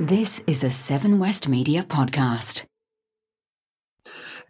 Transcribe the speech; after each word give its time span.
This 0.00 0.40
is 0.46 0.62
a 0.62 0.70
Seven 0.70 1.18
West 1.18 1.48
Media 1.48 1.82
podcast. 1.82 2.62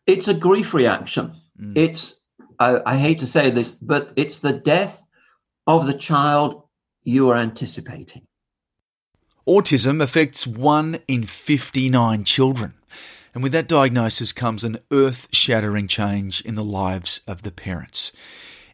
It's 0.06 0.28
a 0.28 0.34
grief 0.34 0.74
reaction. 0.74 1.32
Mm. 1.58 1.76
It's, 1.76 2.22
I, 2.58 2.80
I 2.84 2.96
hate 2.96 3.20
to 3.20 3.26
say 3.26 3.50
this, 3.50 3.72
but 3.72 4.12
it's 4.16 4.40
the 4.40 4.52
death 4.52 5.02
of 5.66 5.86
the 5.86 5.94
child 5.94 6.64
you 7.04 7.30
are 7.30 7.36
anticipating. 7.36 8.26
Autism 9.48 10.02
affects 10.02 10.46
1 10.46 10.98
in 11.08 11.24
59 11.24 12.24
children. 12.24 12.74
And 13.32 13.42
with 13.42 13.52
that 13.52 13.68
diagnosis 13.68 14.32
comes 14.32 14.64
an 14.64 14.78
earth 14.90 15.28
shattering 15.30 15.88
change 15.88 16.42
in 16.42 16.56
the 16.56 16.64
lives 16.64 17.20
of 17.26 17.42
the 17.42 17.52
parents. 17.52 18.12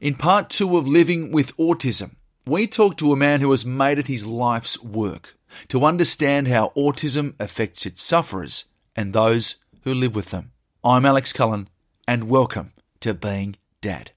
In 0.00 0.14
part 0.14 0.50
two 0.50 0.76
of 0.76 0.88
Living 0.88 1.30
with 1.30 1.56
Autism, 1.56 2.16
we 2.44 2.66
talk 2.66 2.96
to 2.96 3.12
a 3.12 3.16
man 3.16 3.40
who 3.40 3.52
has 3.52 3.64
made 3.64 4.00
it 4.00 4.08
his 4.08 4.26
life's 4.26 4.82
work 4.82 5.36
to 5.68 5.84
understand 5.84 6.48
how 6.48 6.72
autism 6.76 7.34
affects 7.38 7.86
its 7.86 8.02
sufferers 8.02 8.64
and 8.96 9.12
those 9.12 9.56
who 9.84 9.94
live 9.94 10.16
with 10.16 10.30
them. 10.30 10.50
I'm 10.82 11.06
Alex 11.06 11.32
Cullen, 11.32 11.68
and 12.08 12.28
welcome 12.28 12.72
to 12.98 13.14
Being 13.14 13.56
Dad. 13.80 14.10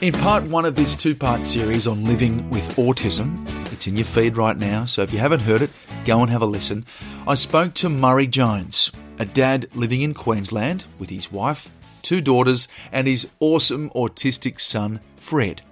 In 0.00 0.12
part 0.14 0.42
one 0.44 0.64
of 0.64 0.74
this 0.74 0.96
two 0.96 1.14
part 1.14 1.44
series 1.44 1.86
on 1.86 2.04
living 2.04 2.50
with 2.50 2.66
autism, 2.76 3.46
it's 3.72 3.86
in 3.86 3.96
your 3.96 4.04
feed 4.04 4.36
right 4.36 4.56
now, 4.56 4.84
so 4.84 5.02
if 5.02 5.12
you 5.12 5.20
haven't 5.20 5.40
heard 5.40 5.62
it, 5.62 5.70
go 6.04 6.20
and 6.20 6.30
have 6.30 6.42
a 6.42 6.46
listen. 6.46 6.84
I 7.28 7.34
spoke 7.34 7.74
to 7.74 7.88
Murray 7.88 8.26
Jones, 8.26 8.90
a 9.20 9.24
dad 9.24 9.68
living 9.74 10.02
in 10.02 10.12
Queensland 10.12 10.86
with 10.98 11.08
his 11.08 11.30
wife, 11.30 11.70
two 12.04 12.20
daughters, 12.20 12.68
and 12.92 13.08
his 13.08 13.26
awesome 13.40 13.90
autistic 13.90 14.60
son, 14.60 15.00
Fred. 15.16 15.62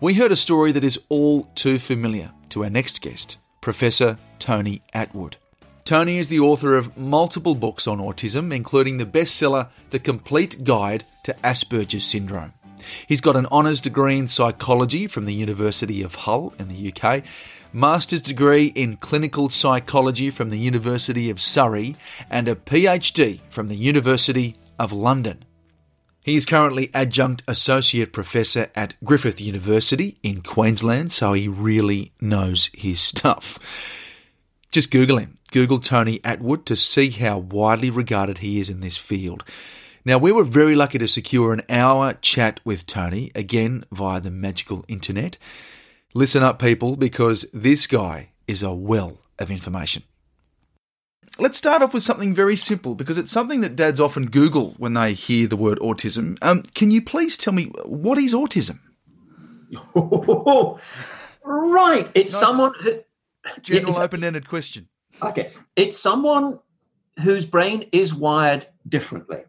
We 0.00 0.14
heard 0.14 0.32
a 0.32 0.36
story 0.36 0.72
that 0.72 0.84
is 0.84 0.98
all 1.08 1.44
too 1.54 1.78
familiar 1.78 2.32
to 2.50 2.64
our 2.64 2.70
next 2.70 3.00
guest, 3.00 3.38
Professor 3.60 4.18
Tony 4.38 4.82
Attwood. 4.94 5.34
Tony 5.84 6.18
is 6.18 6.28
the 6.28 6.40
author 6.40 6.76
of 6.76 6.96
multiple 6.96 7.54
books 7.54 7.86
on 7.86 7.98
autism, 7.98 8.52
including 8.52 8.98
the 8.98 9.06
bestseller 9.06 9.68
The 9.90 10.00
Complete 10.00 10.64
Guide 10.64 11.04
to 11.22 11.32
Asperger's 11.44 12.04
Syndrome. 12.04 12.52
He's 13.06 13.20
got 13.20 13.36
an 13.36 13.46
honours 13.46 13.80
degree 13.80 14.18
in 14.18 14.28
psychology 14.28 15.06
from 15.06 15.24
the 15.26 15.34
University 15.34 16.02
of 16.02 16.14
Hull 16.14 16.52
in 16.58 16.68
the 16.68 16.92
UK, 16.92 17.22
master's 17.72 18.20
degree 18.20 18.66
in 18.74 18.96
clinical 18.96 19.48
psychology 19.48 20.30
from 20.30 20.50
the 20.50 20.58
University 20.58 21.30
of 21.30 21.40
Surrey, 21.40 21.96
and 22.30 22.48
a 22.48 22.54
PhD 22.54 23.40
from 23.48 23.68
the 23.68 23.76
University 23.76 24.56
of 24.78 24.92
London. 24.92 25.45
He 26.26 26.34
is 26.34 26.44
currently 26.44 26.90
adjunct 26.92 27.44
associate 27.46 28.12
professor 28.12 28.66
at 28.74 28.94
Griffith 29.04 29.40
University 29.40 30.18
in 30.24 30.42
Queensland, 30.42 31.12
so 31.12 31.34
he 31.34 31.46
really 31.46 32.10
knows 32.20 32.68
his 32.74 33.00
stuff. 33.12 33.60
Just 34.72 34.90
Google 34.90 35.18
him. 35.18 35.38
Google 35.52 35.78
Tony 35.78 36.18
Attwood 36.18 36.64
to 36.64 36.74
see 36.74 37.10
how 37.10 37.38
widely 37.38 37.90
regarded 37.90 38.38
he 38.38 38.58
is 38.58 38.68
in 38.68 38.80
this 38.80 38.96
field. 38.96 39.44
Now, 40.04 40.18
we 40.18 40.32
were 40.32 40.42
very 40.42 40.74
lucky 40.74 40.98
to 40.98 41.06
secure 41.06 41.52
an 41.52 41.62
hour 41.68 42.14
chat 42.14 42.58
with 42.64 42.86
Tony, 42.86 43.30
again 43.36 43.84
via 43.92 44.18
the 44.20 44.32
magical 44.32 44.84
internet. 44.88 45.38
Listen 46.12 46.42
up, 46.42 46.58
people, 46.58 46.96
because 46.96 47.46
this 47.54 47.86
guy 47.86 48.30
is 48.48 48.64
a 48.64 48.74
well 48.74 49.18
of 49.38 49.48
information. 49.48 50.02
Let's 51.38 51.58
start 51.58 51.82
off 51.82 51.92
with 51.92 52.02
something 52.02 52.34
very 52.34 52.56
simple 52.56 52.94
because 52.94 53.18
it's 53.18 53.30
something 53.30 53.60
that 53.60 53.76
dads 53.76 54.00
often 54.00 54.26
Google 54.26 54.74
when 54.78 54.94
they 54.94 55.12
hear 55.12 55.46
the 55.46 55.56
word 55.56 55.78
autism. 55.80 56.38
Um, 56.40 56.62
can 56.74 56.90
you 56.90 57.02
please 57.02 57.36
tell 57.36 57.52
me 57.52 57.64
what 57.84 58.16
is 58.16 58.32
autism? 58.32 58.78
right. 61.44 62.10
It's 62.14 62.32
Nice. 62.32 62.40
someone 62.40 62.72
who. 62.80 63.00
General 63.60 63.94
Yeah, 63.94 64.02
open 64.02 64.24
ended 64.24 64.48
question. 64.48 64.88
Okay. 65.22 65.52
It's 65.76 65.98
someone 65.98 66.58
whose 67.20 67.44
brain 67.44 67.86
is 67.92 68.14
wired 68.14 68.66
differently. 68.88 69.42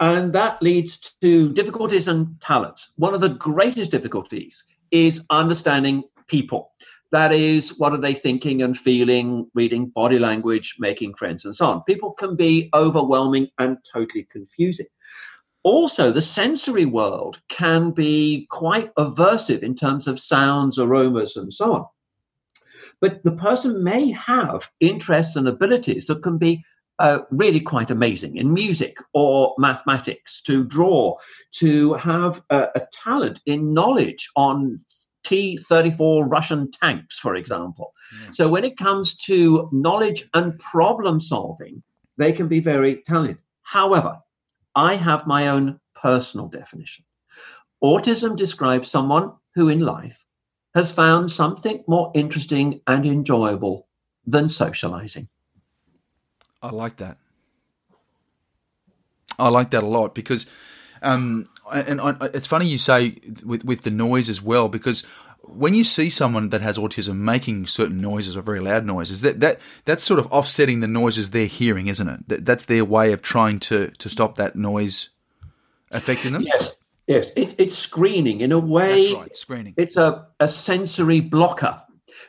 And 0.00 0.32
that 0.32 0.62
leads 0.62 1.14
to 1.20 1.52
difficulties 1.52 2.08
and 2.08 2.40
talents. 2.40 2.92
One 2.96 3.12
of 3.14 3.20
the 3.20 3.28
greatest 3.28 3.90
difficulties 3.90 4.64
is 4.90 5.22
understanding 5.30 6.04
people. 6.26 6.72
That 7.12 7.32
is, 7.32 7.76
what 7.78 7.92
are 7.92 8.00
they 8.00 8.14
thinking 8.14 8.62
and 8.62 8.76
feeling, 8.76 9.50
reading 9.54 9.86
body 9.86 10.18
language, 10.18 10.76
making 10.78 11.14
friends, 11.14 11.44
and 11.44 11.56
so 11.56 11.66
on. 11.66 11.82
People 11.82 12.12
can 12.12 12.36
be 12.36 12.70
overwhelming 12.72 13.48
and 13.58 13.78
totally 13.92 14.24
confusing. 14.30 14.86
Also, 15.62 16.10
the 16.10 16.22
sensory 16.22 16.86
world 16.86 17.40
can 17.48 17.90
be 17.90 18.46
quite 18.50 18.94
aversive 18.94 19.62
in 19.62 19.74
terms 19.74 20.08
of 20.08 20.20
sounds, 20.20 20.78
aromas, 20.78 21.36
and 21.36 21.52
so 21.52 21.74
on. 21.74 21.86
But 23.00 23.22
the 23.24 23.36
person 23.36 23.82
may 23.82 24.10
have 24.12 24.68
interests 24.80 25.36
and 25.36 25.48
abilities 25.48 26.06
that 26.06 26.22
can 26.22 26.38
be 26.38 26.64
uh, 26.98 27.20
really 27.30 27.60
quite 27.60 27.90
amazing 27.90 28.36
in 28.36 28.52
music 28.52 28.98
or 29.14 29.54
mathematics, 29.58 30.42
to 30.42 30.64
draw, 30.64 31.16
to 31.52 31.94
have 31.94 32.42
a, 32.50 32.68
a 32.74 32.82
talent 32.92 33.40
in 33.46 33.72
knowledge 33.72 34.28
on 34.36 34.80
T 35.24 35.56
34 35.56 36.26
Russian 36.26 36.70
tanks, 36.70 37.18
for 37.18 37.36
example. 37.36 37.92
So 38.32 38.48
when 38.48 38.64
it 38.64 38.76
comes 38.76 39.16
to 39.18 39.68
knowledge 39.72 40.28
and 40.34 40.58
problem 40.58 41.20
solving, 41.20 41.82
they 42.16 42.32
can 42.32 42.48
be 42.48 42.60
very 42.60 43.02
talented. 43.06 43.38
However, 43.62 44.18
I 44.74 44.94
have 44.94 45.26
my 45.26 45.48
own 45.48 45.78
personal 45.94 46.48
definition. 46.48 47.04
Autism 47.82 48.36
describes 48.36 48.90
someone 48.90 49.32
who 49.54 49.68
in 49.68 49.80
life 49.80 50.24
has 50.74 50.90
found 50.90 51.30
something 51.30 51.82
more 51.86 52.12
interesting 52.14 52.80
and 52.86 53.06
enjoyable 53.06 53.88
than 54.26 54.48
socializing. 54.48 55.28
I 56.62 56.70
like 56.70 56.96
that. 56.96 57.16
I 59.38 59.48
like 59.48 59.70
that 59.70 59.82
a 59.82 59.86
lot 59.86 60.14
because, 60.14 60.46
um, 61.02 61.46
and 61.72 62.00
I, 62.00 62.16
it's 62.34 62.46
funny 62.46 62.66
you 62.66 62.78
say 62.78 63.16
with 63.44 63.64
with 63.64 63.82
the 63.82 63.90
noise 63.90 64.28
as 64.28 64.42
well 64.42 64.68
because 64.68 65.04
when 65.42 65.74
you 65.74 65.84
see 65.84 66.10
someone 66.10 66.50
that 66.50 66.60
has 66.60 66.78
autism 66.78 67.16
making 67.16 67.66
certain 67.66 68.00
noises 68.00 68.36
or 68.36 68.42
very 68.42 68.60
loud 68.60 68.84
noises, 68.84 69.22
that 69.22 69.40
that 69.40 69.58
that's 69.84 70.04
sort 70.04 70.20
of 70.20 70.26
offsetting 70.32 70.80
the 70.80 70.86
noises 70.86 71.30
they're 71.30 71.46
hearing, 71.46 71.86
isn't 71.88 72.08
it? 72.08 72.28
That, 72.28 72.44
that's 72.44 72.64
their 72.64 72.84
way 72.84 73.12
of 73.12 73.22
trying 73.22 73.58
to 73.60 73.88
to 73.88 74.08
stop 74.08 74.36
that 74.36 74.56
noise 74.56 75.10
affecting 75.92 76.32
them. 76.32 76.42
Yes, 76.42 76.76
yes, 77.06 77.30
it, 77.36 77.54
it's 77.58 77.76
screening 77.76 78.40
in 78.40 78.52
a 78.52 78.58
way. 78.58 79.08
That's 79.08 79.20
right, 79.20 79.36
screening. 79.36 79.74
It's 79.76 79.96
a, 79.96 80.26
a 80.38 80.48
sensory 80.48 81.20
blocker 81.20 81.82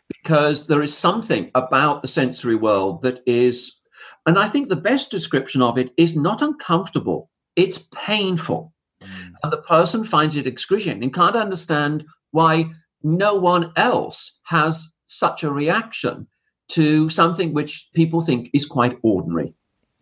because 0.08 0.68
there 0.68 0.82
is 0.82 0.96
something 0.96 1.52
about 1.56 2.02
the 2.02 2.08
sensory 2.08 2.56
world 2.56 3.02
that 3.04 3.22
is, 3.26 3.82
and 4.26 4.38
I 4.38 4.48
think 4.48 4.70
the 4.70 4.76
best 4.76 5.12
description 5.12 5.62
of 5.62 5.78
it 5.78 5.94
is 5.98 6.16
not 6.16 6.42
uncomfortable, 6.42 7.30
it's 7.56 7.80
painful. 7.94 8.74
Mm. 9.02 9.34
And 9.44 9.54
the 9.54 9.58
person 9.58 10.04
finds 10.04 10.36
it 10.36 10.48
excruciating 10.48 11.04
and 11.04 11.14
can't 11.14 11.36
understand 11.36 12.06
why 12.32 12.70
no 13.04 13.36
one 13.36 13.72
else 13.76 14.40
has 14.44 14.94
such 15.06 15.44
a 15.44 15.52
reaction 15.52 16.28
to 16.70 17.10
something 17.10 17.54
which 17.54 17.90
people 17.94 18.22
think 18.22 18.50
is 18.54 18.66
quite 18.66 18.98
ordinary. 19.02 19.54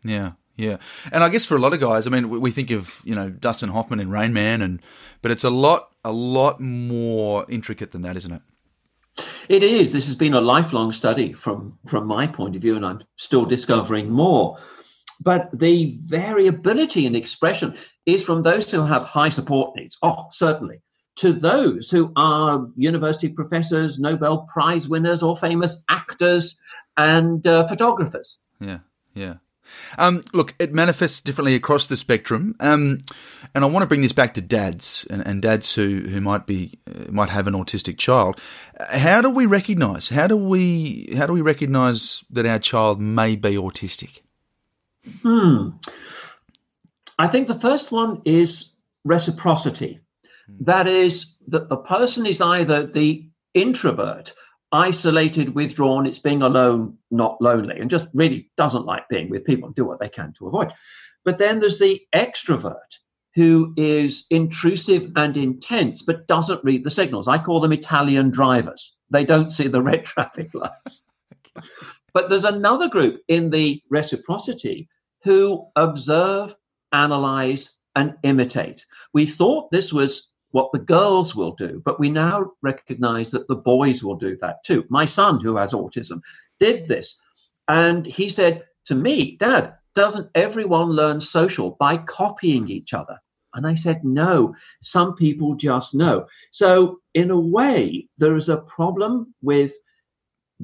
Yeah, 0.03 0.33
yeah, 0.55 0.77
and 1.11 1.23
I 1.23 1.29
guess 1.29 1.45
for 1.45 1.55
a 1.55 1.59
lot 1.59 1.73
of 1.73 1.79
guys, 1.79 2.05
I 2.05 2.09
mean, 2.09 2.29
we- 2.29 2.37
we 2.37 2.51
think 2.51 2.71
of 2.71 3.01
you 3.03 3.15
know 3.15 3.29
Dustin 3.29 3.69
Hoffman 3.69 3.99
in 3.99 4.09
Rain 4.09 4.33
Man, 4.33 4.61
and 4.61 4.81
but 5.21 5.31
it's 5.31 5.43
a 5.43 5.49
lot, 5.49 5.89
a 6.03 6.11
lot 6.11 6.59
more 6.59 7.45
intricate 7.49 7.91
than 7.91 8.01
that, 8.01 8.15
isn't 8.17 8.31
it? 8.31 8.41
It 9.49 9.63
is. 9.63 9.91
This 9.91 10.05
has 10.05 10.15
been 10.15 10.33
a 10.33 10.41
lifelong 10.41 10.91
study 10.91 11.33
from 11.33 11.77
from 11.87 12.05
my 12.05 12.27
point 12.27 12.55
of 12.55 12.61
view, 12.61 12.75
and 12.75 12.85
I'm 12.85 13.03
still 13.15 13.45
discovering 13.45 14.09
more. 14.09 14.57
But 15.21 15.49
the 15.57 15.97
variability 16.05 17.05
in 17.05 17.15
expression 17.15 17.75
is 18.05 18.23
from 18.23 18.41
those 18.41 18.71
who 18.71 18.85
have 18.85 19.03
high 19.03 19.29
support 19.29 19.75
needs. 19.75 19.97
Oh, 20.01 20.27
certainly. 20.31 20.81
To 21.17 21.33
those 21.33 21.89
who 21.89 22.13
are 22.15 22.67
university 22.75 23.27
professors, 23.27 23.99
Nobel 23.99 24.47
Prize 24.51 24.87
winners, 24.87 25.21
or 25.21 25.35
famous 25.35 25.83
actors 25.89 26.57
and 26.95 27.45
uh, 27.45 27.67
photographers. 27.67 28.39
Yeah, 28.61 28.79
yeah. 29.13 29.35
Um, 29.97 30.23
look, 30.33 30.55
it 30.59 30.73
manifests 30.73 31.21
differently 31.21 31.55
across 31.55 31.85
the 31.85 31.97
spectrum, 31.97 32.55
um, 32.59 32.99
and 33.53 33.63
I 33.63 33.67
want 33.67 33.83
to 33.83 33.87
bring 33.87 34.01
this 34.01 34.13
back 34.13 34.33
to 34.35 34.41
dads 34.41 35.05
and, 35.09 35.25
and 35.25 35.41
dads 35.41 35.73
who 35.73 36.01
who 36.01 36.21
might 36.21 36.47
be 36.47 36.79
uh, 36.87 37.11
might 37.11 37.29
have 37.29 37.47
an 37.47 37.53
autistic 37.53 37.97
child. 37.97 38.39
How 38.79 39.21
do 39.21 39.29
we 39.29 39.45
recognise? 39.45 40.09
How 40.09 40.27
do 40.27 40.37
we 40.37 41.13
how 41.15 41.27
do 41.27 41.33
we 41.33 41.41
recognise 41.41 42.23
that 42.31 42.45
our 42.45 42.59
child 42.59 42.99
may 42.99 43.35
be 43.35 43.55
autistic? 43.55 44.21
Hmm. 45.21 45.69
I 47.17 47.27
think 47.27 47.47
the 47.47 47.59
first 47.59 47.91
one 47.91 48.21
is 48.25 48.73
reciprocity. 49.03 49.99
Hmm. 50.47 50.63
That 50.65 50.87
is 50.87 51.35
that 51.47 51.69
the 51.69 51.77
person 51.77 52.25
is 52.25 52.41
either 52.41 52.85
the 52.85 53.29
introvert 53.53 54.33
isolated, 54.71 55.55
withdrawn. 55.55 56.05
It's 56.05 56.19
being 56.19 56.41
alone, 56.41 56.97
not 57.11 57.41
lonely, 57.41 57.79
and 57.79 57.89
just 57.89 58.07
really 58.13 58.51
doesn't 58.57 58.85
like 58.85 59.09
being 59.09 59.29
with 59.29 59.45
people 59.45 59.67
and 59.67 59.75
do 59.75 59.85
what 59.85 59.99
they 59.99 60.09
can 60.09 60.33
to 60.33 60.47
avoid. 60.47 60.71
But 61.25 61.37
then 61.37 61.59
there's 61.59 61.79
the 61.79 62.01
extrovert 62.13 62.99
who 63.35 63.73
is 63.77 64.25
intrusive 64.29 65.11
and 65.15 65.37
intense, 65.37 66.01
but 66.01 66.27
doesn't 66.27 66.63
read 66.63 66.83
the 66.83 66.89
signals. 66.89 67.27
I 67.27 67.37
call 67.37 67.59
them 67.59 67.71
Italian 67.71 68.31
drivers. 68.31 68.95
They 69.09 69.23
don't 69.23 69.51
see 69.51 69.67
the 69.67 69.81
red 69.81 70.05
traffic 70.05 70.49
lights. 70.53 71.03
but 72.13 72.29
there's 72.29 72.45
another 72.45 72.89
group 72.89 73.21
in 73.27 73.49
the 73.49 73.81
reciprocity 73.89 74.89
who 75.23 75.67
observe, 75.75 76.55
analyze, 76.91 77.79
and 77.95 78.15
imitate. 78.23 78.85
We 79.13 79.25
thought 79.25 79.71
this 79.71 79.91
was 79.91 80.31
what 80.51 80.71
the 80.71 80.79
girls 80.79 81.35
will 81.35 81.51
do. 81.51 81.81
But 81.83 81.99
we 81.99 82.09
now 82.09 82.51
recognize 82.61 83.31
that 83.31 83.47
the 83.47 83.55
boys 83.55 84.03
will 84.03 84.15
do 84.15 84.35
that 84.37 84.63
too. 84.63 84.85
My 84.89 85.05
son, 85.05 85.39
who 85.39 85.57
has 85.57 85.73
autism, 85.73 86.21
did 86.59 86.87
this. 86.87 87.15
And 87.67 88.05
he 88.05 88.29
said 88.29 88.63
to 88.85 88.95
me, 88.95 89.37
Dad, 89.37 89.75
doesn't 89.95 90.29
everyone 90.35 90.89
learn 90.89 91.19
social 91.19 91.71
by 91.79 91.97
copying 91.97 92.69
each 92.69 92.93
other? 92.93 93.19
And 93.55 93.65
I 93.65 93.75
said, 93.75 94.03
no, 94.03 94.55
some 94.81 95.15
people 95.15 95.55
just 95.55 95.95
know. 95.95 96.27
So, 96.51 96.99
in 97.15 97.31
a 97.31 97.39
way, 97.39 98.07
there 98.17 98.35
is 98.35 98.49
a 98.49 98.57
problem 98.57 99.33
with 99.41 99.73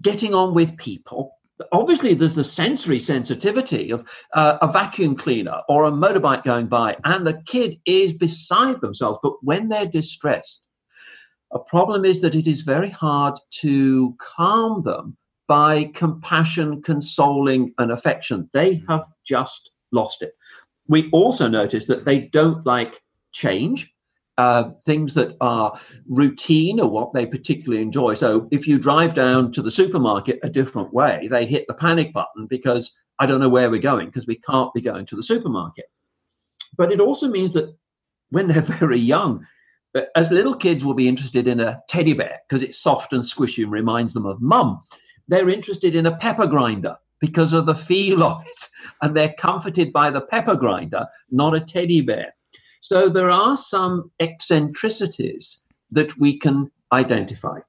getting 0.02 0.36
on 0.36 0.54
with 0.54 0.78
people 0.78 1.35
obviously 1.72 2.14
there's 2.14 2.36
the 2.36 2.44
sensory 2.44 3.00
sensitivity 3.00 3.92
of 3.92 4.08
uh, 4.34 4.58
a 4.62 4.72
vacuum 4.72 5.16
cleaner 5.16 5.62
or 5.70 5.86
a 5.86 5.92
motorbike 5.92 6.44
going 6.44 6.68
by 6.68 6.98
and 7.06 7.26
the 7.26 7.42
kid 7.46 7.80
is 7.86 8.12
beside 8.14 8.82
themselves. 8.82 9.20
But 9.24 9.34
when 9.42 9.70
they're 9.70 9.86
distressed 9.86 10.66
a 11.56 11.60
problem 11.60 12.04
is 12.04 12.20
that 12.22 12.36
it 12.36 12.48
is 12.48 12.62
very 12.62 12.90
hard 12.90 13.40
to 13.62 14.16
calm 14.20 14.84
them 14.84 15.16
by 15.48 15.86
compassion 15.94 16.82
consoling 16.82 17.74
and 17.78 17.92
affection. 17.92 18.50
They 18.52 18.84
have 18.90 19.06
just 19.26 19.72
lost 19.94 20.22
it. 20.22 20.34
We 20.88 21.10
also 21.12 21.48
notice 21.48 21.86
that 21.86 22.04
they 22.04 22.20
don't 22.20 22.66
like 22.66 23.02
change 23.32 23.94
uh, 24.38 24.72
things 24.84 25.14
that 25.14 25.36
are 25.42 25.80
routine 26.08 26.80
or 26.80 26.90
what 26.90 27.14
they 27.14 27.26
particularly 27.26 27.82
enjoy. 27.82 28.14
So 28.14 28.48
if 28.52 28.68
you 28.68 28.78
drive 28.78 29.14
down 29.14 29.52
to 29.54 29.62
the 29.62 29.72
supermarket 29.72 30.40
a 30.44 30.50
different 30.50 30.94
way, 30.94 31.28
they 31.30 31.46
hit 31.46 31.66
the 31.68 31.74
panic 31.74 32.14
button 32.14 32.48
because 32.48 32.92
I 33.20 33.26
don't 33.26 33.40
know 33.40 33.50
where 33.50 33.70
we're 33.70 33.80
going 33.80 34.08
because 34.08 34.28
we 34.28 34.36
can't 34.36 34.74
be 34.74 34.82
going 34.82 35.06
to 35.08 35.16
the 35.16 35.24
supermarket. 35.24 35.86
But 36.78 36.92
it 36.92 37.00
also 37.00 37.30
means 37.30 37.54
that 37.54 37.74
when 38.30 38.48
they're 38.48 38.62
very 38.80 39.00
young, 39.00 39.46
uh, 39.96 40.02
as 40.16 40.32
little 40.32 40.56
kids 40.56 40.84
will 40.84 40.94
be 40.94 41.08
interested 41.08 41.48
in 41.48 41.60
a 41.62 41.82
teddy 41.88 42.14
bear 42.14 42.40
because 42.48 42.62
it's 42.62 42.78
soft 42.78 43.14
and 43.14 43.24
squishy 43.24 43.64
and 43.64 43.72
reminds 43.72 44.14
them 44.14 44.26
of 44.26 44.42
mum. 44.42 44.82
They're 45.28 45.50
interested 45.50 45.96
in 45.96 46.06
a 46.06 46.18
pepper 46.18 46.46
grinder 46.46 46.98
because 47.22 47.54
of 47.54 47.66
the 47.66 47.76
feel 47.76 48.24
of 48.24 48.46
it. 48.46 48.68
And 49.02 49.16
they're 49.16 49.34
comforted 49.38 49.94
by 49.94 50.10
the 50.10 50.22
pepper 50.22 50.56
grinder, 50.56 51.08
not 51.32 51.56
a 51.56 51.60
teddy 51.60 52.02
bear. 52.02 52.35
So 52.86 53.10
there 53.10 53.32
are 53.32 53.58
some 53.58 54.12
eccentricities 54.20 55.62
that 55.90 56.20
we 56.20 56.38
can 56.38 56.70
identify. 56.92 57.62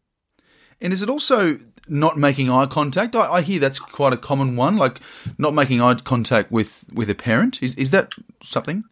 And 0.82 0.92
is 0.92 1.00
it 1.00 1.08
also 1.08 1.58
not 1.88 2.18
making 2.18 2.50
eye 2.50 2.66
contact? 2.66 3.16
I, 3.16 3.20
I, 3.20 3.40
hear 3.40 3.58
that's 3.58 3.78
quite 3.78 4.12
a 4.12 4.18
common 4.18 4.56
one, 4.56 4.76
like 4.76 5.00
not 5.38 5.54
making 5.54 5.80
eye 5.80 5.94
contact 5.94 6.52
with 6.52 6.84
with 6.92 7.08
a 7.08 7.14
parent. 7.14 7.62
Is 7.62 7.76
is 7.76 7.92
that 7.92 8.12
something? 8.42 8.84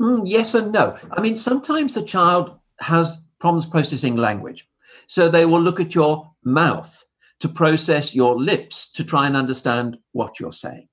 Mm, 0.00 0.22
yes 0.24 0.56
and 0.56 0.72
no. 0.72 0.96
I 1.12 1.20
mean, 1.20 1.36
sometimes 1.36 1.94
the 1.94 2.02
child 2.02 2.58
has 2.80 3.22
problems 3.38 3.64
processing 3.64 4.16
language, 4.16 4.68
so 5.06 5.28
they 5.28 5.46
will 5.46 5.62
look 5.62 5.78
at 5.78 5.94
your 5.94 6.28
mouth 6.42 7.04
to 7.38 7.48
process 7.48 8.16
your 8.16 8.36
lips 8.36 8.90
to 8.94 9.04
try 9.04 9.28
and 9.28 9.36
understand 9.36 9.96
what 10.10 10.40
you're 10.40 10.50
saying, 10.50 10.88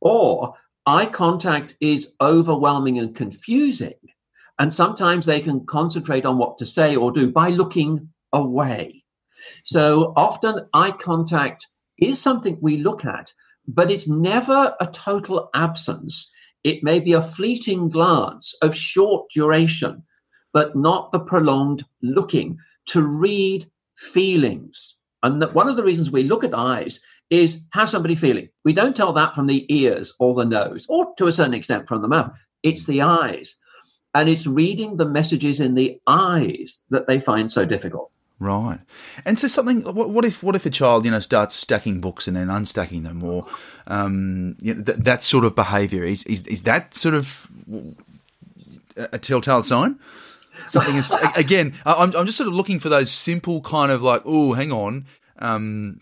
or 0.00 0.54
eye 0.86 1.06
contact 1.06 1.76
is 1.80 2.14
overwhelming 2.20 2.98
and 2.98 3.14
confusing. 3.14 3.94
And 4.58 4.72
sometimes 4.72 5.26
they 5.26 5.40
can 5.40 5.66
concentrate 5.66 6.26
on 6.26 6.38
what 6.38 6.58
to 6.58 6.66
say 6.66 6.96
or 6.96 7.12
do 7.12 7.30
by 7.30 7.48
looking 7.48 8.10
away. 8.32 9.04
So 9.64 10.12
often 10.16 10.66
eye 10.72 10.92
contact 10.92 11.68
is 12.00 12.20
something 12.20 12.58
we 12.60 12.78
look 12.78 13.04
at, 13.04 13.32
but 13.66 13.90
it's 13.90 14.08
never 14.08 14.74
a 14.80 14.86
total 14.86 15.50
absence. 15.54 16.30
It 16.64 16.82
may 16.82 17.00
be 17.00 17.12
a 17.12 17.22
fleeting 17.22 17.88
glance 17.88 18.54
of 18.62 18.74
short 18.74 19.30
duration, 19.30 20.04
but 20.52 20.76
not 20.76 21.12
the 21.12 21.20
prolonged 21.20 21.84
looking 22.02 22.58
to 22.86 23.02
read 23.02 23.66
feelings. 23.96 24.96
And 25.22 25.40
that 25.42 25.54
one 25.54 25.68
of 25.68 25.76
the 25.76 25.84
reasons 25.84 26.10
we 26.10 26.24
look 26.24 26.44
at 26.44 26.54
eyes 26.54 27.00
is 27.32 27.64
how's 27.70 27.90
somebody 27.90 28.14
feeling? 28.14 28.50
We 28.62 28.74
don't 28.74 28.94
tell 28.94 29.14
that 29.14 29.34
from 29.34 29.46
the 29.46 29.64
ears 29.74 30.12
or 30.18 30.34
the 30.34 30.44
nose, 30.44 30.86
or 30.88 31.14
to 31.16 31.26
a 31.26 31.32
certain 31.32 31.54
extent 31.54 31.88
from 31.88 32.02
the 32.02 32.08
mouth. 32.08 32.30
It's 32.62 32.84
the 32.84 33.02
eyes. 33.02 33.56
And 34.14 34.28
it's 34.28 34.46
reading 34.46 34.98
the 34.98 35.08
messages 35.08 35.58
in 35.58 35.74
the 35.74 35.98
eyes 36.06 36.82
that 36.90 37.06
they 37.08 37.18
find 37.18 37.50
so 37.50 37.64
difficult. 37.64 38.10
Right, 38.38 38.80
and 39.24 39.38
so 39.38 39.46
something. 39.46 39.82
What, 39.82 40.10
what, 40.10 40.24
if 40.24 40.42
what 40.42 40.54
if 40.56 40.66
a 40.66 40.70
child, 40.70 41.04
you 41.04 41.10
know, 41.10 41.20
starts 41.20 41.54
stacking 41.54 42.00
books 42.00 42.26
and 42.26 42.36
then 42.36 42.48
unstacking 42.48 43.04
them, 43.04 43.22
or 43.22 43.46
um, 43.86 44.56
you 44.58 44.74
know, 44.74 44.82
th- 44.82 44.98
that 44.98 45.22
sort 45.22 45.44
of 45.44 45.54
behaviour? 45.54 46.04
Is, 46.04 46.24
is 46.24 46.42
is 46.48 46.62
that 46.64 46.92
sort 46.92 47.14
of 47.14 47.48
a 48.96 49.18
telltale 49.18 49.62
sign? 49.62 49.98
Something 50.66 50.96
is 50.96 51.16
again. 51.36 51.74
I'm 51.86 52.14
I'm 52.16 52.26
just 52.26 52.36
sort 52.36 52.48
of 52.48 52.54
looking 52.54 52.80
for 52.80 52.88
those 52.88 53.12
simple 53.12 53.60
kind 53.60 53.92
of 53.92 54.02
like, 54.02 54.22
oh, 54.24 54.54
hang 54.54 54.72
on, 54.72 55.06
um, 55.38 56.00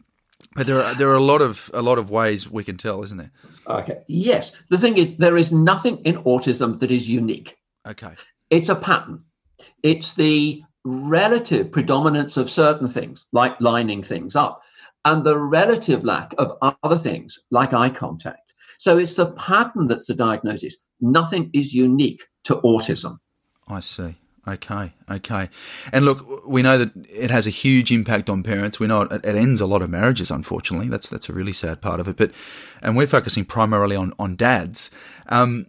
but 0.54 0.66
there 0.66 0.82
are 0.82 0.94
there 0.94 1.08
are 1.10 1.16
a 1.16 1.22
lot 1.22 1.42
of 1.42 1.70
a 1.74 1.82
lot 1.82 1.98
of 1.98 2.10
ways 2.10 2.50
we 2.50 2.64
can 2.64 2.76
tell, 2.76 3.02
isn't 3.02 3.18
there? 3.18 3.30
Okay. 3.66 4.02
Yes. 4.08 4.52
The 4.68 4.78
thing 4.78 4.96
is, 4.96 5.16
there 5.16 5.36
is 5.36 5.52
nothing 5.52 5.98
in 5.98 6.16
autism 6.24 6.80
that 6.80 6.90
is 6.90 7.08
unique. 7.08 7.56
Okay. 7.86 8.14
It's 8.50 8.68
a 8.68 8.74
pattern. 8.74 9.22
It's 9.82 10.14
the 10.14 10.62
relative 10.84 11.70
predominance 11.70 12.36
of 12.36 12.50
certain 12.50 12.88
things, 12.88 13.26
like 13.32 13.60
lining 13.60 14.02
things 14.02 14.34
up, 14.34 14.62
and 15.04 15.22
the 15.24 15.38
relative 15.38 16.04
lack 16.04 16.34
of 16.38 16.56
other 16.82 16.98
things, 16.98 17.38
like 17.50 17.72
eye 17.72 17.90
contact. 17.90 18.54
So 18.78 18.98
it's 18.98 19.14
the 19.14 19.32
pattern 19.32 19.86
that's 19.86 20.06
the 20.06 20.14
diagnosis. 20.14 20.76
Nothing 21.00 21.50
is 21.52 21.74
unique 21.74 22.22
to 22.44 22.56
autism. 22.56 23.18
I 23.68 23.80
see. 23.80 24.16
Okay, 24.48 24.92
okay. 25.10 25.50
And 25.92 26.04
look, 26.06 26.46
we 26.46 26.62
know 26.62 26.78
that 26.78 26.90
it 27.10 27.30
has 27.30 27.46
a 27.46 27.50
huge 27.50 27.92
impact 27.92 28.30
on 28.30 28.42
parents. 28.42 28.80
We 28.80 28.86
know 28.86 29.02
it, 29.02 29.24
it, 29.24 29.36
ends 29.36 29.60
a 29.60 29.66
lot 29.66 29.82
of 29.82 29.90
marriages, 29.90 30.30
unfortunately. 30.30 30.88
That's 30.88 31.08
that's 31.08 31.28
a 31.28 31.34
really 31.34 31.52
sad 31.52 31.82
part 31.82 32.00
of 32.00 32.08
it. 32.08 32.16
But 32.16 32.32
and 32.82 32.96
we're 32.96 33.06
focusing 33.06 33.44
primarily 33.44 33.96
on 33.96 34.14
on 34.18 34.36
dads 34.36 34.90
um, 35.28 35.66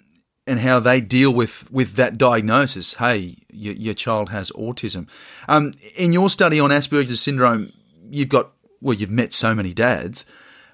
and 0.47 0.59
how 0.59 0.79
they 0.79 1.01
deal 1.01 1.33
with 1.33 1.69
with 1.69 1.95
that 1.95 2.17
diagnosis. 2.17 2.93
Hey, 2.93 3.37
your, 3.51 3.73
your 3.73 3.93
child 3.93 4.29
has 4.29 4.51
autism. 4.51 5.09
Um, 5.49 5.73
in 5.97 6.13
your 6.13 6.29
study 6.29 6.59
on 6.59 6.69
Asperger's 6.69 7.21
syndrome, 7.21 7.73
you've 8.09 8.29
got 8.29 8.51
well, 8.81 8.93
you've 8.93 9.11
met 9.11 9.33
so 9.33 9.53
many 9.53 9.73
dads. 9.73 10.23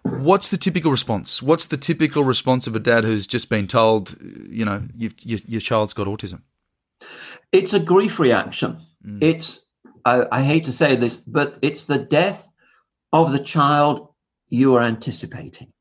What's 0.04 0.50
the 0.50 0.58
typical 0.58 0.92
response? 0.92 1.42
What's 1.42 1.66
the 1.66 1.78
typical 1.78 2.24
response 2.24 2.68
of 2.68 2.76
a 2.76 2.80
dad 2.80 3.04
who's 3.04 3.28
just 3.28 3.50
been 3.50 3.68
told, 3.68 4.16
you 4.50 4.64
know, 4.64 4.84
your, 4.96 5.12
your 5.24 5.60
child's 5.60 5.94
got 5.94 6.08
autism? 6.08 6.42
It's 7.52 7.74
a 7.74 7.80
grief 7.80 8.20
reaction. 8.20 8.78
Mm. 9.06 9.22
It's, 9.22 9.66
I, 10.06 10.26
I 10.32 10.44
hate 10.44 10.66
to 10.66 10.72
say 10.72 10.96
this, 10.96 11.18
but 11.18 11.58
it's 11.62 11.86
the 11.86 11.98
death 11.98 12.48
of 13.14 13.32
the 13.32 13.40
child 13.40 14.10
you 14.50 14.76
are 14.76 14.82
anticipating. 14.82 15.72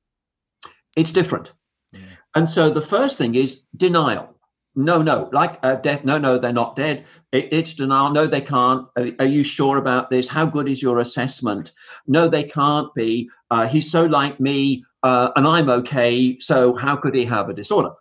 It's 0.97 1.11
different. 1.11 1.53
Yeah. 1.93 2.01
And 2.35 2.49
so 2.49 2.71
the 2.71 2.83
first 2.83 3.19
thing 3.19 3.35
is 3.35 3.63
denial. 3.77 4.33
No, 4.79 5.01
no, 5.03 5.31
like 5.33 5.59
uh, 5.63 5.77
death. 5.77 6.05
No, 6.05 6.19
no, 6.19 6.37
they're 6.37 6.53
not 6.53 6.77
dead. 6.77 7.07
It, 7.33 7.49
it's 7.51 7.73
denial. 7.73 8.11
No, 8.11 8.27
they 8.27 8.43
can't. 8.43 8.87
Are, 8.97 9.11
are, 9.21 9.27
you 9.27 9.43
sure 9.43 9.79
about 9.79 10.11
this? 10.11 10.29
How 10.29 10.45
good 10.45 10.69
is 10.69 10.83
your 10.83 10.99
assessment? 10.99 11.73
No, 12.07 12.29
they 12.29 12.45
can't 12.45 12.95
be. 12.95 13.31
Uh, 13.51 13.67
he's 13.67 13.91
so 13.91 14.05
like 14.05 14.39
me, 14.39 14.85
uh, 15.03 15.31
and 15.35 15.47
I'm 15.47 15.71
okay. 15.71 16.39
So 16.41 16.75
how 16.77 16.95
could 16.95 17.15
he 17.15 17.25
have 17.25 17.49
a 17.49 17.55
disorder? 17.55 17.93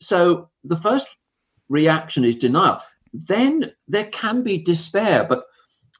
So 0.00 0.48
the 0.62 0.76
first 0.76 1.08
reaction 1.68 2.24
is 2.24 2.36
denial 2.36 2.80
then 3.12 3.72
there 3.88 4.06
can 4.06 4.42
be 4.42 4.58
despair. 4.58 5.24
But 5.24 5.44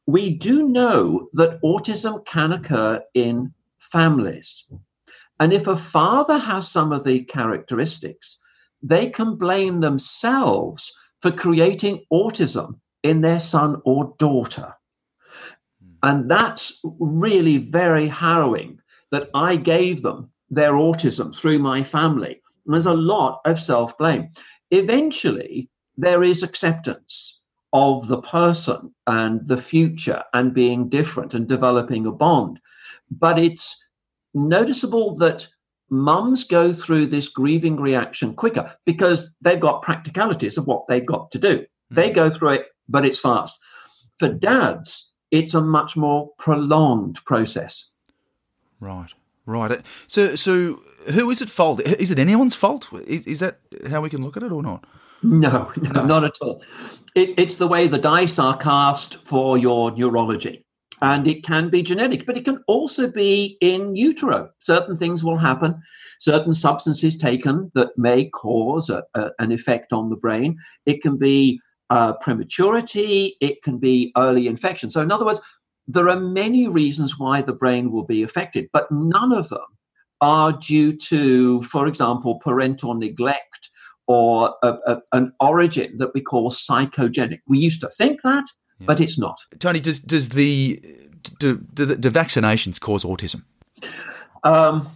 we 0.06 0.30
do 0.30 0.68
know 0.68 1.28
that 1.34 1.60
autism 1.62 2.24
can 2.24 2.52
occur 2.52 3.02
in 3.14 3.52
families. 3.78 4.66
And 5.38 5.52
if 5.52 5.66
a 5.66 5.76
father 5.76 6.38
has 6.38 6.68
some 6.68 6.92
of 6.92 7.04
the 7.04 7.24
characteristics, 7.24 8.40
they 8.82 9.08
can 9.10 9.36
blame 9.36 9.80
themselves 9.80 10.92
for 11.20 11.30
creating 11.30 12.04
autism 12.12 12.80
in 13.02 13.20
their 13.20 13.40
son 13.40 13.80
or 13.84 14.14
daughter. 14.18 14.74
Hmm. 15.80 15.92
And 16.02 16.30
that's 16.30 16.80
really 16.98 17.58
very 17.58 18.08
harrowing 18.08 18.80
that 19.10 19.30
I 19.34 19.56
gave 19.56 20.02
them 20.02 20.30
their 20.50 20.72
autism 20.72 21.34
through 21.34 21.58
my 21.58 21.82
family. 21.82 22.40
There's 22.66 22.86
a 22.86 22.94
lot 22.94 23.40
of 23.44 23.58
self 23.58 23.96
blame. 23.98 24.30
Eventually, 24.70 25.68
there 25.96 26.22
is 26.22 26.42
acceptance 26.42 27.42
of 27.72 28.08
the 28.08 28.20
person 28.20 28.94
and 29.06 29.46
the 29.46 29.56
future 29.56 30.22
and 30.34 30.52
being 30.52 30.88
different 30.88 31.34
and 31.34 31.48
developing 31.48 32.06
a 32.06 32.12
bond. 32.12 32.60
But 33.10 33.38
it's 33.38 33.82
noticeable 34.34 35.16
that 35.16 35.46
mums 35.90 36.44
go 36.44 36.72
through 36.72 37.06
this 37.06 37.28
grieving 37.28 37.76
reaction 37.76 38.34
quicker 38.34 38.72
because 38.86 39.34
they've 39.40 39.60
got 39.60 39.82
practicalities 39.82 40.56
of 40.58 40.66
what 40.66 40.86
they've 40.88 41.06
got 41.06 41.30
to 41.30 41.38
do. 41.38 41.58
Mm. 41.58 41.66
They 41.90 42.10
go 42.10 42.30
through 42.30 42.50
it, 42.50 42.66
but 42.88 43.04
it's 43.04 43.18
fast. 43.18 43.58
For 44.18 44.28
dads, 44.28 45.12
it's 45.30 45.54
a 45.54 45.60
much 45.60 45.96
more 45.96 46.30
prolonged 46.38 47.24
process. 47.24 47.90
Right, 48.80 49.10
right. 49.46 49.80
So, 50.06 50.34
so 50.34 50.80
who 51.10 51.30
is 51.30 51.42
it 51.42 51.50
fault? 51.50 51.80
Is 51.80 52.10
it 52.10 52.18
anyone's 52.18 52.54
fault? 52.54 52.88
Is, 53.06 53.26
is 53.26 53.38
that 53.40 53.58
how 53.88 54.00
we 54.00 54.10
can 54.10 54.22
look 54.22 54.36
at 54.36 54.42
it 54.42 54.52
or 54.52 54.62
not? 54.62 54.84
No, 55.22 55.72
no, 55.76 55.90
no. 55.90 56.04
not 56.06 56.24
at 56.24 56.36
all. 56.40 56.62
It, 57.14 57.38
it's 57.38 57.56
the 57.56 57.68
way 57.68 57.86
the 57.86 57.98
dice 57.98 58.38
are 58.38 58.56
cast 58.56 59.16
for 59.26 59.58
your 59.58 59.90
neurology 59.92 60.64
and 61.02 61.26
it 61.26 61.44
can 61.44 61.68
be 61.68 61.82
genetic, 61.82 62.24
but 62.24 62.36
it 62.36 62.44
can 62.44 62.62
also 62.68 63.10
be 63.10 63.58
in 63.60 63.96
utero. 63.96 64.48
Certain 64.60 64.96
things 64.96 65.24
will 65.24 65.36
happen, 65.36 65.82
certain 66.20 66.54
substances 66.54 67.16
taken 67.16 67.70
that 67.74 67.98
may 67.98 68.26
cause 68.26 68.88
a, 68.88 69.02
a, 69.14 69.30
an 69.40 69.50
effect 69.50 69.92
on 69.92 70.08
the 70.08 70.16
brain. 70.16 70.56
It 70.86 71.02
can 71.02 71.18
be 71.18 71.60
uh, 71.90 72.14
prematurity, 72.14 73.36
it 73.40 73.62
can 73.64 73.78
be 73.78 74.12
early 74.16 74.46
infection. 74.46 74.90
So, 74.90 75.02
in 75.02 75.10
other 75.10 75.26
words, 75.26 75.40
there 75.88 76.08
are 76.08 76.20
many 76.20 76.68
reasons 76.68 77.18
why 77.18 77.42
the 77.42 77.52
brain 77.52 77.90
will 77.90 78.04
be 78.04 78.22
affected, 78.22 78.68
but 78.72 78.90
none 78.92 79.32
of 79.32 79.48
them 79.48 79.66
are 80.20 80.52
due 80.52 80.96
to, 80.96 81.62
for 81.64 81.88
example, 81.88 82.38
parental 82.38 82.94
neglect 82.94 83.71
or 84.06 84.54
a, 84.62 84.98
an 85.12 85.32
origin 85.40 85.96
that 85.98 86.12
we 86.14 86.20
call 86.20 86.50
psychogenic. 86.50 87.40
We 87.46 87.58
used 87.58 87.80
to 87.82 87.88
think 87.88 88.22
that 88.22 88.44
yeah. 88.78 88.86
but 88.86 89.00
it's 89.00 89.18
not. 89.18 89.38
Tony, 89.58 89.80
does 89.80 90.00
does 90.00 90.30
the 90.30 90.82
do, 91.38 91.58
do, 91.74 91.96
do 91.96 92.10
vaccinations 92.10 92.80
cause 92.80 93.04
autism? 93.04 93.44
Um, 94.44 94.88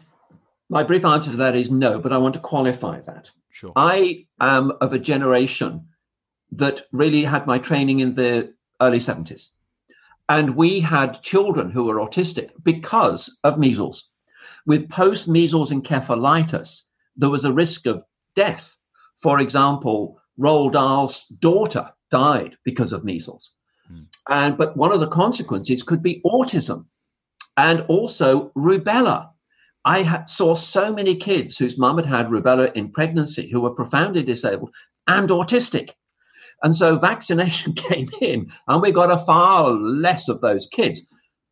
my 0.69 0.83
brief 0.83 1.05
answer 1.05 1.31
to 1.31 1.37
that 1.39 1.55
is 1.55 1.71
no, 1.71 1.99
but 1.99 2.13
I 2.13 2.19
want 2.19 2.35
to 2.35 2.41
qualify 2.41 3.01
that. 3.01 3.31
Sure. 3.51 3.73
I 3.77 4.27
am 4.41 4.73
of 4.81 4.93
a 4.93 4.99
generation 4.99 5.87
that 6.53 6.83
really 6.93 7.25
had 7.25 7.47
my 7.47 7.59
training 7.59 8.01
in 8.01 8.15
the 8.15 8.53
early 8.81 8.99
70s. 8.99 9.49
And 10.29 10.57
we 10.57 10.81
had 10.81 11.23
children 11.23 11.71
who 11.71 11.85
were 11.85 11.97
autistic 11.97 12.51
because 12.63 13.39
of 13.45 13.59
measles. 13.59 14.09
With 14.67 14.91
post 14.91 15.29
measles 15.29 15.71
encephalitis, 15.71 16.83
there 17.17 17.31
was 17.31 17.45
a 17.45 17.53
risk 17.53 17.87
of 17.87 18.03
death. 18.35 18.77
For 19.23 19.41
example, 19.41 20.21
Roald 20.39 20.73
Dahl's 20.73 21.27
daughter 21.41 21.91
died 22.11 22.57
because 22.65 22.93
of 22.93 23.05
measles. 23.05 23.53
Mm. 23.91 24.07
And 24.29 24.59
but 24.59 24.77
one 24.77 24.93
of 24.93 25.01
the 25.01 25.09
consequences 25.09 25.83
could 25.83 26.03
be 26.03 26.21
autism 26.25 26.87
and 27.57 27.81
also 27.83 28.51
rubella. 28.57 29.31
I 29.85 30.03
ha- 30.03 30.25
saw 30.25 30.55
so 30.55 30.93
many 30.93 31.15
kids 31.15 31.57
whose 31.57 31.79
mum 31.79 31.97
had 31.97 32.07
had 32.07 32.27
rubella 32.27 32.73
in 32.75 32.91
pregnancy 32.91 33.49
who 33.49 33.61
were 33.61 33.71
profoundly 33.71 34.23
disabled 34.23 34.75
and 35.07 35.29
autistic. 35.29 35.91
And 36.63 36.75
so 36.75 36.99
vaccination 36.99 37.73
came 37.89 38.09
in, 38.21 38.51
and 38.67 38.83
we 38.83 38.91
got 38.91 39.13
a 39.13 39.19
far 39.19 39.71
less 39.71 40.29
of 40.29 40.41
those 40.41 40.67
kids. 40.67 41.03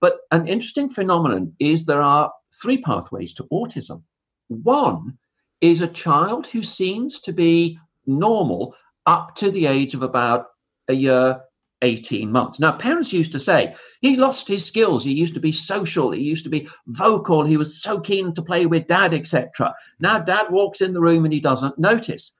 But 0.00 0.18
an 0.32 0.48
interesting 0.48 0.90
phenomenon 0.90 1.54
is 1.60 1.84
there 1.84 2.02
are 2.02 2.32
three 2.60 2.78
pathways 2.78 3.32
to 3.34 3.44
autism. 3.52 4.02
One 4.48 5.16
is 5.60 5.80
a 5.80 5.88
child 5.88 6.46
who 6.46 6.62
seems 6.62 7.20
to 7.20 7.32
be 7.32 7.78
normal 8.06 8.74
up 9.06 9.34
to 9.36 9.50
the 9.50 9.66
age 9.66 9.94
of 9.94 10.02
about 10.02 10.46
a 10.88 10.92
year 10.92 11.40
18 11.82 12.30
months. 12.30 12.58
Now, 12.58 12.72
parents 12.72 13.12
used 13.12 13.32
to 13.32 13.38
say 13.38 13.74
he 14.00 14.16
lost 14.16 14.48
his 14.48 14.64
skills. 14.64 15.04
He 15.04 15.12
used 15.12 15.34
to 15.34 15.40
be 15.40 15.52
social. 15.52 16.10
He 16.10 16.22
used 16.22 16.44
to 16.44 16.50
be 16.50 16.68
vocal. 16.86 17.44
He 17.44 17.56
was 17.56 17.82
so 17.82 18.00
keen 18.00 18.32
to 18.34 18.42
play 18.42 18.66
with 18.66 18.86
dad, 18.86 19.14
etc. 19.14 19.74
Now, 20.00 20.18
dad 20.18 20.46
walks 20.50 20.80
in 20.80 20.92
the 20.92 21.00
room 21.00 21.24
and 21.24 21.32
he 21.32 21.40
doesn't 21.40 21.78
notice. 21.78 22.36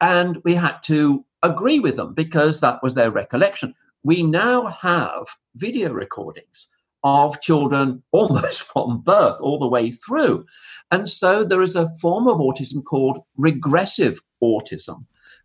And 0.00 0.38
we 0.44 0.54
had 0.54 0.78
to 0.84 1.24
agree 1.42 1.80
with 1.80 1.96
them 1.96 2.14
because 2.14 2.60
that 2.60 2.82
was 2.82 2.94
their 2.94 3.10
recollection. 3.10 3.74
We 4.02 4.22
now 4.22 4.66
have 4.66 5.24
video 5.56 5.92
recordings 5.92 6.68
of 7.04 7.40
children 7.40 8.02
almost 8.10 8.62
from 8.72 9.00
birth 9.02 9.36
all 9.40 9.58
the 9.58 9.68
way 9.68 9.90
through. 9.90 10.44
And 10.90 11.08
so 11.08 11.44
there 11.44 11.62
is 11.62 11.76
a 11.76 11.94
form 12.00 12.26
of 12.26 12.38
autism 12.38 12.82
called 12.82 13.22
regressive 13.36 14.20
autism 14.42 15.04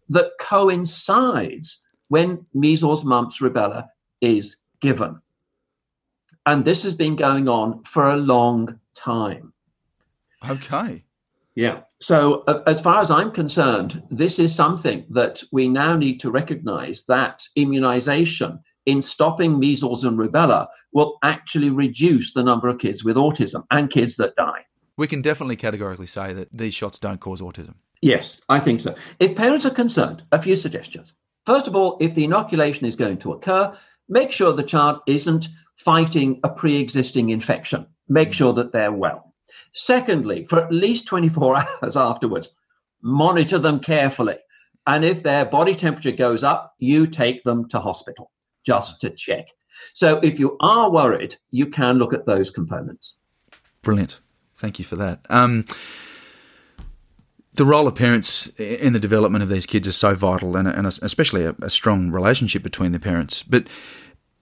that 0.10 0.32
coincides 0.39 1.82
when 2.08 2.46
measles, 2.54 3.06
mumps, 3.06 3.39
rubella 3.39 3.88
is 4.22 4.58
given. 4.82 5.22
And 6.46 6.66
this 6.66 6.82
has 6.84 6.96
been 6.96 7.16
going 7.16 7.48
on 7.48 7.84
for 7.84 8.10
a 8.10 8.18
long 8.18 8.80
time. 8.96 9.54
Okay. 10.50 11.04
Yeah. 11.56 11.82
So, 12.00 12.44
uh, 12.48 12.63
as 12.66 12.80
far 12.80 13.01
as 13.01 13.12
I'm 13.12 13.32
concerned, 13.32 14.01
this 14.10 14.39
is 14.39 14.56
something 14.56 15.06
that 15.10 15.44
we 15.51 15.68
now 15.68 15.98
need 15.98 16.20
to 16.22 16.32
recognize 16.32 17.04
that 17.06 17.44
immunization 17.56 18.60
in 18.89 19.01
stopping 19.01 19.60
measles 19.60 20.03
and 20.03 20.17
rubella 20.17 20.67
will 20.93 21.17
actually 21.24 21.69
reduce 21.69 22.34
the 22.34 22.43
number 22.43 22.67
of 22.67 22.79
kids 22.79 23.03
with 23.03 23.15
autism 23.15 23.63
and 23.69 23.91
kids 23.91 24.15
that 24.15 24.36
die. 24.36 24.65
We 24.98 25.08
can 25.08 25.22
definitely 25.22 25.55
categorically 25.55 26.08
say 26.08 26.34
that 26.34 26.50
these 26.51 26.74
shots 26.74 26.98
don't 26.98 27.19
cause 27.19 27.39
autism. 27.39 27.75
Yes, 28.01 28.41
I 28.50 28.60
think 28.60 28.81
so. 28.81 28.96
If 29.19 29.36
parents 29.36 29.65
are 29.65 29.72
concerned, 29.72 30.24
a 30.31 30.41
few 30.41 30.55
suggestions. 30.55 31.13
First 31.46 31.67
of 31.67 31.75
all, 31.75 31.98
if 32.01 32.15
the 32.15 32.24
inoculation 32.24 32.86
is 32.86 32.96
going 32.96 33.17
to 33.19 33.34
occur, 33.34 33.77
make 34.08 34.31
sure 34.31 34.53
the 34.53 34.63
child 34.63 35.01
isn't 35.08 35.48
fighting 35.77 36.39
a 36.43 36.50
pre 36.50 36.77
existing 36.77 37.29
infection. 37.29 37.86
Make 38.08 38.34
sure 38.34 38.53
that 38.53 38.72
they're 38.72 38.91
well. 38.91 39.34
Secondly, 39.74 40.46
for 40.46 40.60
at 40.60 40.72
least 40.72 41.08
24 41.08 41.55
hours 41.84 41.96
afterwards, 41.96 42.50
monitor 43.01 43.60
them 43.60 43.79
carefully. 43.79 44.38
And 44.88 45.05
if 45.05 45.22
their 45.22 45.46
body 45.46 45.75
temperature 45.75 46.12
goes 46.12 46.43
up, 46.43 46.74
you 46.79 47.05
take 47.05 47.43
them 47.43 47.69
to 47.69 47.79
hospital 47.79 48.31
just 48.66 49.01
to 49.01 49.10
check. 49.10 49.48
So 49.94 50.20
if 50.24 50.39
you 50.39 50.58
are 50.60 50.92
worried, 50.92 51.36
you 51.51 51.66
can 51.66 51.98
look 51.98 52.13
at 52.13 52.25
those 52.25 52.50
components. 52.50 53.18
Brilliant. 53.82 54.20
Thank 54.56 54.80
you 54.80 54.86
for 54.86 54.96
that. 54.98 55.20
Um, 55.30 55.66
the 57.54 57.66
role 57.66 57.88
of 57.88 57.96
parents 57.96 58.48
in 58.58 58.94
the 58.94 59.00
development 59.00 59.44
of 59.44 59.50
these 59.50 59.66
kids 59.66 59.88
is 59.88 59.96
so 59.96 60.16
vital, 60.16 60.56
and, 60.56 60.68
and 60.68 60.88
especially 60.88 61.46
a, 61.46 61.56
a, 61.62 61.70
strong 61.70 62.12
relationship 62.12 62.63
between 62.63 62.92
the 62.92 63.00
parents. 63.00 63.44
But 63.44 63.68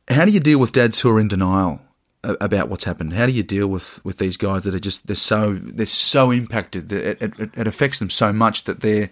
how 0.08 0.26
do 0.26 0.32
you 0.32 0.40
deal 0.40 0.60
with 0.60 0.72
dads 0.72 1.00
who 1.00 1.10
are 1.10 1.20
in 1.20 1.28
denial 1.28 1.82
about 2.24 2.70
what's 2.70 2.84
happened? 2.84 3.14
How 3.14 3.26
do 3.26 3.32
you 3.32 3.44
deal 3.44 3.68
with, 3.68 4.04
with 4.04 4.18
these 4.18 4.38
guys 4.38 4.64
that 4.66 4.76
are 4.76 4.80
just 4.80 5.08
they're 5.08 5.16
so 5.16 5.60
they're 5.62 5.86
so 5.86 6.32
impacted 6.32 6.90
that 6.90 7.24
it, 7.24 7.40
it, 7.40 7.50
it 7.56 7.68
affects 7.68 8.00
them 8.00 8.10
so 8.10 8.32
much 8.34 8.66
that 8.66 8.82
they're 8.82 9.10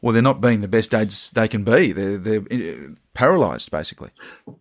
well 0.00 0.12
they're 0.12 0.22
not 0.22 0.40
being 0.40 0.60
the 0.60 0.68
best 0.68 0.90
dads 0.90 1.30
they 1.30 1.48
can 1.48 1.64
be. 1.64 1.92
They're 1.92 2.18
they're 2.18 2.40
uh, 2.52 2.94
paralyzed 3.14 3.70
basically. 3.70 4.10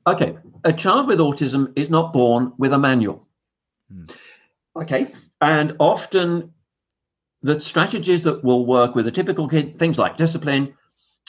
Okay, 0.05 0.37
a 0.63 0.73
child 0.73 1.07
with 1.07 1.19
autism 1.19 1.73
is 1.75 1.89
not 1.89 2.13
born 2.13 2.53
with 2.57 2.73
a 2.73 2.77
manual. 2.77 3.27
Hmm. 3.91 4.05
Okay, 4.75 5.07
and 5.41 5.75
often 5.79 6.53
the 7.41 7.59
strategies 7.59 8.23
that 8.23 8.43
will 8.43 8.65
work 8.65 8.95
with 8.95 9.07
a 9.07 9.11
typical 9.11 9.47
kid, 9.47 9.77
things 9.77 9.97
like 9.97 10.17
discipline 10.17 10.73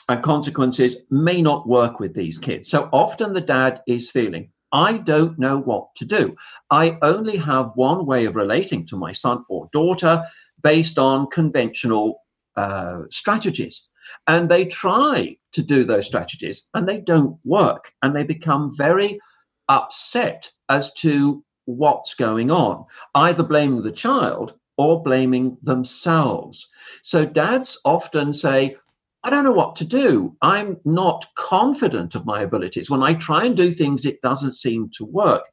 and 0.07 0.23
consequences, 0.23 0.97
may 1.09 1.41
not 1.41 1.67
work 1.67 1.99
with 1.99 2.13
these 2.13 2.37
kids. 2.37 2.69
So 2.69 2.89
often 2.91 3.33
the 3.33 3.41
dad 3.41 3.81
is 3.87 4.09
feeling, 4.09 4.51
I 4.71 4.97
don't 4.97 5.37
know 5.37 5.59
what 5.59 5.95
to 5.95 6.05
do. 6.05 6.35
I 6.69 6.97
only 7.01 7.37
have 7.37 7.71
one 7.75 8.05
way 8.05 8.25
of 8.25 8.35
relating 8.35 8.85
to 8.87 8.97
my 8.97 9.11
son 9.11 9.43
or 9.49 9.69
daughter 9.71 10.23
based 10.61 10.97
on 10.97 11.27
conventional 11.27 12.21
uh, 12.55 13.03
strategies. 13.09 13.88
And 14.29 14.47
they 14.47 14.65
try 14.65 15.35
to 15.53 15.61
do 15.63 15.83
those 15.83 16.05
strategies 16.05 16.69
and 16.75 16.87
they 16.87 16.99
don't 16.99 17.39
work. 17.43 17.91
And 18.03 18.15
they 18.15 18.23
become 18.23 18.77
very 18.77 19.19
upset 19.69 20.51
as 20.69 20.93
to 21.01 21.43
what's 21.65 22.13
going 22.13 22.51
on, 22.51 22.85
either 23.15 23.41
blaming 23.41 23.81
the 23.81 23.91
child 23.91 24.53
or 24.77 25.01
blaming 25.01 25.57
themselves. 25.63 26.69
So 27.01 27.25
dads 27.25 27.81
often 27.85 28.35
say, 28.35 28.77
I 29.23 29.31
don't 29.31 29.43
know 29.43 29.51
what 29.51 29.75
to 29.77 29.83
do. 29.83 30.37
I'm 30.43 30.77
not 30.85 31.25
confident 31.35 32.13
of 32.13 32.27
my 32.27 32.41
abilities. 32.41 32.87
When 32.87 33.01
I 33.01 33.15
try 33.15 33.45
and 33.45 33.57
do 33.57 33.71
things, 33.71 34.05
it 34.05 34.21
doesn't 34.21 34.53
seem 34.53 34.91
to 34.93 35.05
work. 35.05 35.45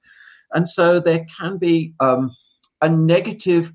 And 0.52 0.68
so 0.68 1.00
there 1.00 1.24
can 1.34 1.56
be 1.56 1.94
um, 2.00 2.30
a 2.82 2.90
negative 2.90 3.72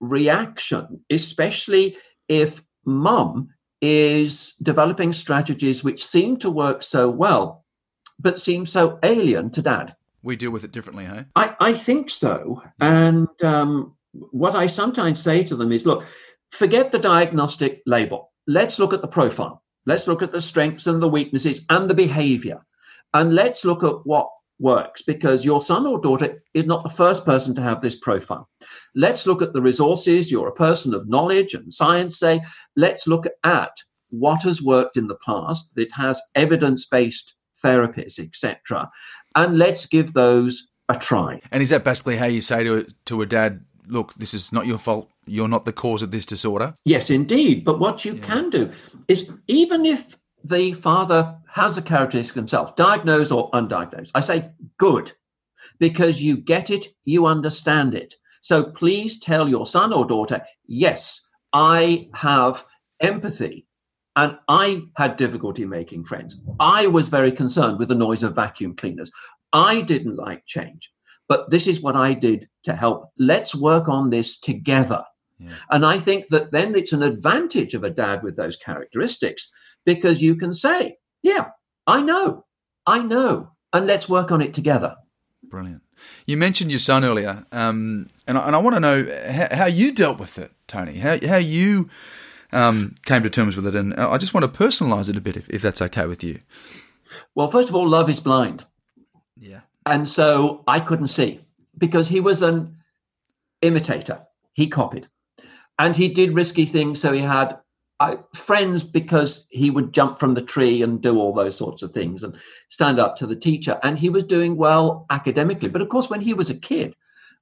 reaction, 0.00 1.04
especially 1.10 1.98
if 2.28 2.62
mum 2.86 3.50
is 3.80 4.54
developing 4.62 5.12
strategies 5.12 5.84
which 5.84 6.04
seem 6.04 6.36
to 6.38 6.50
work 6.50 6.82
so 6.82 7.08
well, 7.08 7.64
but 8.18 8.40
seem 8.40 8.66
so 8.66 8.98
alien 9.02 9.50
to 9.50 9.62
dad. 9.62 9.94
We 10.22 10.36
deal 10.36 10.50
with 10.50 10.64
it 10.64 10.72
differently, 10.72 11.04
hey? 11.04 11.24
I, 11.36 11.54
I 11.60 11.72
think 11.74 12.10
so. 12.10 12.62
And 12.80 13.28
um, 13.42 13.96
what 14.12 14.56
I 14.56 14.66
sometimes 14.66 15.20
say 15.20 15.44
to 15.44 15.56
them 15.56 15.72
is 15.72 15.86
look, 15.86 16.04
forget 16.50 16.90
the 16.90 16.98
diagnostic 16.98 17.82
label. 17.86 18.32
Let's 18.46 18.78
look 18.78 18.92
at 18.92 19.02
the 19.02 19.08
profile. 19.08 19.62
Let's 19.86 20.06
look 20.06 20.22
at 20.22 20.30
the 20.30 20.42
strengths 20.42 20.86
and 20.86 21.00
the 21.00 21.08
weaknesses 21.08 21.64
and 21.70 21.88
the 21.88 21.94
behavior. 21.94 22.64
And 23.14 23.34
let's 23.34 23.64
look 23.64 23.82
at 23.84 24.04
what 24.04 24.28
works 24.58 25.02
because 25.02 25.44
your 25.44 25.60
son 25.60 25.86
or 25.86 26.00
daughter 26.00 26.42
is 26.52 26.66
not 26.66 26.82
the 26.82 26.90
first 26.90 27.24
person 27.24 27.54
to 27.54 27.62
have 27.62 27.80
this 27.80 27.96
profile. 27.96 28.48
Let's 28.98 29.28
look 29.28 29.42
at 29.42 29.52
the 29.52 29.62
resources. 29.62 30.28
You're 30.28 30.48
a 30.48 30.52
person 30.52 30.92
of 30.92 31.08
knowledge 31.08 31.54
and 31.54 31.72
science, 31.72 32.18
say. 32.18 32.42
Let's 32.74 33.06
look 33.06 33.26
at 33.44 33.70
what 34.10 34.42
has 34.42 34.60
worked 34.60 34.96
in 34.96 35.06
the 35.06 35.18
past 35.24 35.72
that 35.76 35.92
has 35.92 36.20
evidence 36.34 36.84
based 36.84 37.36
therapies, 37.64 38.18
etc. 38.18 38.90
And 39.36 39.56
let's 39.56 39.86
give 39.86 40.14
those 40.14 40.68
a 40.88 40.96
try. 40.96 41.38
And 41.52 41.62
is 41.62 41.70
that 41.70 41.84
basically 41.84 42.16
how 42.16 42.26
you 42.26 42.40
say 42.40 42.64
to, 42.64 42.88
to 43.04 43.22
a 43.22 43.26
dad, 43.26 43.64
look, 43.86 44.14
this 44.14 44.34
is 44.34 44.52
not 44.52 44.66
your 44.66 44.78
fault. 44.78 45.08
You're 45.26 45.46
not 45.46 45.64
the 45.64 45.72
cause 45.72 46.02
of 46.02 46.10
this 46.10 46.26
disorder? 46.26 46.74
Yes, 46.84 47.08
indeed. 47.08 47.64
But 47.64 47.78
what 47.78 48.04
you 48.04 48.14
yeah. 48.14 48.22
can 48.22 48.50
do 48.50 48.72
is 49.06 49.30
even 49.46 49.86
if 49.86 50.18
the 50.42 50.72
father 50.72 51.38
has 51.46 51.78
a 51.78 51.82
characteristic 51.82 52.34
himself, 52.34 52.74
diagnosed 52.74 53.30
or 53.30 53.48
undiagnosed, 53.52 54.10
I 54.16 54.22
say 54.22 54.50
good, 54.76 55.12
because 55.78 56.20
you 56.20 56.36
get 56.36 56.70
it, 56.70 56.86
you 57.04 57.26
understand 57.26 57.94
it. 57.94 58.16
So 58.42 58.64
please 58.64 59.20
tell 59.20 59.48
your 59.48 59.66
son 59.66 59.92
or 59.92 60.06
daughter, 60.06 60.42
yes, 60.66 61.26
I 61.52 62.08
have 62.14 62.64
empathy 63.00 63.66
and 64.16 64.36
I 64.48 64.82
had 64.96 65.16
difficulty 65.16 65.64
making 65.64 66.04
friends. 66.04 66.36
I 66.58 66.86
was 66.88 67.08
very 67.08 67.30
concerned 67.30 67.78
with 67.78 67.88
the 67.88 67.94
noise 67.94 68.22
of 68.22 68.34
vacuum 68.34 68.74
cleaners. 68.74 69.12
I 69.52 69.80
didn't 69.82 70.16
like 70.16 70.44
change, 70.46 70.90
but 71.28 71.50
this 71.50 71.66
is 71.66 71.80
what 71.80 71.96
I 71.96 72.14
did 72.14 72.48
to 72.64 72.74
help. 72.74 73.10
Let's 73.18 73.54
work 73.54 73.88
on 73.88 74.10
this 74.10 74.38
together. 74.38 75.04
Yeah. 75.38 75.54
And 75.70 75.86
I 75.86 75.98
think 75.98 76.26
that 76.28 76.50
then 76.50 76.74
it's 76.74 76.92
an 76.92 77.04
advantage 77.04 77.74
of 77.74 77.84
a 77.84 77.90
dad 77.90 78.22
with 78.22 78.36
those 78.36 78.56
characteristics 78.56 79.52
because 79.86 80.20
you 80.20 80.34
can 80.34 80.52
say, 80.52 80.96
yeah, 81.22 81.50
I 81.86 82.02
know, 82.02 82.44
I 82.86 82.98
know, 82.98 83.52
and 83.72 83.86
let's 83.86 84.08
work 84.08 84.32
on 84.32 84.42
it 84.42 84.52
together. 84.52 84.96
Brilliant. 85.42 85.82
You 86.26 86.36
mentioned 86.36 86.70
your 86.70 86.80
son 86.80 87.04
earlier, 87.04 87.44
um, 87.52 88.08
and, 88.26 88.38
I, 88.38 88.46
and 88.46 88.56
I 88.56 88.58
want 88.58 88.74
to 88.76 88.80
know 88.80 89.04
how, 89.30 89.56
how, 89.56 89.66
you 89.66 89.92
dealt 89.92 90.18
with 90.18 90.38
it, 90.38 90.52
Tony. 90.66 90.98
How 90.98 91.18
how 91.26 91.36
you 91.36 91.88
um, 92.52 92.94
came 93.04 93.22
to 93.22 93.30
terms 93.30 93.56
with 93.56 93.66
it, 93.66 93.74
and 93.74 93.94
I 93.94 94.18
just 94.18 94.34
want 94.34 94.52
to 94.52 94.58
personalise 94.58 95.08
it 95.08 95.16
a 95.16 95.20
bit, 95.20 95.36
if, 95.36 95.48
if 95.48 95.62
that's 95.62 95.80
okay 95.82 96.06
with 96.06 96.22
you. 96.22 96.40
Well, 97.34 97.48
first 97.48 97.68
of 97.68 97.74
all, 97.74 97.88
love 97.88 98.10
is 98.10 98.20
blind. 98.20 98.64
Yeah. 99.38 99.60
And 99.86 100.08
so 100.08 100.64
I 100.66 100.80
couldn't 100.80 101.08
see 101.08 101.40
because 101.78 102.08
he 102.08 102.20
was 102.20 102.42
an 102.42 102.76
imitator. 103.62 104.20
He 104.52 104.66
copied, 104.66 105.08
and 105.78 105.96
he 105.96 106.08
did 106.08 106.34
risky 106.34 106.64
things. 106.64 107.00
So 107.00 107.12
he 107.12 107.20
had 107.20 107.58
I, 108.00 108.18
friends 108.34 108.84
because 108.84 109.46
he 109.50 109.70
would 109.70 109.92
jump 109.92 110.20
from 110.20 110.34
the 110.34 110.42
tree 110.42 110.82
and 110.82 111.00
do 111.00 111.18
all 111.18 111.32
those 111.32 111.56
sorts 111.56 111.82
of 111.82 111.90
things 111.90 112.22
and 112.22 112.36
stand 112.68 113.00
up 113.00 113.16
to 113.16 113.26
the 113.26 113.36
teacher. 113.36 113.78
And 113.82 113.98
he 113.98 114.08
was 114.08 114.24
doing 114.24 114.56
well 114.56 115.06
academically. 115.10 115.68
But 115.68 115.82
of 115.82 115.88
course, 115.88 116.08
when 116.08 116.20
he 116.20 116.34
was 116.34 116.48
a 116.48 116.58
kid, 116.58 116.94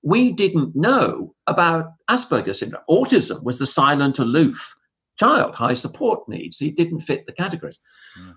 we 0.02 0.32
didn't 0.32 0.74
know 0.74 1.34
about 1.46 1.92
Asperger's 2.08 2.60
syndrome. 2.60 2.84
Autism 2.88 3.42
was 3.42 3.58
the 3.58 3.66
silent, 3.66 4.18
aloof 4.18 4.74
child, 5.18 5.54
high 5.54 5.74
support 5.74 6.28
needs. 6.28 6.58
He 6.58 6.70
didn't 6.70 7.00
fit 7.00 7.26
the 7.26 7.32
categories. 7.32 7.80
Yeah. 8.18 8.32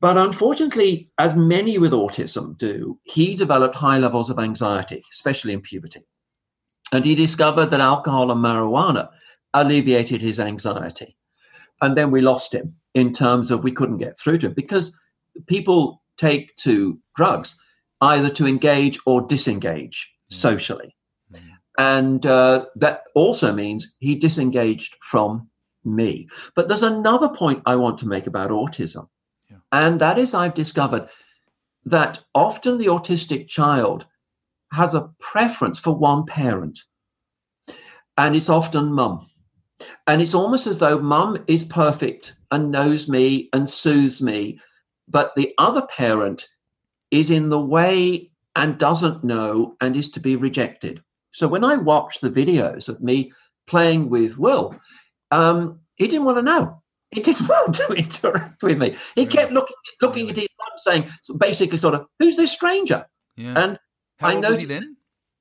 But 0.00 0.16
unfortunately, 0.16 1.10
as 1.18 1.34
many 1.34 1.78
with 1.78 1.92
autism 1.92 2.56
do, 2.56 2.98
he 3.02 3.34
developed 3.34 3.74
high 3.74 3.98
levels 3.98 4.30
of 4.30 4.38
anxiety, 4.38 5.02
especially 5.12 5.54
in 5.54 5.60
puberty. 5.60 6.00
And 6.92 7.04
he 7.04 7.14
discovered 7.14 7.66
that 7.66 7.80
alcohol 7.80 8.30
and 8.30 8.44
marijuana 8.44 9.08
alleviated 9.54 10.20
his 10.20 10.38
anxiety 10.38 11.16
and 11.80 11.96
then 11.96 12.10
we 12.10 12.20
lost 12.20 12.54
him 12.54 12.74
in 12.94 13.12
terms 13.12 13.50
of 13.50 13.64
we 13.64 13.72
couldn't 13.72 13.98
get 13.98 14.18
through 14.18 14.38
to 14.38 14.46
him 14.46 14.54
because 14.54 14.92
people 15.46 16.02
take 16.16 16.56
to 16.56 16.98
drugs 17.14 17.60
either 18.00 18.30
to 18.30 18.46
engage 18.46 18.98
or 19.06 19.22
disengage 19.22 20.10
mm. 20.30 20.34
socially. 20.34 20.96
Mm. 21.32 21.40
And 21.78 22.26
uh, 22.26 22.66
that 22.76 23.04
also 23.14 23.52
means 23.52 23.94
he 23.98 24.14
disengaged 24.16 24.96
from 25.00 25.48
me. 25.84 26.28
But 26.54 26.68
there's 26.68 26.82
another 26.82 27.28
point 27.28 27.62
I 27.66 27.76
want 27.76 27.98
to 27.98 28.08
make 28.08 28.26
about 28.26 28.50
autism. 28.50 29.08
Yeah. 29.50 29.58
And 29.72 30.00
that 30.00 30.18
is, 30.18 30.34
I've 30.34 30.54
discovered 30.54 31.08
that 31.84 32.20
often 32.34 32.78
the 32.78 32.86
autistic 32.86 33.48
child 33.48 34.06
has 34.72 34.94
a 34.94 35.08
preference 35.18 35.78
for 35.78 35.96
one 35.96 36.26
parent, 36.26 36.78
and 38.16 38.36
it's 38.36 38.50
often 38.50 38.92
mum. 38.92 39.26
And 40.06 40.22
it's 40.22 40.34
almost 40.34 40.66
as 40.66 40.78
though 40.78 40.98
mum 40.98 41.36
is 41.46 41.64
perfect 41.64 42.34
and 42.50 42.70
knows 42.70 43.08
me 43.08 43.48
and 43.52 43.68
soothes 43.68 44.22
me, 44.22 44.60
but 45.08 45.34
the 45.36 45.54
other 45.58 45.82
parent 45.86 46.48
is 47.10 47.30
in 47.30 47.48
the 47.48 47.60
way 47.60 48.30
and 48.56 48.78
doesn't 48.78 49.24
know 49.24 49.76
and 49.80 49.96
is 49.96 50.10
to 50.10 50.20
be 50.20 50.36
rejected. 50.36 51.02
So 51.32 51.46
when 51.46 51.64
I 51.64 51.76
watch 51.76 52.20
the 52.20 52.30
videos 52.30 52.88
of 52.88 53.00
me 53.00 53.32
playing 53.66 54.10
with 54.10 54.38
Will, 54.38 54.74
um, 55.30 55.80
he 55.96 56.08
didn't 56.08 56.24
want 56.24 56.38
to 56.38 56.42
know. 56.42 56.82
He 57.10 57.20
didn't 57.20 57.48
want 57.48 57.74
to 57.76 57.92
interact 57.92 58.62
with 58.62 58.78
me. 58.78 58.96
He 59.14 59.22
yeah. 59.22 59.28
kept 59.28 59.52
looking 59.52 59.76
looking 60.02 60.30
at 60.30 60.36
his 60.36 60.48
mum, 60.58 60.76
saying 60.76 61.10
basically 61.38 61.78
sort 61.78 61.94
of, 61.94 62.06
"Who's 62.18 62.36
this 62.36 62.52
stranger?" 62.52 63.06
Yeah. 63.36 63.54
And 63.56 63.78
How 64.18 64.28
I 64.28 64.34
know 64.34 64.54
he 64.54 64.66
then. 64.66 64.96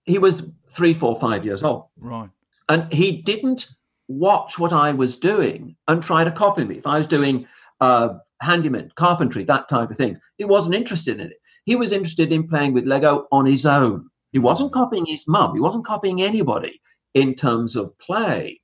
He 0.06 0.20
was 0.20 0.50
three, 0.70 0.94
four, 0.94 1.20
five 1.20 1.44
years 1.44 1.64
old. 1.64 1.88
Right. 1.98 2.30
And 2.70 2.92
he 2.94 3.22
didn't 3.22 3.68
watch 4.08 4.58
what 4.58 4.74
I 4.74 4.94
was 4.94 5.18
doing 5.18 5.76
and 5.88 6.02
try 6.02 6.24
to 6.24 6.32
copy 6.32 6.64
me. 6.64 6.78
If 6.78 6.88
I 6.88 7.00
was 7.00 7.08
doing 7.08 7.48
uh, 7.82 8.16
handyman, 8.42 8.92
carpentry, 8.96 9.44
that 9.46 9.70
type 9.70 9.92
of 9.92 9.98
things, 9.98 10.20
he 10.38 10.46
wasn't 10.46 10.76
interested 10.76 11.20
in 11.20 11.28
it. 11.28 11.38
He 11.66 11.76
was 11.76 11.92
interested 11.92 12.32
in 12.32 12.48
playing 12.48 12.74
with 12.74 12.86
Lego 12.86 13.28
on 13.32 13.46
his 13.46 13.66
own. 13.66 14.10
He 14.32 14.40
wasn't 14.40 14.74
copying 14.74 15.06
his 15.06 15.28
mum. 15.28 15.54
He 15.54 15.62
wasn't 15.62 15.86
copying 15.86 16.22
anybody 16.22 16.82
in 17.14 17.36
terms 17.36 17.76
of 17.76 17.98
play. 18.00 18.62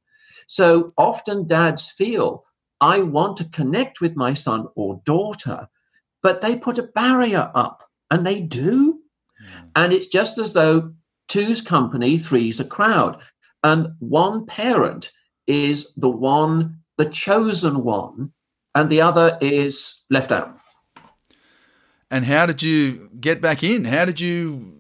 So 0.48 0.94
often 0.98 1.48
dads 1.48 1.90
feel, 1.90 2.46
I 2.80 3.02
want 3.02 3.38
to 3.38 3.46
connect 3.46 4.02
with 4.02 4.16
my 4.16 4.34
son 4.34 4.68
or 4.76 5.02
daughter, 5.06 5.68
but 6.22 6.42
they 6.42 6.56
put 6.56 6.80
a 6.80 6.84
barrier 6.84 7.52
up, 7.56 7.84
and 8.12 8.26
they 8.26 8.42
do. 8.42 8.94
Mm. 8.94 9.70
And 9.76 9.94
it's 9.94 10.08
just 10.08 10.38
as 10.38 10.54
though 10.54 10.94
two's 11.28 11.62
company, 11.62 12.18
three's 12.18 12.60
a 12.60 12.66
crowd. 12.66 13.22
And 13.64 13.94
one 14.00 14.46
parent 14.46 15.12
is 15.48 15.94
the 15.98 16.10
one, 16.10 16.80
the 16.98 17.06
chosen 17.06 17.84
one, 17.84 18.32
and 18.76 18.90
the 18.90 19.02
other 19.02 19.38
is 19.42 20.06
left 20.10 20.32
out. 20.32 20.58
And 22.10 22.26
how 22.26 22.46
did 22.46 22.62
you 22.62 23.10
get 23.20 23.42
back 23.42 23.64
in? 23.64 23.86
How 23.86 24.06
did 24.06 24.20
you 24.20 24.78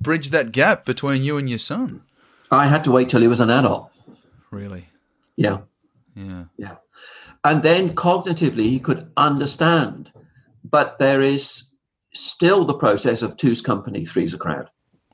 bridge 0.00 0.30
that 0.30 0.52
gap 0.52 0.84
between 0.84 1.22
you 1.22 1.36
and 1.36 1.48
your 1.48 1.58
son? 1.58 2.02
I 2.50 2.66
had 2.66 2.84
to 2.84 2.90
wait 2.90 3.08
till 3.08 3.20
he 3.20 3.28
was 3.28 3.40
an 3.40 3.50
adult. 3.50 3.90
Really? 4.50 4.88
Yeah. 5.36 5.58
Yeah. 6.14 6.44
Yeah. 6.56 6.76
And 7.44 7.62
then 7.62 7.94
cognitively, 7.94 8.68
he 8.68 8.80
could 8.80 9.10
understand. 9.16 10.12
But 10.64 10.98
there 10.98 11.22
is 11.22 11.64
still 12.14 12.64
the 12.64 12.74
process 12.74 13.22
of 13.22 13.36
two's 13.36 13.60
company, 13.60 14.04
three's 14.04 14.34
a 14.34 14.38
crowd. 14.38 14.68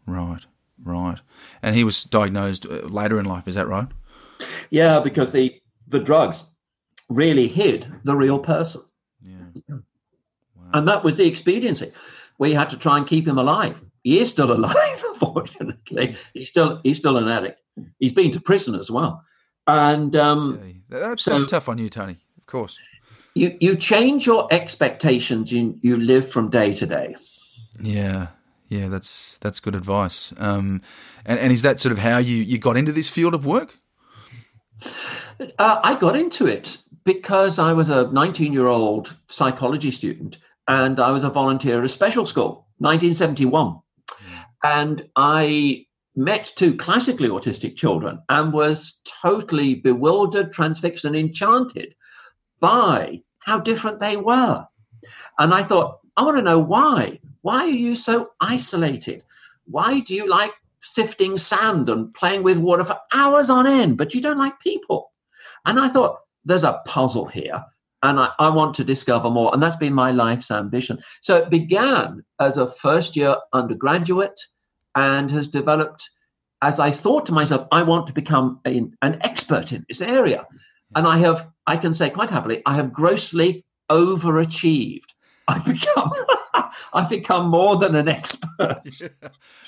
Right, 0.06 0.42
right. 0.82 1.20
And 1.62 1.76
he 1.76 1.84
was 1.84 2.04
diagnosed 2.04 2.66
uh, 2.66 2.86
later 2.86 3.18
in 3.18 3.24
life, 3.26 3.48
is 3.48 3.54
that 3.54 3.68
right? 3.68 3.88
Yeah, 4.70 5.00
because 5.00 5.32
the 5.32 5.60
the 5.88 6.00
drugs 6.00 6.44
really 7.08 7.48
hid 7.48 7.86
the 8.04 8.16
real 8.16 8.38
person. 8.38 8.82
Yeah. 9.22 9.44
Wow. 9.68 9.80
And 10.72 10.88
that 10.88 11.04
was 11.04 11.16
the 11.16 11.26
expediency. 11.26 11.92
We 12.38 12.52
had 12.52 12.70
to 12.70 12.76
try 12.76 12.98
and 12.98 13.06
keep 13.06 13.26
him 13.26 13.38
alive. 13.38 13.82
He 14.02 14.20
is 14.20 14.28
still 14.28 14.52
alive, 14.52 15.04
unfortunately. 15.12 16.16
He's 16.32 16.48
still 16.48 16.80
he's 16.82 16.98
still 16.98 17.16
an 17.16 17.28
addict. 17.28 17.60
He's 17.98 18.12
been 18.12 18.30
to 18.32 18.40
prison 18.40 18.74
as 18.74 18.90
well. 18.90 19.24
And 19.66 20.14
um, 20.14 20.82
that's, 20.88 21.22
so 21.22 21.30
that's 21.30 21.50
tough 21.50 21.68
on 21.68 21.78
you, 21.78 21.88
Tony. 21.88 22.18
Of 22.38 22.46
course. 22.46 22.78
You 23.34 23.56
you 23.60 23.76
change 23.76 24.26
your 24.26 24.46
expectations. 24.52 25.50
You 25.50 25.78
you 25.82 25.96
live 25.96 26.30
from 26.30 26.50
day 26.50 26.74
to 26.74 26.86
day. 26.86 27.16
Yeah, 27.80 28.28
yeah, 28.68 28.88
that's 28.88 29.38
that's 29.38 29.58
good 29.58 29.74
advice. 29.74 30.32
Um, 30.36 30.82
and 31.24 31.40
and 31.40 31.52
is 31.52 31.62
that 31.62 31.80
sort 31.80 31.92
of 31.92 31.98
how 31.98 32.18
you 32.18 32.36
you 32.36 32.58
got 32.58 32.76
into 32.76 32.92
this 32.92 33.10
field 33.10 33.34
of 33.34 33.44
work? 33.46 33.74
Uh, 35.58 35.80
I 35.82 35.98
got 35.98 36.16
into 36.16 36.46
it 36.46 36.78
because 37.04 37.58
I 37.58 37.72
was 37.72 37.90
a 37.90 38.10
19 38.12 38.52
year 38.52 38.66
old 38.66 39.16
psychology 39.28 39.90
student 39.90 40.38
and 40.68 41.00
I 41.00 41.10
was 41.10 41.24
a 41.24 41.30
volunteer 41.30 41.78
at 41.78 41.84
a 41.84 41.88
special 41.88 42.24
school, 42.24 42.66
1971. 42.78 43.78
And 44.62 45.08
I 45.16 45.86
met 46.16 46.52
two 46.56 46.76
classically 46.76 47.28
autistic 47.28 47.76
children 47.76 48.20
and 48.28 48.52
was 48.52 49.00
totally 49.22 49.74
bewildered, 49.74 50.52
transfixed, 50.52 51.04
and 51.04 51.16
enchanted 51.16 51.94
by 52.60 53.20
how 53.40 53.58
different 53.58 53.98
they 53.98 54.16
were. 54.16 54.66
And 55.38 55.52
I 55.52 55.62
thought, 55.62 55.98
I 56.16 56.22
want 56.22 56.38
to 56.38 56.42
know 56.42 56.60
why. 56.60 57.18
Why 57.42 57.64
are 57.64 57.68
you 57.68 57.96
so 57.96 58.30
isolated? 58.40 59.24
Why 59.66 60.00
do 60.00 60.14
you 60.14 60.28
like 60.28 60.52
sifting 60.84 61.36
sand 61.38 61.88
and 61.88 62.12
playing 62.14 62.42
with 62.42 62.58
water 62.58 62.84
for 62.84 62.98
hours 63.12 63.50
on 63.50 63.66
end, 63.66 63.96
but 63.96 64.14
you 64.14 64.20
don't 64.20 64.38
like 64.38 64.60
people? 64.60 65.10
And 65.64 65.80
I 65.80 65.88
thought, 65.88 66.18
there's 66.44 66.64
a 66.64 66.80
puzzle 66.86 67.26
here. 67.26 67.64
And 68.02 68.20
I, 68.20 68.30
I 68.38 68.50
want 68.50 68.74
to 68.76 68.84
discover 68.84 69.30
more. 69.30 69.52
And 69.54 69.62
that's 69.62 69.76
been 69.76 69.94
my 69.94 70.10
life's 70.10 70.50
ambition. 70.50 71.02
So 71.22 71.36
it 71.38 71.50
began 71.50 72.22
as 72.38 72.58
a 72.58 72.70
first 72.70 73.16
year 73.16 73.36
undergraduate 73.54 74.38
and 74.94 75.30
has 75.30 75.48
developed 75.48 76.08
as 76.64 76.80
I 76.80 76.90
thought 76.90 77.26
to 77.26 77.32
myself, 77.32 77.68
I 77.70 77.82
want 77.82 78.06
to 78.06 78.14
become 78.14 78.60
a, 78.66 78.86
an 79.02 79.18
expert 79.20 79.72
in 79.72 79.84
this 79.86 80.00
area. 80.00 80.46
And 80.94 81.06
I 81.06 81.18
have, 81.18 81.46
I 81.66 81.76
can 81.76 81.92
say 81.92 82.08
quite 82.08 82.30
happily, 82.30 82.62
I 82.64 82.76
have 82.76 82.92
grossly 82.92 83.64
overachieved. 83.90 85.10
I've 85.48 85.64
become, 85.66 86.10
I've 86.92 87.08
become 87.08 87.48
more 87.48 87.76
than 87.76 87.94
an 87.94 88.08
expert. 88.08 88.82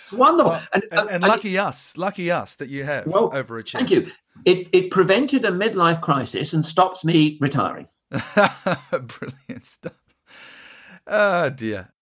It's 0.07 0.13
wonderful. 0.13 0.53
Well, 0.53 0.63
and, 0.73 0.85
and, 0.93 1.11
and, 1.11 1.25
uh, 1.25 1.29
lucky 1.29 1.59
us, 1.59 1.97
lucky 1.97 2.31
us 2.31 2.55
that 2.57 2.69
you 2.69 2.85
have 2.85 3.09
well, 3.09 3.31
overachieved. 3.31 3.73
Thank 3.73 3.91
you. 3.91 4.13
It, 4.45 4.69
it 4.73 4.93
prevented 4.93 5.45
a 5.45 5.51
midlife 5.51 6.01
crisis 6.01 6.53
and 6.53 6.65
stops 6.65 7.05
me 7.05 7.37
retiring. 7.41 7.89
Brilliant 8.93 9.67
stuff. 9.67 9.99
Oh, 11.09 11.51
dear. 11.51 11.93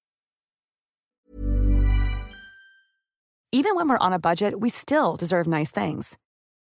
Even 3.53 3.77
when 3.77 3.88
we're 3.88 3.99
on 3.99 4.12
a 4.12 4.19
budget, 4.19 4.59
we 4.61 4.69
still 4.69 5.17
deserve 5.17 5.47
nice 5.47 5.71
things. 5.71 6.19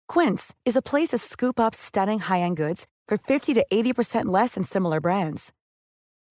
Quince 0.08 0.52
is 0.66 0.76
a 0.76 0.82
place 0.82 1.10
to 1.10 1.18
scoop 1.18 1.60
up 1.60 1.74
stunning 1.74 2.18
high 2.18 2.40
end 2.40 2.56
goods 2.56 2.86
for 3.06 3.16
50 3.16 3.54
to 3.54 3.64
80% 3.72 4.26
less 4.26 4.54
than 4.54 4.64
similar 4.64 5.00
brands. 5.00 5.52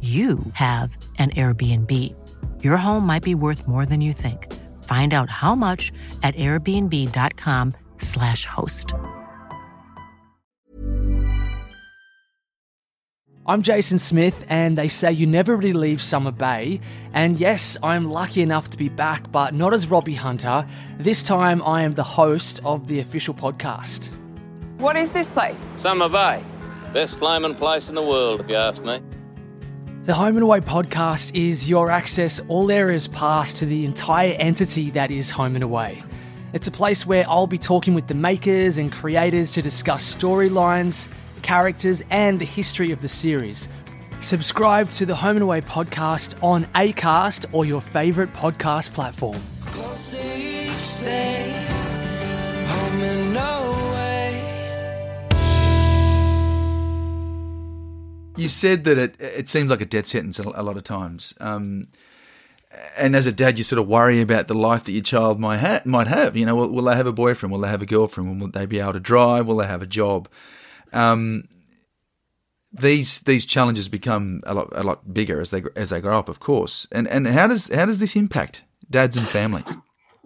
you 0.00 0.38
have 0.52 0.96
an 1.18 1.30
Airbnb. 1.30 1.92
Your 2.62 2.76
home 2.76 3.04
might 3.04 3.24
be 3.24 3.34
worth 3.34 3.66
more 3.66 3.84
than 3.84 4.00
you 4.00 4.12
think. 4.12 4.54
Find 4.84 5.12
out 5.12 5.28
how 5.28 5.56
much 5.56 5.90
at 6.22 6.36
airbnb.com/slash 6.36 8.44
host. 8.44 8.94
I'm 13.46 13.62
Jason 13.62 13.98
Smith, 13.98 14.44
and 14.50 14.78
they 14.78 14.86
say 14.88 15.10
you 15.10 15.26
never 15.26 15.56
really 15.56 15.72
leave 15.72 16.00
Summer 16.02 16.30
Bay. 16.30 16.80
And 17.14 17.40
yes, 17.40 17.78
I'm 17.82 18.04
lucky 18.04 18.42
enough 18.42 18.68
to 18.70 18.76
be 18.76 18.90
back, 18.90 19.32
but 19.32 19.54
not 19.54 19.72
as 19.72 19.90
Robbie 19.90 20.12
Hunter. 20.14 20.66
This 21.00 21.22
time, 21.22 21.62
I 21.62 21.80
am 21.80 21.94
the 21.94 22.04
host 22.04 22.60
of 22.62 22.88
the 22.88 23.00
official 23.00 23.32
podcast. 23.32 24.10
What 24.76 24.96
is 24.96 25.10
this 25.12 25.28
place? 25.28 25.64
Summer 25.76 26.10
Bay. 26.10 26.44
Best 26.92 27.18
flaming 27.18 27.54
place 27.54 27.88
in 27.88 27.94
the 27.94 28.02
world, 28.02 28.40
if 28.40 28.50
you 28.50 28.56
ask 28.56 28.84
me. 28.84 29.00
The 30.08 30.14
Home 30.14 30.36
and 30.36 30.42
Away 30.42 30.60
podcast 30.60 31.34
is 31.34 31.68
your 31.68 31.90
access 31.90 32.40
all 32.48 32.70
areas 32.70 33.06
past 33.06 33.58
to 33.58 33.66
the 33.66 33.84
entire 33.84 34.32
entity 34.38 34.90
that 34.92 35.10
is 35.10 35.30
Home 35.30 35.54
and 35.54 35.62
Away. 35.62 36.02
It's 36.54 36.66
a 36.66 36.70
place 36.70 37.04
where 37.04 37.28
I'll 37.28 37.46
be 37.46 37.58
talking 37.58 37.92
with 37.92 38.06
the 38.06 38.14
makers 38.14 38.78
and 38.78 38.90
creators 38.90 39.52
to 39.52 39.60
discuss 39.60 40.16
storylines, 40.16 41.12
characters, 41.42 42.02
and 42.08 42.38
the 42.38 42.46
history 42.46 42.90
of 42.90 43.02
the 43.02 43.08
series. 43.10 43.68
Subscribe 44.22 44.90
to 44.92 45.04
the 45.04 45.14
Home 45.14 45.36
and 45.36 45.42
Away 45.42 45.60
podcast 45.60 46.42
on 46.42 46.64
Acast 46.74 47.44
or 47.52 47.66
your 47.66 47.82
favourite 47.82 48.32
podcast 48.32 48.94
platform. 48.94 49.42
You 58.38 58.48
said 58.48 58.84
that 58.84 58.98
it 58.98 59.16
it 59.20 59.48
seems 59.48 59.70
like 59.70 59.80
a 59.80 59.86
death 59.86 60.06
sentence 60.06 60.38
a 60.38 60.62
lot 60.62 60.76
of 60.76 60.84
times. 60.84 61.34
Um, 61.40 61.88
and 62.96 63.16
as 63.16 63.26
a 63.26 63.32
dad, 63.32 63.58
you 63.58 63.64
sort 63.64 63.80
of 63.80 63.88
worry 63.88 64.20
about 64.20 64.48
the 64.48 64.54
life 64.54 64.84
that 64.84 64.92
your 64.92 65.02
child 65.02 65.40
might 65.40 65.58
ha- 65.58 65.82
might 65.84 66.06
have. 66.06 66.36
You 66.36 66.46
know, 66.46 66.54
will, 66.54 66.70
will, 66.70 66.84
they 66.84 66.96
have 66.96 67.06
a 67.06 67.12
boyfriend? 67.12 67.52
Will 67.52 67.60
they 67.60 67.68
have 67.68 67.82
a 67.82 67.86
girlfriend? 67.86 68.40
Will 68.40 68.48
they 68.48 68.66
be 68.66 68.80
able 68.80 68.92
to 68.92 69.00
drive? 69.00 69.46
Will 69.46 69.56
they 69.56 69.66
have 69.66 69.82
a 69.82 69.86
job? 69.86 70.28
Um, 70.92 71.48
these 72.72 73.20
these 73.20 73.46
challenges 73.46 73.88
become 73.88 74.42
a 74.44 74.54
lot 74.54 74.68
a 74.72 74.82
lot 74.82 75.12
bigger 75.12 75.40
as 75.40 75.50
they 75.50 75.62
as 75.74 75.90
they 75.90 76.00
grow 76.00 76.18
up, 76.18 76.28
of 76.28 76.40
course. 76.40 76.86
And 76.92 77.08
and 77.08 77.26
how 77.26 77.46
does 77.46 77.72
how 77.72 77.86
does 77.86 77.98
this 77.98 78.16
impact 78.16 78.62
dads 78.90 79.16
and 79.16 79.26
families? 79.26 79.76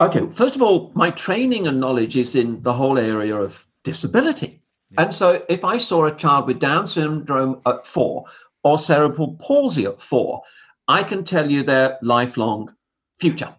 Okay, 0.01 0.27
first 0.33 0.57
of 0.57 0.63
all, 0.63 0.91
my 0.95 1.11
training 1.11 1.67
and 1.67 1.79
knowledge 1.79 2.17
is 2.17 2.35
in 2.35 2.63
the 2.63 2.73
whole 2.73 2.99
area 2.99 3.37
of 3.37 3.67
disability. 3.85 4.62
And 4.99 5.13
so 5.13 5.43
if 5.49 5.65
I 5.65 5.79
saw 5.79 6.07
a 6.07 6.15
child 6.15 6.47
with 6.47 6.61
Down 6.61 6.87
syndrome 6.87 7.61
at 7.67 7.87
four 7.87 8.25
or 8.63 8.79
cerebral 8.79 9.37
palsy 9.41 9.87
at 9.87 10.01
four, 10.01 10.43
I 10.89 11.03
can 11.03 11.25
tell 11.25 11.51
you 11.51 11.63
their 11.63 11.99
lifelong 12.03 12.75
future. 13.19 13.55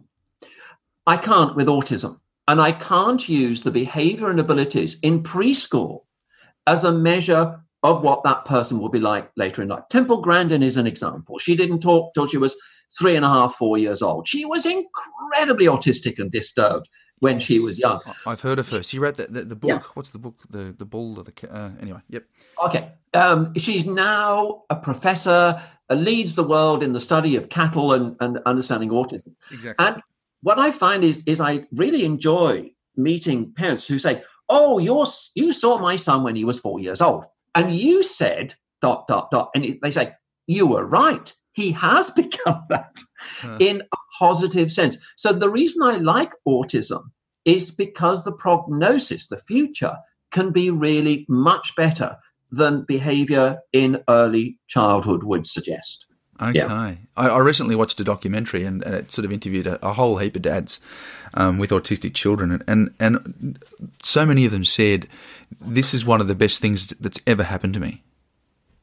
I 1.08 1.18
can't 1.18 1.56
with 1.56 1.68
autism. 1.68 2.20
And 2.48 2.60
I 2.62 2.74
can't 2.74 3.28
use 3.30 3.62
the 3.62 3.72
behavior 3.72 4.30
and 4.30 4.40
abilities 4.40 4.98
in 5.02 5.24
preschool 5.24 6.02
as 6.68 6.84
a 6.84 6.92
measure 6.92 7.60
of 7.84 8.04
what 8.04 8.24
that 8.24 8.46
person 8.46 8.80
will 8.80 8.90
be 8.90 9.00
like 9.00 9.32
later 9.38 9.62
in 9.62 9.70
life. 9.70 9.84
Temple 9.90 10.22
Grandin 10.22 10.64
is 10.64 10.78
an 10.78 10.88
example. 10.88 11.40
She 11.40 11.56
didn't 11.56 11.80
talk 11.80 12.14
till 12.14 12.28
she 12.28 12.38
was 12.38 12.56
three 12.98 13.16
and 13.16 13.26
a 13.26 13.30
half, 13.30 13.56
four 13.56 13.78
years 13.78 14.02
old. 14.02 14.28
She 14.28 14.46
was 14.46 14.66
incredibly 14.66 15.68
autistic 15.68 16.20
and 16.20 16.32
disturbed 16.32 16.88
when 17.24 17.40
she 17.40 17.60
was 17.60 17.80
young. 17.80 18.02
I've 18.28 18.42
heard 18.42 18.60
of 18.60 18.70
her. 18.70 18.84
She 18.84 19.00
read 19.00 19.16
the, 19.16 19.28
the, 19.28 19.42
the 19.44 19.56
book. 19.56 19.70
Yeah. 19.70 19.80
What's 19.94 20.10
the 20.10 20.20
book? 20.20 20.44
The 20.50 20.76
the 20.78 20.86
bull 20.86 21.18
or 21.18 21.24
the 21.24 21.34
uh, 21.50 21.72
anyway. 21.82 22.02
Yep. 22.10 22.26
Okay. 22.66 22.92
Um, 23.14 23.54
she's 23.56 23.86
now 23.86 24.64
a 24.70 24.76
professor, 24.76 25.62
uh, 25.90 25.96
leads 25.96 26.36
the 26.36 26.44
world 26.44 26.84
in 26.84 26.94
the 26.94 27.00
study 27.00 27.36
of 27.36 27.50
cattle 27.50 27.94
and, 27.94 28.16
and 28.20 28.40
understanding 28.46 28.90
autism. 28.90 29.36
Exactly. 29.52 29.86
And 29.86 30.02
what 30.42 30.60
I 30.60 30.72
find 30.72 31.04
is 31.04 31.24
is 31.26 31.40
I 31.40 31.66
really 31.72 32.04
enjoy 32.04 32.72
meeting 32.98 33.54
parents 33.54 33.88
who 33.88 34.00
say, 34.00 34.24
"Oh, 34.50 34.80
you 34.80 35.06
you 35.36 35.54
saw 35.54 35.78
my 35.78 35.96
son 35.96 36.24
when 36.24 36.36
he 36.36 36.44
was 36.44 36.60
four 36.60 36.80
years 36.80 37.02
old, 37.02 37.26
and 37.56 37.74
you 37.74 38.04
said 38.04 38.54
dot 38.82 39.08
dot 39.08 39.32
dot," 39.32 39.52
and 39.56 39.80
they 39.82 39.92
say 39.92 40.14
you 40.48 40.68
were 40.68 40.86
right. 40.86 41.34
He 41.54 41.72
has 41.72 42.10
become 42.24 42.66
that 42.70 43.00
huh. 43.40 43.58
in 43.60 43.84
positive 44.24 44.72
sense. 44.72 44.98
So 45.18 45.34
the 45.34 45.50
reason 45.50 45.84
I 45.84 45.98
like 45.98 46.32
autism 46.48 47.12
is 47.44 47.72
because 47.72 48.24
the 48.24 48.32
prognosis, 48.32 49.28
the 49.28 49.38
future, 49.38 49.98
can 50.32 50.52
be 50.52 50.72
really 50.72 51.26
much 51.28 51.76
better 51.76 52.16
than 52.50 52.86
behavior 52.88 53.60
in 53.74 54.02
early 54.08 54.58
childhood 54.68 55.24
would 55.26 55.46
suggest. 55.46 56.06
Okay. 56.42 56.60
Yeah. 56.60 56.96
I, 57.18 57.28
I, 57.28 57.40
recently 57.40 57.76
watched 57.76 58.00
a 58.00 58.04
documentary 58.06 58.64
and, 58.64 58.82
and 58.84 58.96
it 58.96 59.12
sort 59.12 59.26
of 59.26 59.32
interviewed 59.34 59.68
a, 59.68 59.86
a 59.86 59.92
whole 59.92 60.18
heap 60.18 60.38
of 60.38 60.42
dads 60.42 60.80
um, 61.34 61.58
with 61.58 61.72
autistic 61.72 62.14
children. 62.14 62.52
And, 62.52 62.64
and, 62.66 62.94
and 63.00 63.64
so 64.02 64.26
many 64.26 64.46
of 64.46 64.52
them 64.52 64.64
said, 64.64 65.08
This 65.60 65.94
is 65.94 66.06
one 66.06 66.22
of 66.22 66.30
the 66.30 66.36
best 66.36 66.62
things 66.62 66.88
that's 67.00 67.20
ever 67.28 67.44
happened 67.44 67.74
to 67.74 67.82
me, 67.82 68.02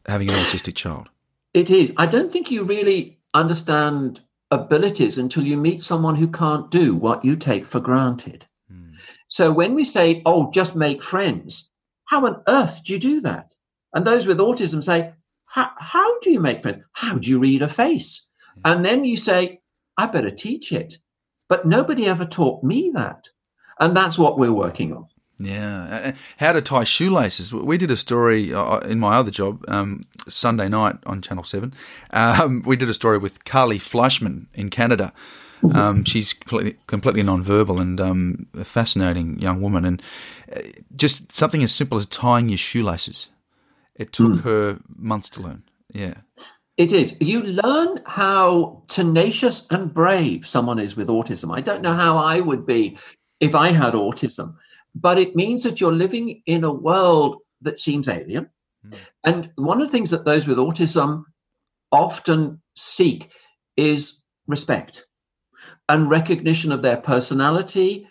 having 0.07 0.29
an 0.29 0.37
autistic 0.37 0.74
child. 0.74 1.09
It 1.55 1.70
is. 1.70 1.92
I 1.96 2.07
don't 2.07 2.31
think 2.31 2.50
you 2.50 2.62
really 2.62 3.18
understand 3.35 4.20
abilities 4.50 5.18
until 5.18 5.44
you 5.44 5.56
meet 5.56 5.82
someone 5.82 6.14
who 6.14 6.28
can't 6.28 6.70
do 6.70 6.94
what 6.94 7.24
you 7.24 7.36
take 7.36 7.66
for 7.66 7.80
granted. 7.80 8.46
Mm. 8.72 8.94
So 9.28 9.52
when 9.52 9.74
we 9.74 9.84
say, 9.84 10.22
oh, 10.26 10.50
just 10.50 10.76
make 10.76 11.02
friends, 11.02 11.70
how 12.06 12.26
on 12.26 12.42
earth 12.48 12.80
do 12.84 12.92
you 12.92 12.98
do 12.98 13.20
that? 13.20 13.54
And 13.94 14.06
those 14.06 14.26
with 14.26 14.38
autism 14.38 14.82
say, 14.82 15.12
how, 15.46 15.70
how 15.78 16.18
do 16.20 16.30
you 16.30 16.40
make 16.40 16.62
friends? 16.62 16.78
How 16.92 17.18
do 17.18 17.28
you 17.28 17.38
read 17.38 17.62
a 17.62 17.68
face? 17.68 18.28
And 18.64 18.84
then 18.84 19.04
you 19.04 19.16
say, 19.16 19.60
I 19.96 20.06
better 20.06 20.30
teach 20.30 20.72
it. 20.72 20.98
But 21.48 21.66
nobody 21.66 22.06
ever 22.06 22.24
taught 22.24 22.62
me 22.62 22.90
that. 22.94 23.28
And 23.78 23.96
that's 23.96 24.18
what 24.18 24.38
we're 24.38 24.52
working 24.52 24.92
on. 24.92 25.06
Yeah, 25.42 26.12
how 26.37 26.53
to 26.53 26.61
tie 26.61 26.85
shoelaces. 26.85 27.53
We 27.53 27.79
did 27.79 27.90
a 27.90 27.96
story 27.96 28.53
uh, 28.53 28.81
in 28.81 29.00
my 29.00 29.16
other 29.16 29.31
job 29.31 29.64
um, 29.68 30.03
Sunday 30.29 30.68
night 30.68 30.96
on 31.07 31.22
Channel 31.22 31.44
Seven. 31.44 31.72
Um, 32.11 32.62
we 32.66 32.76
did 32.76 32.90
a 32.90 32.94
story 32.94 33.16
with 33.16 33.42
Carly 33.46 33.79
Fleischmann 33.79 34.48
in 34.53 34.68
Canada. 34.68 35.14
Mm-hmm. 35.62 35.76
Um, 35.76 36.05
she's 36.05 36.35
completely, 36.35 36.76
completely 36.87 37.22
non-verbal 37.22 37.81
and 37.81 37.98
um, 38.03 38.46
a 38.53 38.64
fascinating 38.64 39.38
young 39.38 39.62
woman, 39.62 39.87
and 39.87 40.03
uh, 40.55 40.61
just 40.94 41.33
something 41.33 41.62
as 41.62 41.74
simple 41.74 41.96
as 41.96 42.05
tying 42.05 42.50
your 42.50 42.59
shoelaces. 42.59 43.29
It 43.94 44.12
took 44.12 44.33
mm. 44.33 44.42
her 44.42 44.79
months 44.98 45.31
to 45.31 45.40
learn. 45.40 45.62
Yeah, 45.90 46.14
it 46.76 46.92
is. 46.92 47.16
You 47.18 47.44
learn 47.44 48.03
how 48.05 48.83
tenacious 48.88 49.66
and 49.70 49.92
brave 49.92 50.46
someone 50.46 50.79
is 50.79 50.96
with 50.96 51.09
autism. 51.09 51.57
I 51.57 51.62
don't 51.62 51.83
know 51.83 51.94
how 51.94 52.18
I 52.18 52.40
would 52.40 52.66
be 52.66 52.98
if 53.40 53.55
I 53.55 53.68
had 53.68 53.94
autism 53.94 54.57
but 54.94 55.18
it 55.18 55.37
means 55.37 55.62
that 55.62 55.81
you're 55.81 55.92
living 55.92 56.42
in 56.46 56.64
a 56.64 56.72
world 56.72 57.38
that 57.62 57.79
seems 57.79 58.09
alien. 58.09 58.48
Mm. 58.87 58.94
And 59.24 59.50
one 59.57 59.81
of 59.81 59.88
the 59.88 59.92
things 59.92 60.11
that 60.11 60.24
those 60.24 60.46
with 60.46 60.59
autism 60.59 61.24
often 61.92 62.61
seek 62.74 63.31
is 63.76 64.20
respect 64.46 65.07
and 65.88 66.11
recognition 66.11 66.72
of 66.72 66.83
their 66.83 66.96
personality 66.96 68.09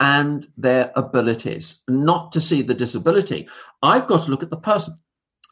and 0.00 0.48
their 0.56 0.90
abilities, 0.96 1.82
not 1.88 2.32
to 2.32 2.40
see 2.40 2.62
the 2.62 2.74
disability. 2.74 3.48
I've 3.82 4.06
got 4.06 4.24
to 4.24 4.30
look 4.30 4.42
at 4.42 4.50
the 4.50 4.56
person. 4.56 4.98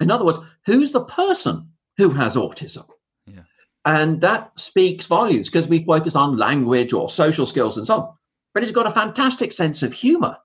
In 0.01 0.11
other 0.11 0.25
words, 0.25 0.39
who's 0.65 0.93
the 0.93 1.05
person 1.05 1.71
who 1.99 2.11
has 2.11 2.37
autism? 2.37 2.87
Yeah. 3.27 3.43
And 3.85 4.21
that 4.23 4.53
speaks 4.59 5.07
volumes 5.07 5.49
because 5.49 5.69
we 5.69 5.85
focus 5.85 6.17
on 6.17 6.39
language 6.39 6.93
or 6.93 7.09
social 7.09 7.45
skills 7.45 7.77
and 7.77 7.87
so 7.87 8.01
on. 8.01 8.15
But 8.55 8.63
he's 8.63 8.73
got 8.73 8.87
a 8.87 8.91
fantastic 8.91 9.53
sense 9.53 9.83
of 9.83 9.93
humor. 9.93 10.39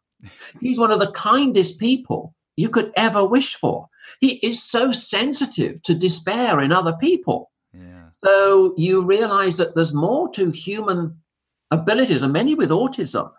He's 0.60 0.80
one 0.80 0.92
of 0.92 1.00
the 1.00 1.12
kindest 1.12 1.80
people 1.80 2.34
you 2.56 2.70
could 2.70 2.92
ever 2.96 3.26
wish 3.26 3.56
for. 3.56 3.88
He 4.20 4.34
is 4.36 4.62
so 4.62 4.92
sensitive 4.92 5.82
to 5.84 5.96
despair 5.96 6.60
in 6.60 6.72
other 6.72 6.94
people. 6.94 7.52
Yeah. 7.74 8.10
So 8.24 8.74
you 8.78 9.04
realize 9.04 9.58
that 9.58 9.76
there's 9.76 9.94
more 9.94 10.30
to 10.34 10.52
human 10.52 11.18
abilities, 11.72 12.24
and 12.24 12.34
many 12.34 12.56
with 12.56 12.70
autism, 12.70 13.32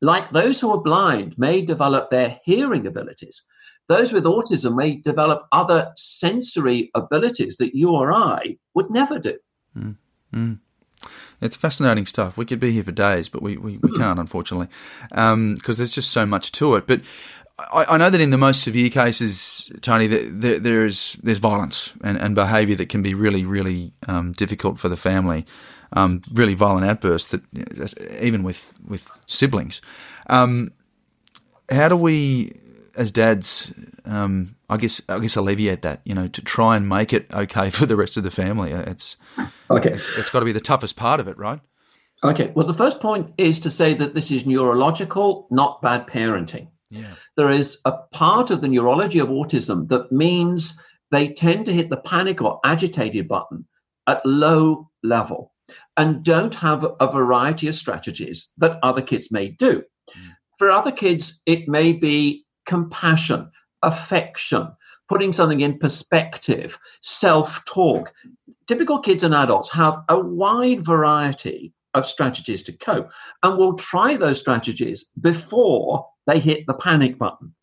like 0.00 0.30
those 0.30 0.60
who 0.60 0.70
are 0.70 0.82
blind, 0.82 1.36
may 1.38 1.62
develop 1.62 2.10
their 2.10 2.40
hearing 2.44 2.86
abilities. 2.86 3.42
Those 3.88 4.12
with 4.12 4.24
autism 4.24 4.76
may 4.76 4.96
develop 4.96 5.46
other 5.52 5.92
sensory 5.96 6.90
abilities 6.94 7.56
that 7.56 7.74
you 7.74 7.90
or 7.90 8.12
I 8.12 8.56
would 8.74 8.90
never 8.90 9.18
do. 9.18 9.38
Mm. 9.76 9.96
Mm. 10.34 10.58
It's 11.40 11.56
fascinating 11.56 12.06
stuff. 12.06 12.36
We 12.36 12.46
could 12.46 12.60
be 12.60 12.72
here 12.72 12.84
for 12.84 12.92
days, 12.92 13.28
but 13.28 13.42
we, 13.42 13.56
we, 13.56 13.76
we 13.78 13.90
can't, 13.92 14.18
unfortunately, 14.18 14.68
because 15.10 15.32
um, 15.32 15.56
there's 15.64 15.90
just 15.90 16.10
so 16.10 16.24
much 16.24 16.52
to 16.52 16.76
it. 16.76 16.86
But 16.86 17.02
I, 17.58 17.84
I, 17.90 17.96
know 17.98 18.10
that 18.10 18.20
in 18.20 18.30
the 18.30 18.38
most 18.38 18.62
severe 18.62 18.90
cases, 18.90 19.70
Tony, 19.80 20.06
there, 20.06 20.58
there's 20.58 21.14
there's 21.22 21.38
violence 21.38 21.92
and, 22.02 22.18
and 22.18 22.34
behaviour 22.34 22.76
that 22.76 22.88
can 22.88 23.02
be 23.02 23.14
really, 23.14 23.44
really 23.44 23.92
um, 24.08 24.32
difficult 24.32 24.78
for 24.78 24.88
the 24.88 24.96
family. 24.96 25.46
Um, 25.92 26.20
really 26.32 26.54
violent 26.54 26.84
outbursts 26.84 27.28
that 27.28 27.42
even 28.20 28.42
with 28.42 28.74
with 28.86 29.08
siblings. 29.26 29.80
Um, 30.28 30.72
how 31.70 31.88
do 31.88 31.96
we 31.96 32.52
as 32.96 33.12
dads, 33.12 33.72
um, 34.04 34.56
I 34.68 34.76
guess 34.76 35.00
I 35.08 35.18
guess 35.18 35.36
alleviate 35.36 35.82
that, 35.82 36.00
you 36.04 36.14
know, 36.14 36.28
to 36.28 36.42
try 36.42 36.76
and 36.76 36.88
make 36.88 37.12
it 37.12 37.26
okay 37.32 37.70
for 37.76 37.86
the 37.86 37.96
rest 37.96 38.16
of 38.16 38.22
the 38.22 38.30
family. 38.30 38.72
It's 38.72 39.16
okay. 39.70 39.92
it's, 39.92 40.18
it's 40.18 40.30
got 40.30 40.40
to 40.40 40.46
be 40.46 40.52
the 40.52 40.60
toughest 40.60 40.96
part 40.96 41.20
of 41.20 41.28
it, 41.28 41.38
right? 41.38 41.60
Okay. 42.24 42.52
Well, 42.54 42.66
the 42.66 42.74
first 42.74 43.00
point 43.00 43.32
is 43.38 43.60
to 43.60 43.70
say 43.70 43.94
that 43.94 44.14
this 44.14 44.30
is 44.30 44.46
neurological, 44.46 45.46
not 45.50 45.82
bad 45.82 46.06
parenting. 46.06 46.68
Yeah. 46.90 47.14
There 47.36 47.50
is 47.50 47.78
a 47.84 47.92
part 47.92 48.50
of 48.50 48.60
the 48.60 48.68
neurology 48.68 49.18
of 49.18 49.28
autism 49.28 49.88
that 49.88 50.10
means 50.12 50.80
they 51.10 51.28
tend 51.28 51.66
to 51.66 51.72
hit 51.72 51.90
the 51.90 51.98
panic 51.98 52.40
or 52.40 52.60
agitated 52.64 53.28
button 53.28 53.66
at 54.06 54.24
low 54.24 54.88
level 55.02 55.52
and 55.96 56.22
don't 56.22 56.54
have 56.54 56.86
a 57.00 57.10
variety 57.10 57.68
of 57.68 57.74
strategies 57.74 58.48
that 58.58 58.78
other 58.82 59.02
kids 59.02 59.30
may 59.30 59.48
do. 59.48 59.82
Mm. 60.10 60.36
For 60.58 60.70
other 60.70 60.92
kids, 60.92 61.42
it 61.44 61.68
may 61.68 61.92
be 61.92 62.45
compassion, 62.66 63.50
affection, 63.82 64.68
putting 65.08 65.32
something 65.32 65.60
in 65.60 65.78
perspective, 65.78 66.78
self 67.00 67.64
talk. 67.64 68.12
Typical 68.66 68.98
kids 68.98 69.22
and 69.22 69.34
adults 69.34 69.70
have 69.72 70.02
a 70.08 70.18
wide 70.18 70.84
variety 70.84 71.72
of 71.94 72.04
strategies 72.04 72.62
to 72.64 72.72
cope 72.72 73.10
and 73.42 73.56
will 73.56 73.74
try 73.74 74.16
those 74.16 74.40
strategies 74.40 75.06
before 75.20 76.06
they 76.26 76.38
hit 76.38 76.66
the 76.66 76.74
panic 76.74 77.18
button. 77.18 77.54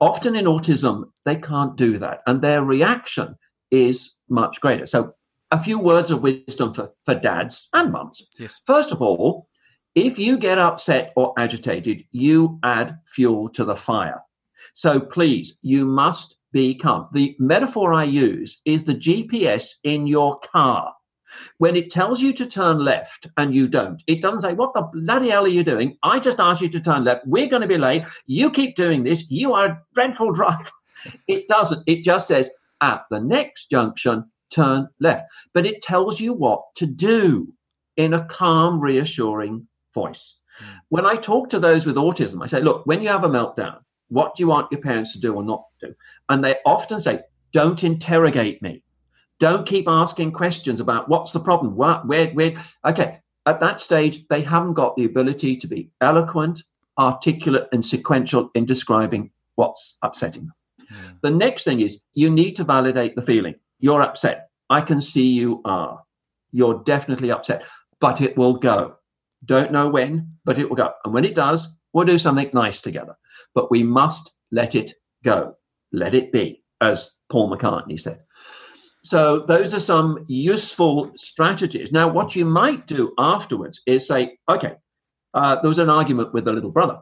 Often 0.00 0.36
in 0.36 0.44
autism, 0.44 1.10
they 1.24 1.36
can't 1.36 1.76
do 1.76 1.98
that, 1.98 2.22
and 2.26 2.40
their 2.40 2.62
reaction 2.64 3.36
is 3.70 4.14
much 4.28 4.60
greater. 4.60 4.86
So, 4.86 5.14
a 5.52 5.62
few 5.62 5.78
words 5.78 6.10
of 6.10 6.22
wisdom 6.22 6.74
for, 6.74 6.92
for 7.04 7.14
dads 7.14 7.68
and 7.72 7.92
mums. 7.92 8.28
Yes. 8.38 8.56
First 8.66 8.90
of 8.90 9.00
all, 9.00 9.48
if 9.94 10.18
you 10.18 10.38
get 10.38 10.58
upset 10.58 11.12
or 11.16 11.32
agitated, 11.38 12.04
you 12.10 12.58
add 12.62 12.98
fuel 13.06 13.48
to 13.50 13.64
the 13.64 13.76
fire. 13.76 14.20
So 14.76 15.00
please, 15.00 15.58
you 15.62 15.86
must 15.86 16.36
be 16.52 16.74
calm. 16.74 17.08
The 17.14 17.34
metaphor 17.38 17.94
I 17.94 18.04
use 18.04 18.60
is 18.66 18.84
the 18.84 18.94
GPS 18.94 19.70
in 19.84 20.06
your 20.06 20.38
car. 20.40 20.94
When 21.56 21.76
it 21.76 21.88
tells 21.88 22.20
you 22.20 22.34
to 22.34 22.44
turn 22.44 22.80
left 22.84 23.26
and 23.38 23.54
you 23.54 23.68
don't, 23.68 24.02
it 24.06 24.20
doesn't 24.20 24.42
say, 24.42 24.52
What 24.52 24.74
the 24.74 24.82
bloody 24.92 25.30
hell 25.30 25.46
are 25.46 25.48
you 25.48 25.64
doing? 25.64 25.96
I 26.02 26.18
just 26.18 26.40
asked 26.40 26.60
you 26.60 26.68
to 26.68 26.80
turn 26.80 27.04
left. 27.04 27.26
We're 27.26 27.46
going 27.46 27.62
to 27.62 27.68
be 27.68 27.78
late. 27.78 28.04
You 28.26 28.50
keep 28.50 28.76
doing 28.76 29.02
this. 29.02 29.30
You 29.30 29.54
are 29.54 29.66
a 29.66 29.82
dreadful 29.94 30.32
driver. 30.34 30.68
it 31.26 31.48
doesn't. 31.48 31.82
It 31.86 32.04
just 32.04 32.28
says, 32.28 32.50
At 32.82 33.06
the 33.10 33.20
next 33.20 33.70
junction, 33.70 34.30
turn 34.50 34.88
left. 35.00 35.24
But 35.54 35.64
it 35.64 35.80
tells 35.80 36.20
you 36.20 36.34
what 36.34 36.60
to 36.74 36.86
do 36.86 37.50
in 37.96 38.12
a 38.12 38.26
calm, 38.26 38.78
reassuring 38.78 39.66
voice. 39.94 40.38
Mm. 40.60 40.80
When 40.90 41.06
I 41.06 41.16
talk 41.16 41.48
to 41.50 41.60
those 41.60 41.86
with 41.86 41.96
autism, 41.96 42.42
I 42.42 42.46
say, 42.46 42.60
Look, 42.60 42.84
when 42.84 43.00
you 43.00 43.08
have 43.08 43.24
a 43.24 43.30
meltdown, 43.30 43.78
what 44.08 44.34
do 44.34 44.42
you 44.42 44.48
want 44.48 44.70
your 44.70 44.80
parents 44.80 45.12
to 45.12 45.20
do 45.20 45.34
or 45.34 45.44
not 45.44 45.64
do? 45.80 45.94
And 46.28 46.44
they 46.44 46.56
often 46.64 47.00
say, 47.00 47.22
don't 47.52 47.82
interrogate 47.84 48.62
me. 48.62 48.82
Don't 49.38 49.66
keep 49.66 49.88
asking 49.88 50.32
questions 50.32 50.80
about 50.80 51.08
what's 51.08 51.32
the 51.32 51.40
problem, 51.40 51.76
what, 51.76 52.06
where, 52.06 52.28
where. 52.30 52.54
Okay, 52.84 53.18
at 53.44 53.60
that 53.60 53.80
stage, 53.80 54.26
they 54.28 54.40
haven't 54.40 54.74
got 54.74 54.96
the 54.96 55.04
ability 55.04 55.56
to 55.58 55.66
be 55.66 55.90
eloquent, 56.00 56.62
articulate, 56.98 57.68
and 57.72 57.84
sequential 57.84 58.50
in 58.54 58.64
describing 58.64 59.30
what's 59.56 59.98
upsetting 60.02 60.46
them. 60.46 60.54
Yeah. 60.90 61.10
The 61.22 61.30
next 61.30 61.64
thing 61.64 61.80
is 61.80 62.00
you 62.14 62.30
need 62.30 62.56
to 62.56 62.64
validate 62.64 63.14
the 63.14 63.22
feeling. 63.22 63.56
You're 63.78 64.02
upset. 64.02 64.48
I 64.70 64.80
can 64.80 65.00
see 65.00 65.26
you 65.26 65.60
are. 65.64 66.02
You're 66.52 66.82
definitely 66.84 67.30
upset, 67.30 67.64
but 68.00 68.20
it 68.20 68.36
will 68.36 68.54
go. 68.54 68.96
Don't 69.44 69.72
know 69.72 69.88
when, 69.88 70.36
but 70.44 70.58
it 70.58 70.68
will 70.68 70.76
go. 70.76 70.92
And 71.04 71.12
when 71.12 71.24
it 71.24 71.34
does, 71.34 71.68
we'll 71.92 72.06
do 72.06 72.18
something 72.18 72.50
nice 72.54 72.80
together 72.80 73.16
but 73.56 73.70
we 73.70 73.82
must 73.82 74.32
let 74.52 74.76
it 74.76 74.92
go. 75.24 75.54
Let 75.90 76.14
it 76.14 76.30
be, 76.30 76.62
as 76.80 77.10
Paul 77.30 77.50
McCartney 77.50 77.98
said. 77.98 78.20
So, 79.02 79.40
those 79.40 79.72
are 79.72 79.80
some 79.80 80.24
useful 80.28 81.10
strategies. 81.16 81.90
Now, 81.90 82.06
what 82.06 82.36
you 82.36 82.44
might 82.44 82.86
do 82.86 83.12
afterwards 83.18 83.80
is 83.86 84.06
say, 84.06 84.36
okay, 84.48 84.74
uh, 85.34 85.60
there 85.60 85.68
was 85.68 85.78
an 85.78 85.90
argument 85.90 86.34
with 86.34 86.44
the 86.44 86.52
little 86.52 86.70
brother, 86.70 86.98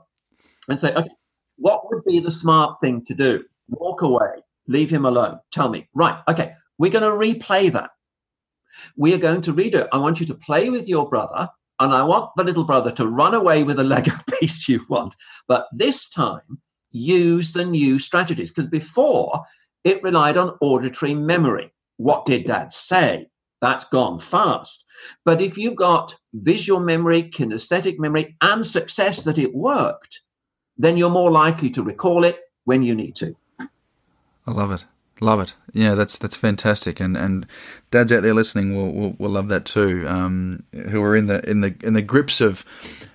and 0.69 0.79
say, 0.79 0.95
okay, 0.95 1.11
what 1.57 1.91
would 1.91 2.05
be 2.05 2.21
the 2.21 2.31
smart 2.31 2.81
thing 2.81 3.03
to 3.05 3.15
do? 3.15 3.45
Walk 3.69 4.03
away, 4.03 4.43
leave 4.69 4.91
him 4.91 5.07
alone. 5.07 5.41
Tell 5.51 5.69
me, 5.69 5.89
right, 5.95 6.23
okay, 6.29 6.53
we're 6.79 6.91
going 6.91 7.03
to 7.03 7.27
replay 7.27 7.73
that. 7.73 7.91
We 8.97 9.15
are 9.15 9.19
going 9.19 9.43
to 9.43 9.55
redo 9.55 9.77
it. 9.77 9.89
I 9.93 9.99
want 9.99 10.21
you 10.21 10.27
to 10.27 10.35
play 10.35 10.69
with 10.71 10.89
your 10.89 11.09
brother 11.09 11.49
and 11.81 11.93
I 11.93 12.03
want 12.03 12.31
the 12.37 12.45
little 12.45 12.65
brother 12.65 12.91
to 12.93 13.09
run 13.09 13.35
away 13.35 13.63
with 13.63 13.79
a 13.79 13.85
Lego 13.85 14.13
piece 14.41 14.69
you 14.69 14.85
want. 14.89 15.17
But 15.49 15.67
this 15.73 16.09
time, 16.09 16.61
use 16.91 17.53
the 17.53 17.65
new 17.65 17.99
strategies 17.99 18.51
because 18.51 18.67
before 18.67 19.45
it 19.85 20.03
relied 20.03 20.37
on 20.37 20.57
auditory 20.61 21.15
memory. 21.15 21.73
What 21.99 22.25
did 22.25 22.47
dad 22.47 22.73
say? 22.73 23.29
That's 23.61 23.85
gone 23.85 24.19
fast. 24.19 24.85
But 25.25 25.41
if 25.41 25.57
you've 25.57 25.77
got 25.77 26.17
visual 26.33 26.81
memory, 26.81 27.23
kinesthetic 27.23 27.99
memory, 27.99 28.37
and 28.41 28.67
success 28.67 29.23
that 29.25 29.39
it 29.39 29.55
worked, 29.55 30.21
then 30.77 30.97
you're 30.97 31.11
more 31.11 31.31
likely 31.31 31.71
to 31.71 31.83
recall 31.83 32.25
it 32.25 32.41
when 32.65 32.83
you 32.83 32.95
need 32.95 33.15
to. 33.17 33.37
I 33.61 34.51
love 34.51 34.73
it. 34.73 34.85
Love 35.21 35.41
it. 35.41 35.55
Yeah, 35.73 35.95
that's 35.95 36.19
that's 36.19 36.37
fantastic, 36.37 36.99
and 37.01 37.17
and 37.17 37.47
dads 37.91 38.11
out 38.11 38.23
there 38.23 38.35
listening 38.35 38.75
will 38.75 38.93
will, 38.93 39.17
will 39.19 39.31
love 39.31 39.49
that 39.49 39.65
too. 39.65 40.07
Um, 40.09 40.65
who 40.91 41.03
are 41.03 41.17
in 41.17 41.27
the 41.27 41.49
in 41.49 41.61
the 41.61 41.75
in 41.83 41.95
the 41.95 42.03
grips 42.03 42.41
of 42.41 42.65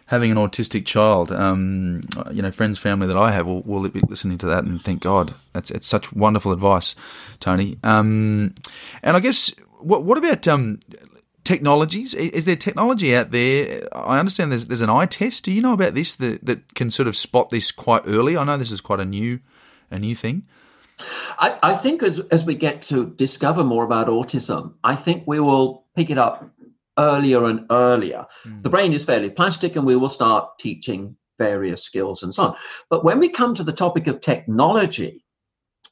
having 0.10 0.32
an 0.32 0.38
autistic 0.38 0.86
child. 0.86 1.32
Um, 1.32 2.02
you 2.32 2.42
know, 2.42 2.52
friends, 2.52 2.80
family 2.80 3.06
that 3.06 3.18
I 3.18 3.32
have 3.32 3.46
will, 3.46 3.62
will 3.62 3.88
be 3.90 4.00
listening 4.00 4.40
to 4.40 4.48
that 4.48 4.64
and 4.64 4.82
think, 4.82 5.04
God, 5.04 5.36
that's 5.54 5.70
it's 5.70 5.86
such 5.88 6.12
wonderful 6.12 6.52
advice, 6.52 6.96
Tony. 7.40 7.78
Um, 7.84 8.56
and 9.04 9.16
I 9.16 9.20
guess 9.20 9.52
what 9.80 10.04
what 10.04 10.18
about 10.18 10.48
um, 10.48 10.80
technologies? 11.44 12.14
Is 12.14 12.46
there 12.46 12.56
technology 12.56 13.16
out 13.16 13.32
there? 13.32 13.88
I 13.94 14.20
understand 14.20 14.52
there's 14.52 14.66
there's 14.66 14.82
an 14.82 14.90
eye 14.90 15.06
test. 15.06 15.44
Do 15.44 15.52
you 15.52 15.62
know 15.62 15.74
about 15.74 15.94
this 15.94 16.16
that 16.16 16.46
that 16.46 16.74
can 16.76 16.90
sort 16.90 17.08
of 17.08 17.16
spot 17.16 17.50
this 17.50 17.72
quite 17.72 18.04
early? 18.06 18.36
I 18.36 18.44
know 18.44 18.58
this 18.58 18.72
is 18.72 18.82
quite 18.82 19.00
a 19.00 19.06
new 19.06 19.40
a 19.92 20.00
new 20.00 20.16
thing. 20.16 20.44
I, 21.38 21.58
I 21.64 21.74
think 21.74 22.04
as 22.04 22.20
as 22.32 22.44
we 22.44 22.56
get 22.56 22.82
to 22.84 23.10
discover 23.16 23.64
more 23.64 23.84
about 23.84 24.08
autism, 24.08 24.74
I 24.84 24.96
think 24.96 25.24
we 25.26 25.40
will 25.40 25.86
pick 25.96 26.10
it 26.10 26.18
up 26.18 26.50
earlier 26.98 27.46
and 27.46 27.66
earlier. 27.72 28.26
Mm. 28.46 28.64
The 28.64 28.70
brain 28.70 28.94
is 28.94 29.04
fairly 29.04 29.30
plastic, 29.30 29.76
and 29.76 29.86
we 29.86 29.96
will 29.96 30.10
start 30.10 30.60
teaching 30.60 31.16
various 31.38 31.82
skills 31.84 32.22
and 32.22 32.34
so 32.34 32.44
on. 32.44 32.56
But 32.90 33.04
when 33.04 33.20
we 33.20 33.30
come 33.30 33.56
to 33.56 33.64
the 33.64 33.72
topic 33.72 34.08
of 34.08 34.22
technology, 34.22 35.24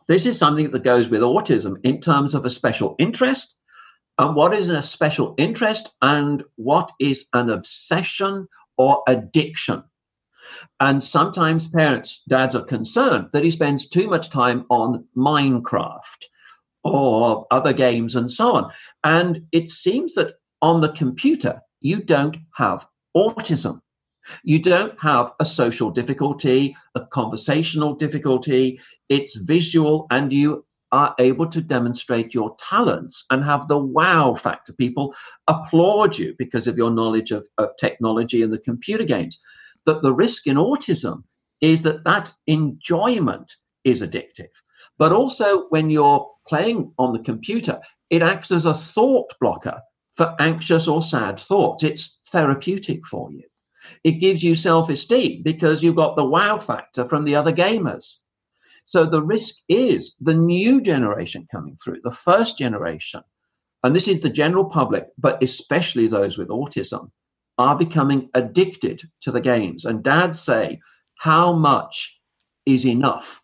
this 0.07 0.25
is 0.25 0.37
something 0.37 0.71
that 0.71 0.83
goes 0.83 1.09
with 1.09 1.21
autism 1.21 1.77
in 1.83 2.01
terms 2.01 2.35
of 2.35 2.45
a 2.45 2.49
special 2.49 2.95
interest. 2.99 3.55
And 4.19 4.35
what 4.35 4.53
is 4.53 4.69
a 4.69 4.81
special 4.81 5.35
interest 5.37 5.91
and 6.01 6.43
what 6.55 6.91
is 6.99 7.27
an 7.33 7.49
obsession 7.49 8.47
or 8.77 9.03
addiction? 9.07 9.83
And 10.79 11.03
sometimes 11.03 11.67
parents, 11.67 12.23
dads 12.27 12.55
are 12.55 12.63
concerned 12.63 13.29
that 13.33 13.43
he 13.43 13.51
spends 13.51 13.89
too 13.89 14.07
much 14.07 14.29
time 14.29 14.65
on 14.69 15.05
Minecraft 15.15 16.25
or 16.83 17.45
other 17.51 17.73
games 17.73 18.15
and 18.15 18.31
so 18.31 18.53
on. 18.53 18.71
And 19.03 19.45
it 19.51 19.69
seems 19.69 20.13
that 20.15 20.35
on 20.61 20.81
the 20.81 20.93
computer, 20.93 21.61
you 21.81 22.01
don't 22.01 22.37
have 22.55 22.87
autism. 23.15 23.81
You 24.43 24.59
don't 24.59 24.99
have 24.99 25.33
a 25.39 25.45
social 25.45 25.89
difficulty, 25.89 26.75
a 26.95 27.05
conversational 27.05 27.95
difficulty. 27.95 28.79
It's 29.09 29.37
visual, 29.37 30.05
and 30.11 30.33
you 30.33 30.65
are 30.91 31.13
able 31.19 31.47
to 31.47 31.61
demonstrate 31.61 32.33
your 32.33 32.55
talents 32.57 33.25
and 33.29 33.43
have 33.43 33.67
the 33.67 33.77
wow 33.77 34.35
factor. 34.35 34.73
People 34.73 35.13
applaud 35.47 36.17
you 36.17 36.33
because 36.37 36.67
of 36.67 36.77
your 36.77 36.91
knowledge 36.91 37.31
of, 37.31 37.45
of 37.57 37.69
technology 37.77 38.41
and 38.41 38.53
the 38.53 38.59
computer 38.59 39.03
games. 39.03 39.39
That 39.87 40.03
the 40.03 40.13
risk 40.13 40.45
in 40.45 40.57
autism 40.57 41.23
is 41.59 41.81
that 41.81 42.03
that 42.03 42.31
enjoyment 42.45 43.55
is 43.83 44.01
addictive. 44.01 44.51
But 44.99 45.13
also, 45.13 45.67
when 45.69 45.89
you're 45.89 46.29
playing 46.47 46.93
on 46.99 47.13
the 47.13 47.23
computer, 47.23 47.79
it 48.09 48.21
acts 48.21 48.51
as 48.51 48.65
a 48.65 48.73
thought 48.73 49.33
blocker 49.39 49.81
for 50.15 50.35
anxious 50.39 50.87
or 50.87 51.01
sad 51.01 51.39
thoughts. 51.39 51.83
It's 51.83 52.19
therapeutic 52.27 53.07
for 53.07 53.31
you. 53.31 53.43
It 54.03 54.19
gives 54.19 54.43
you 54.43 54.55
self 54.55 54.89
esteem 54.89 55.41
because 55.43 55.81
you've 55.81 55.95
got 55.95 56.15
the 56.15 56.25
wow 56.25 56.59
factor 56.59 57.05
from 57.05 57.23
the 57.23 57.35
other 57.35 57.53
gamers. 57.53 58.17
So 58.85 59.05
the 59.05 59.21
risk 59.21 59.55
is 59.69 60.15
the 60.19 60.33
new 60.33 60.81
generation 60.81 61.47
coming 61.51 61.77
through, 61.77 62.01
the 62.03 62.11
first 62.11 62.57
generation, 62.57 63.21
and 63.83 63.95
this 63.95 64.07
is 64.07 64.21
the 64.21 64.29
general 64.29 64.65
public, 64.65 65.07
but 65.17 65.41
especially 65.43 66.07
those 66.07 66.37
with 66.37 66.49
autism, 66.49 67.11
are 67.57 67.75
becoming 67.75 68.29
addicted 68.33 69.01
to 69.21 69.31
the 69.31 69.41
games. 69.41 69.85
And 69.85 70.03
dads 70.03 70.39
say, 70.39 70.79
How 71.15 71.53
much 71.53 72.19
is 72.65 72.85
enough? 72.85 73.41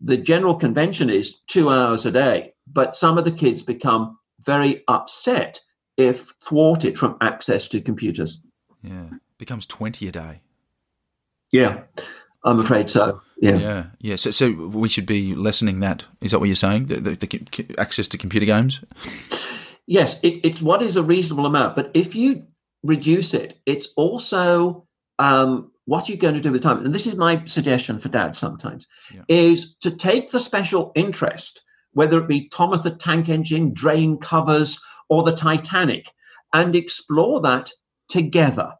The 0.00 0.16
general 0.16 0.54
convention 0.54 1.10
is 1.10 1.40
two 1.46 1.70
hours 1.70 2.06
a 2.06 2.10
day, 2.10 2.52
but 2.66 2.94
some 2.94 3.18
of 3.18 3.24
the 3.24 3.32
kids 3.32 3.62
become 3.62 4.18
very 4.40 4.82
upset 4.88 5.60
if 5.96 6.32
thwarted 6.42 6.98
from 6.98 7.16
access 7.20 7.68
to 7.68 7.80
computers. 7.80 8.42
Yeah, 8.82 9.10
becomes 9.36 9.66
20 9.66 10.08
a 10.08 10.12
day. 10.12 10.40
Yeah, 11.52 11.82
I'm 12.44 12.60
afraid 12.60 12.88
so. 12.88 13.20
Yeah. 13.40 13.56
Yeah. 13.56 13.86
Yeah. 14.00 14.16
So, 14.16 14.30
so 14.30 14.50
we 14.52 14.88
should 14.88 15.06
be 15.06 15.34
lessening 15.34 15.80
that. 15.80 16.04
Is 16.20 16.30
that 16.30 16.38
what 16.38 16.46
you're 16.46 16.56
saying? 16.56 16.86
The, 16.86 16.96
the, 16.96 17.14
the 17.16 17.74
access 17.78 18.06
to 18.08 18.18
computer 18.18 18.46
games? 18.46 18.80
Yes, 19.86 20.20
it, 20.22 20.40
it's 20.44 20.62
what 20.62 20.82
is 20.82 20.96
a 20.96 21.02
reasonable 21.02 21.46
amount. 21.46 21.74
But 21.74 21.90
if 21.94 22.14
you 22.14 22.46
reduce 22.82 23.34
it, 23.34 23.58
it's 23.66 23.88
also 23.96 24.86
um, 25.18 25.70
what 25.84 26.08
you're 26.08 26.18
going 26.18 26.34
to 26.34 26.40
do 26.40 26.52
with 26.52 26.62
time. 26.62 26.84
And 26.84 26.94
this 26.94 27.06
is 27.06 27.16
my 27.16 27.44
suggestion 27.44 27.98
for 27.98 28.08
dads 28.08 28.38
sometimes 28.38 28.86
yeah. 29.12 29.22
is 29.28 29.74
to 29.80 29.90
take 29.90 30.30
the 30.30 30.40
special 30.40 30.92
interest, 30.94 31.62
whether 31.92 32.18
it 32.18 32.28
be 32.28 32.48
Thomas 32.48 32.80
the 32.80 32.90
Tank 32.90 33.28
Engine, 33.28 33.72
drain 33.74 34.18
covers, 34.18 34.80
or 35.08 35.22
the 35.22 35.34
Titanic 35.34 36.10
and 36.54 36.74
explore 36.74 37.40
that 37.42 37.70
together. 38.08 38.72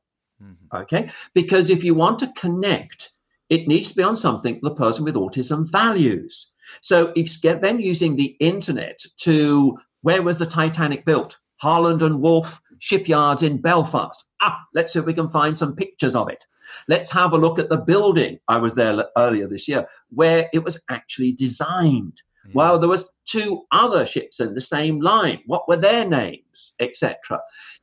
Mm-hmm. 0.42 0.76
Okay? 0.76 1.10
Because 1.34 1.70
if 1.70 1.84
you 1.84 1.94
want 1.94 2.20
to 2.20 2.32
connect, 2.36 3.12
it 3.48 3.68
needs 3.68 3.88
to 3.88 3.96
be 3.96 4.02
on 4.02 4.16
something 4.16 4.60
the 4.62 4.74
person 4.74 5.04
with 5.04 5.16
autism 5.16 5.70
values. 5.70 6.52
So 6.80 7.12
if 7.16 7.40
then 7.40 7.80
using 7.80 8.16
the 8.16 8.36
internet 8.38 9.00
to 9.22 9.78
where 10.02 10.22
was 10.22 10.38
the 10.38 10.46
Titanic 10.46 11.04
built? 11.04 11.36
Harland 11.56 12.02
and 12.02 12.20
Wolff 12.20 12.60
shipyards 12.80 13.42
in 13.42 13.60
Belfast. 13.60 14.24
Ah, 14.42 14.64
let's 14.74 14.92
see 14.92 14.98
if 14.98 15.06
we 15.06 15.14
can 15.14 15.28
find 15.28 15.56
some 15.56 15.76
pictures 15.76 16.16
of 16.16 16.28
it. 16.28 16.44
Let's 16.88 17.10
have 17.10 17.32
a 17.32 17.38
look 17.38 17.58
at 17.58 17.68
the 17.68 17.78
building. 17.78 18.38
I 18.48 18.58
was 18.58 18.74
there 18.74 19.04
earlier 19.16 19.46
this 19.46 19.68
year 19.68 19.86
where 20.10 20.48
it 20.52 20.64
was 20.64 20.80
actually 20.88 21.32
designed. 21.32 22.22
Mm. 22.48 22.54
Well, 22.54 22.78
there 22.78 22.88
was 22.88 23.12
two 23.26 23.62
other 23.70 24.06
ships 24.06 24.40
in 24.40 24.54
the 24.54 24.60
same 24.60 25.00
line. 25.00 25.40
What 25.46 25.68
were 25.68 25.76
their 25.76 26.06
names, 26.06 26.72
etc. 26.80 27.40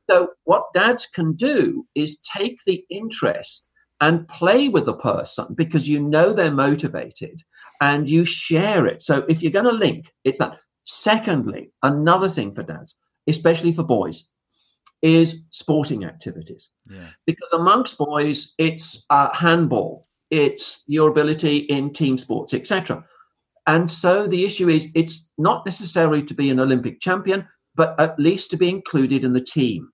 So 0.08 0.30
what 0.44 0.72
dads 0.74 1.06
can 1.06 1.34
do 1.34 1.86
is 1.94 2.18
take 2.20 2.62
the 2.64 2.84
interest 2.90 3.68
and 4.00 4.28
play 4.28 4.68
with 4.68 4.86
the 4.86 4.94
person 4.94 5.54
because 5.54 5.88
you 5.88 6.00
know 6.00 6.32
they're 6.32 6.52
motivated 6.52 7.42
and 7.80 8.08
you 8.08 8.24
share 8.24 8.86
it. 8.86 9.02
So 9.02 9.24
if 9.28 9.42
you're 9.42 9.52
going 9.52 9.64
to 9.64 9.72
link, 9.72 10.12
it's 10.24 10.38
that. 10.38 10.58
Secondly, 10.84 11.70
another 11.82 12.28
thing 12.28 12.54
for 12.54 12.62
dads, 12.62 12.94
especially 13.26 13.72
for 13.72 13.82
boys, 13.82 14.28
is 15.02 15.42
sporting 15.50 16.04
activities. 16.04 16.70
Yeah. 16.90 17.08
Because 17.26 17.52
amongst 17.52 17.98
boys, 17.98 18.54
it's 18.58 19.04
uh, 19.10 19.34
handball, 19.34 20.06
it's 20.30 20.84
your 20.86 21.10
ability 21.10 21.58
in 21.58 21.92
team 21.92 22.18
sports, 22.18 22.54
etc. 22.54 23.04
And 23.66 23.88
so 23.88 24.26
the 24.26 24.44
issue 24.44 24.68
is 24.68 24.86
it's 24.94 25.30
not 25.38 25.64
necessarily 25.66 26.22
to 26.24 26.34
be 26.34 26.50
an 26.50 26.60
Olympic 26.60 27.00
champion, 27.00 27.46
but 27.74 27.98
at 28.00 28.18
least 28.18 28.50
to 28.50 28.56
be 28.56 28.68
included 28.68 29.24
in 29.24 29.32
the 29.32 29.40
team 29.40 29.90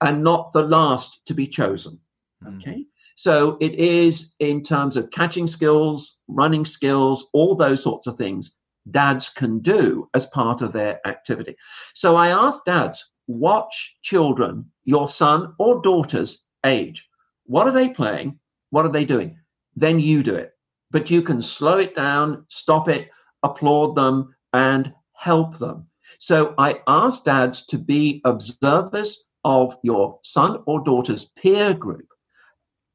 and 0.00 0.24
not 0.24 0.52
the 0.52 0.62
last 0.62 1.20
to 1.26 1.34
be 1.34 1.46
chosen. 1.46 2.00
Mm. 2.44 2.56
Okay. 2.56 2.84
So 3.16 3.56
it 3.60 3.74
is 3.74 4.34
in 4.40 4.62
terms 4.62 4.96
of 4.96 5.10
catching 5.10 5.46
skills, 5.46 6.20
running 6.28 6.64
skills, 6.64 7.28
all 7.32 7.54
those 7.54 7.82
sorts 7.82 8.06
of 8.06 8.16
things 8.16 8.56
dads 8.90 9.28
can 9.28 9.60
do 9.60 10.08
as 10.14 10.26
part 10.26 10.62
of 10.62 10.72
their 10.72 11.00
activity. 11.06 11.56
So 11.94 12.16
I 12.16 12.28
ask 12.28 12.64
dads, 12.64 13.11
watch 13.26 13.96
children, 14.02 14.70
your 14.84 15.08
son 15.08 15.54
or 15.58 15.80
daughter's 15.82 16.42
age. 16.64 17.08
What 17.44 17.66
are 17.66 17.72
they 17.72 17.88
playing? 17.88 18.38
What 18.70 18.86
are 18.86 18.92
they 18.92 19.04
doing? 19.04 19.38
Then 19.76 20.00
you 20.00 20.22
do 20.22 20.34
it 20.34 20.52
but 20.92 21.10
you 21.10 21.22
can 21.22 21.42
slow 21.42 21.78
it 21.78 21.96
down, 21.96 22.44
stop 22.48 22.88
it, 22.88 23.08
applaud 23.42 23.96
them, 23.96 24.36
and 24.52 24.94
help 25.14 25.58
them. 25.58 25.86
So 26.18 26.54
I 26.58 26.80
ask 26.86 27.24
dads 27.24 27.66
to 27.66 27.78
be 27.78 28.20
observers 28.24 29.30
of 29.44 29.76
your 29.82 30.20
son 30.22 30.62
or 30.66 30.84
daughter's 30.84 31.24
peer 31.24 31.74
group. 31.74 32.06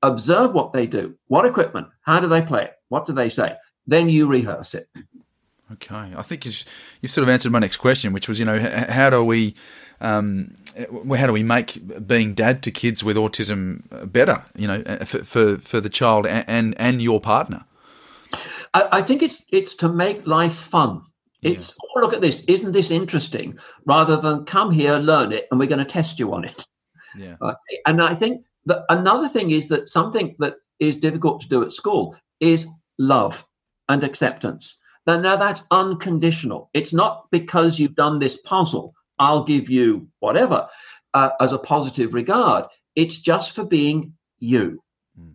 Observe 0.03 0.53
what 0.53 0.71
they 0.71 0.85
do, 0.85 1.17
what 1.27 1.45
equipment, 1.45 1.87
how 2.01 2.19
do 2.19 2.27
they 2.27 2.41
play 2.41 2.65
it, 2.65 2.73
what 2.89 3.05
do 3.05 3.13
they 3.13 3.29
say. 3.29 3.55
Then 3.87 4.09
you 4.09 4.27
rehearse 4.27 4.75
it. 4.75 4.87
Okay, 5.73 6.13
I 6.15 6.21
think 6.21 6.45
you 6.45 6.51
you 7.01 7.09
sort 7.09 7.23
of 7.23 7.29
answered 7.29 7.51
my 7.51 7.59
next 7.59 7.77
question, 7.77 8.13
which 8.13 8.27
was, 8.27 8.39
you 8.39 8.45
know, 8.45 8.59
how 8.89 9.09
do 9.09 9.21
we 9.23 9.53
um, 10.01 10.55
how 11.15 11.27
do 11.27 11.33
we 11.33 11.43
make 11.43 12.07
being 12.07 12.33
dad 12.33 12.62
to 12.63 12.71
kids 12.71 13.03
with 13.03 13.17
autism 13.17 13.81
better, 14.12 14.43
you 14.55 14.67
know, 14.67 14.83
for 15.05 15.23
for, 15.23 15.57
for 15.57 15.81
the 15.81 15.89
child 15.89 16.27
and, 16.27 16.45
and, 16.47 16.75
and 16.79 17.01
your 17.01 17.19
partner? 17.19 17.65
I, 18.73 18.88
I 18.93 19.01
think 19.01 19.23
it's 19.23 19.43
it's 19.51 19.75
to 19.75 19.89
make 19.89 20.27
life 20.27 20.55
fun. 20.55 21.01
It's 21.41 21.69
yeah. 21.71 21.89
oh 21.95 22.01
look 22.01 22.13
at 22.13 22.21
this, 22.21 22.43
isn't 22.47 22.71
this 22.71 22.91
interesting? 22.91 23.57
Rather 23.86 24.17
than 24.17 24.45
come 24.45 24.71
here, 24.71 24.97
learn 24.97 25.31
it, 25.31 25.47
and 25.49 25.60
we're 25.60 25.67
going 25.67 25.79
to 25.79 25.86
test 25.86 26.19
you 26.19 26.33
on 26.33 26.45
it. 26.45 26.65
Yeah. 27.17 27.36
And 27.86 28.01
I 28.01 28.15
think 28.15 28.43
that 28.65 28.84
another 28.89 29.28
thing 29.28 29.51
is 29.51 29.67
that 29.69 29.89
something 29.89 30.36
that 30.39 30.55
is 30.80 30.97
difficult 30.97 31.41
to 31.41 31.49
do 31.49 31.63
at 31.63 31.72
school 31.72 32.15
is 32.39 32.67
love 32.99 33.45
and 33.89 34.03
acceptance. 34.03 34.78
Now, 35.05 35.17
now 35.19 35.36
that's 35.38 35.63
unconditional. 35.72 36.69
It's 36.74 36.93
not 36.93 37.28
because 37.32 37.80
you've 37.80 37.95
done 37.95 38.19
this 38.19 38.38
puzzle, 38.38 38.93
I'll 39.20 39.43
give 39.43 39.70
you 39.70 40.07
whatever 40.20 40.68
uh, 41.13 41.32
as 41.39 41.53
a 41.53 41.59
positive 41.59 42.13
regard. 42.13 42.65
It's 42.95 43.18
just 43.18 43.51
for 43.51 43.65
being 43.65 44.13
you. 44.39 44.84
Mm. 45.20 45.34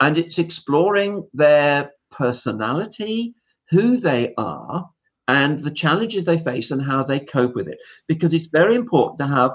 And 0.00 0.18
it's 0.18 0.38
exploring 0.38 1.28
their 1.32 1.92
personality, 2.10 3.34
who 3.70 3.96
they 3.96 4.34
are, 4.36 4.88
and 5.26 5.58
the 5.58 5.70
challenges 5.70 6.24
they 6.24 6.38
face 6.38 6.70
and 6.70 6.82
how 6.82 7.02
they 7.02 7.20
cope 7.20 7.54
with 7.54 7.68
it. 7.68 7.78
Because 8.06 8.34
it's 8.34 8.46
very 8.46 8.74
important 8.74 9.18
to 9.18 9.26
have 9.26 9.52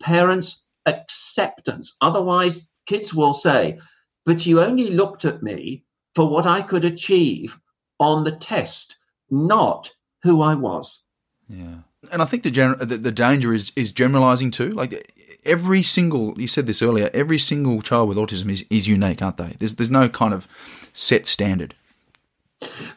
parents' 0.00 0.64
acceptance. 0.86 1.96
Otherwise, 2.00 2.68
kids 2.86 3.14
will 3.14 3.32
say, 3.32 3.78
but 4.24 4.44
you 4.46 4.60
only 4.60 4.90
looked 4.90 5.24
at 5.24 5.42
me 5.42 5.84
for 6.14 6.28
what 6.28 6.46
I 6.46 6.62
could 6.62 6.84
achieve 6.84 7.58
on 7.98 8.24
the 8.24 8.32
test, 8.32 8.96
not 9.30 9.90
who 10.22 10.42
I 10.42 10.54
was. 10.54 11.04
Yeah. 11.48 11.78
And 12.10 12.20
I 12.20 12.24
think 12.24 12.42
the, 12.42 12.50
gen- 12.50 12.78
the, 12.78 12.96
the 12.96 13.12
danger 13.12 13.54
is 13.54 13.70
is 13.76 13.92
generalizing 13.92 14.50
too. 14.50 14.70
Like 14.70 15.12
every 15.44 15.82
single 15.82 16.40
you 16.40 16.48
said 16.48 16.66
this 16.66 16.82
earlier, 16.82 17.10
every 17.14 17.38
single 17.38 17.80
child 17.80 18.08
with 18.08 18.18
autism 18.18 18.50
is, 18.50 18.64
is 18.70 18.88
unique, 18.88 19.22
aren't 19.22 19.36
they? 19.36 19.54
There's 19.58 19.74
there's 19.74 19.90
no 19.90 20.08
kind 20.08 20.34
of 20.34 20.48
set 20.92 21.26
standard. 21.26 21.74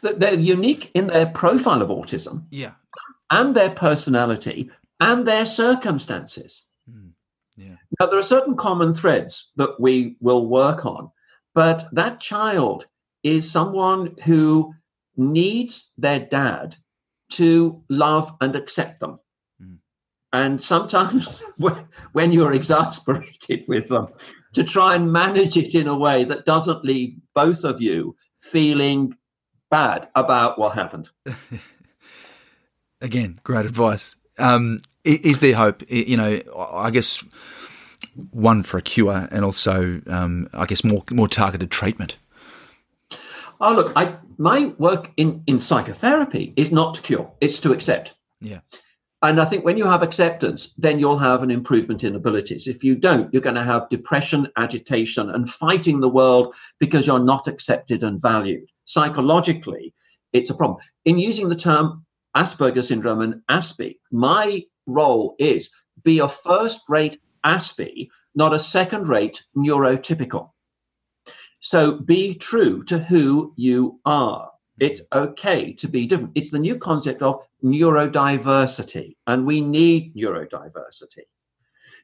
They're 0.01 0.39
unique 0.39 0.91
in 0.93 1.07
their 1.07 1.27
profile 1.27 1.81
of 1.81 1.89
autism. 1.89 2.43
Yeah. 2.49 2.73
And 3.29 3.55
their 3.55 3.71
personality 3.71 4.69
and 4.99 5.27
their 5.27 5.45
circumstances. 5.45 6.67
Mm. 6.89 7.11
Yeah. 7.57 7.75
Now 7.99 8.07
there 8.07 8.19
are 8.19 8.23
certain 8.23 8.55
common 8.55 8.93
threads 8.93 9.51
that 9.55 9.79
we 9.79 10.17
will 10.19 10.47
work 10.47 10.85
on, 10.85 11.11
but 11.53 11.85
that 11.93 12.19
child 12.19 12.85
is 13.23 13.49
someone 13.49 14.15
who 14.23 14.73
needs 15.17 15.89
their 15.97 16.19
dad 16.19 16.75
to 17.31 17.83
love 17.89 18.31
and 18.41 18.55
accept 18.55 18.99
them. 18.99 19.19
Mm. 19.61 19.77
And 20.33 20.61
sometimes 20.61 21.41
when 22.13 22.31
you're 22.31 22.53
exasperated 22.53 23.65
with 23.67 23.89
them, 23.89 24.07
to 24.53 24.63
try 24.63 24.95
and 24.95 25.11
manage 25.11 25.57
it 25.57 25.75
in 25.75 25.87
a 25.87 25.97
way 25.97 26.23
that 26.23 26.45
doesn't 26.45 26.85
leave 26.85 27.17
both 27.33 27.63
of 27.63 27.81
you 27.81 28.15
feeling 28.39 29.17
bad 29.69 30.07
about 30.15 30.57
what 30.57 30.75
happened. 30.75 31.09
Again, 33.01 33.39
great 33.43 33.65
advice. 33.65 34.15
Um, 34.37 34.81
is 35.03 35.39
there 35.39 35.55
hope? 35.55 35.83
You 35.89 36.17
know, 36.17 36.39
I 36.73 36.89
guess 36.89 37.23
one 38.31 38.63
for 38.63 38.77
a 38.77 38.81
cure, 38.81 39.27
and 39.31 39.43
also, 39.43 40.01
um, 40.07 40.47
I 40.53 40.65
guess, 40.65 40.83
more 40.83 41.03
more 41.11 41.27
targeted 41.27 41.71
treatment. 41.71 42.17
Oh, 43.59 43.73
look, 43.73 43.93
I 43.95 44.17
my 44.37 44.73
work 44.77 45.11
in 45.17 45.43
in 45.47 45.59
psychotherapy 45.59 46.53
is 46.55 46.71
not 46.71 46.95
to 46.95 47.01
cure; 47.01 47.31
it's 47.41 47.59
to 47.59 47.71
accept. 47.71 48.13
Yeah. 48.41 48.59
And 49.21 49.41
I 49.41 49.45
think 49.45 49.65
when 49.65 49.77
you 49.77 49.85
have 49.85 50.03
acceptance, 50.03 50.73
then 50.77 50.99
you'll 50.99 51.17
have 51.17 51.41
an 51.41 51.49
improvement 51.49 52.03
in 52.03 52.15
abilities. 52.15 52.67
If 52.67 52.83
you 52.83 52.95
don't, 52.95 53.33
you're 53.33 53.41
going 53.41 53.55
to 53.55 53.63
have 53.63 53.89
depression, 53.89 54.47
agitation, 54.55 55.31
and 55.31 55.49
fighting 55.49 55.99
the 55.99 56.09
world 56.09 56.53
because 56.79 57.07
you're 57.07 57.17
not 57.17 57.47
accepted 57.47 58.03
and 58.03 58.21
valued. 58.21 58.69
Psychologically, 58.83 59.95
it's 60.31 60.51
a 60.51 60.53
problem. 60.53 60.79
In 61.05 61.17
using 61.17 61.49
the 61.49 61.55
term 61.55 62.05
Asperger 62.35 62.83
syndrome 62.83 63.21
and 63.21 63.41
Aspie, 63.49 63.95
my 64.11 64.63
role 64.85 65.35
is 65.39 65.69
be 66.03 66.19
a 66.19 66.27
first 66.27 66.81
rate 66.89 67.19
Aspie, 67.43 68.09
not 68.35 68.53
a 68.53 68.59
second 68.59 69.07
rate 69.07 69.43
neurotypical. 69.55 70.51
So 71.65 71.93
be 71.93 72.35
true 72.35 72.83
to 72.83 72.99
who 72.99 73.51
you 73.55 73.99
are. 74.05 74.51
It's 74.79 75.01
okay 75.11 75.73
to 75.73 75.87
be 75.87 76.05
different. 76.05 76.33
It's 76.35 76.51
the 76.51 76.59
new 76.59 76.77
concept 76.77 77.23
of 77.23 77.41
neurodiversity, 77.63 79.15
and 79.25 79.47
we 79.47 79.61
need 79.61 80.13
neurodiversity 80.13 81.23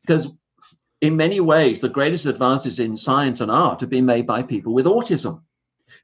because, 0.02 0.34
in 1.02 1.16
many 1.16 1.42
ways, 1.42 1.80
the 1.80 1.90
greatest 1.90 2.26
advances 2.26 2.80
in 2.80 2.98
science 2.98 3.40
and 3.40 3.52
art 3.52 3.82
have 3.82 3.92
been 3.92 4.08
made 4.08 4.26
by 4.26 4.42
people 4.42 4.74
with 4.74 4.88
autism. 4.88 5.44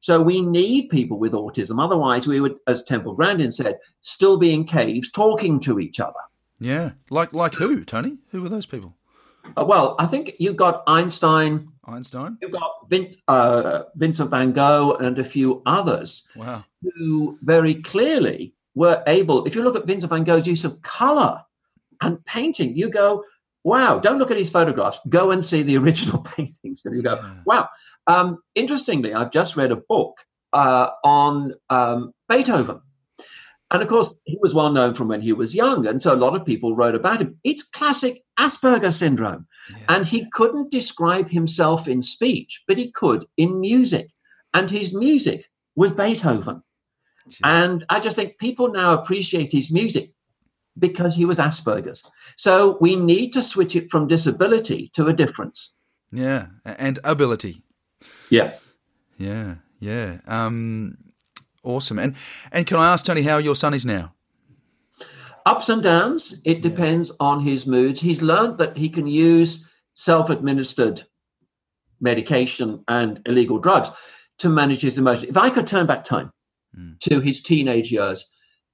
So 0.01 0.21
we 0.21 0.39
need 0.39 0.89
people 0.89 1.17
with 1.17 1.31
autism. 1.31 1.83
Otherwise, 1.83 2.27
we 2.27 2.39
would, 2.39 2.59
as 2.67 2.83
Temple 2.83 3.15
Grandin 3.15 3.51
said, 3.51 3.79
still 4.01 4.37
be 4.37 4.53
in 4.53 4.65
caves 4.65 5.09
talking 5.09 5.59
to 5.61 5.79
each 5.79 5.99
other. 5.99 6.13
Yeah, 6.59 6.91
like 7.09 7.33
like 7.33 7.55
who, 7.55 7.83
Tony? 7.85 8.19
Who 8.29 8.43
were 8.43 8.49
those 8.49 8.67
people? 8.67 8.96
Uh, 9.55 9.65
well, 9.65 9.95
I 9.99 10.05
think 10.05 10.35
you've 10.39 10.55
got 10.55 10.83
Einstein. 10.87 11.69
Einstein. 11.85 12.37
You've 12.41 12.51
got 12.51 12.89
Vin, 12.89 13.13
uh, 13.27 13.83
Vincent 13.95 14.29
van 14.29 14.51
Gogh 14.51 14.97
and 14.99 15.17
a 15.19 15.23
few 15.23 15.61
others. 15.65 16.27
Wow. 16.35 16.65
Who 16.81 17.37
very 17.41 17.75
clearly 17.75 18.53
were 18.75 19.03
able. 19.07 19.45
If 19.45 19.55
you 19.55 19.63
look 19.63 19.75
at 19.75 19.85
Vincent 19.85 20.11
van 20.11 20.23
Gogh's 20.23 20.47
use 20.47 20.65
of 20.65 20.81
color 20.81 21.43
and 22.01 22.23
painting, 22.25 22.75
you 22.75 22.89
go, 22.89 23.23
wow, 23.63 23.99
don't 23.99 24.19
look 24.19 24.31
at 24.31 24.37
his 24.37 24.49
photographs. 24.49 24.99
Go 25.09 25.31
and 25.31 25.43
see 25.43 25.63
the 25.63 25.77
original 25.83 26.19
paintings. 26.19 26.81
And 26.85 26.95
you 26.95 27.01
go, 27.01 27.15
yeah. 27.15 27.33
wow. 27.45 27.69
Um, 28.07 28.39
interestingly, 28.55 29.13
I've 29.13 29.31
just 29.31 29.57
read 29.57 29.71
a 29.71 29.75
book 29.75 30.17
uh, 30.53 30.89
on 31.03 31.53
um, 31.69 32.13
Beethoven. 32.29 32.81
And 33.69 33.81
of 33.81 33.89
course, 33.89 34.15
he 34.23 34.37
was 34.41 34.53
well 34.53 34.71
known 34.71 34.93
from 34.93 35.09
when 35.09 35.21
he 35.21 35.33
was 35.33 35.53
young. 35.53 35.87
And 35.87 36.01
so 36.01 36.13
a 36.13 36.15
lot 36.15 36.35
of 36.35 36.45
people 36.45 36.75
wrote 36.75 36.95
about 36.95 37.19
him. 37.19 37.37
It's 37.43 37.63
classic 37.63 38.23
Asperger 38.39 38.93
syndrome. 38.93 39.45
Yeah. 39.69 39.77
And 39.89 40.05
he 40.05 40.29
couldn't 40.31 40.71
describe 40.71 41.29
himself 41.29 41.87
in 41.87 42.01
speech, 42.01 42.63
but 42.67 42.77
he 42.77 42.91
could 42.91 43.25
in 43.35 43.59
music. 43.59 44.09
And 44.53 44.71
his 44.71 44.93
music 44.93 45.49
was 45.75 45.91
Beethoven. 45.91 46.63
And 47.43 47.85
I 47.89 47.99
just 47.99 48.15
think 48.15 48.37
people 48.37 48.69
now 48.71 48.93
appreciate 48.93 49.51
his 49.51 49.69
music 49.69 50.11
because 50.79 51.15
he 51.15 51.25
was 51.25 51.39
Asperger's. 51.39 52.03
So 52.37 52.77
we 52.79 52.95
need 52.95 53.33
to 53.33 53.43
switch 53.43 53.75
it 53.75 53.91
from 53.91 54.07
disability 54.07 54.91
to 54.93 55.07
a 55.07 55.13
difference. 55.13 55.75
Yeah, 56.11 56.47
and 56.63 56.99
ability. 57.03 57.63
Yeah. 58.29 58.53
Yeah, 59.17 59.55
yeah. 59.79 60.19
Um, 60.25 60.97
awesome. 61.67 61.99
And 61.99 62.15
and 62.51 62.65
can 62.65 62.77
I 62.77 62.91
ask 62.93 63.05
Tony 63.05 63.21
how 63.21 63.37
your 63.37 63.55
son 63.55 63.73
is 63.73 63.85
now? 63.85 64.13
Ups 65.45 65.69
and 65.69 65.83
downs. 65.83 66.35
It 66.43 66.61
depends 66.61 67.11
on 67.19 67.39
his 67.39 67.67
moods. 67.67 68.01
He's 68.01 68.21
learned 68.21 68.57
that 68.57 68.77
he 68.77 68.89
can 68.89 69.07
use 69.07 69.69
self-administered 69.93 71.03
medication 72.01 72.83
and 72.87 73.21
illegal 73.25 73.59
drugs 73.59 73.89
to 74.39 74.49
manage 74.49 74.81
his 74.81 74.97
emotions. 74.97 75.29
If 75.29 75.37
I 75.37 75.49
could 75.49 75.65
turn 75.65 75.85
back 75.85 76.03
time 76.03 76.31
mm. 76.77 76.99
to 76.99 77.19
his 77.19 77.41
teenage 77.41 77.91
years, 77.91 78.25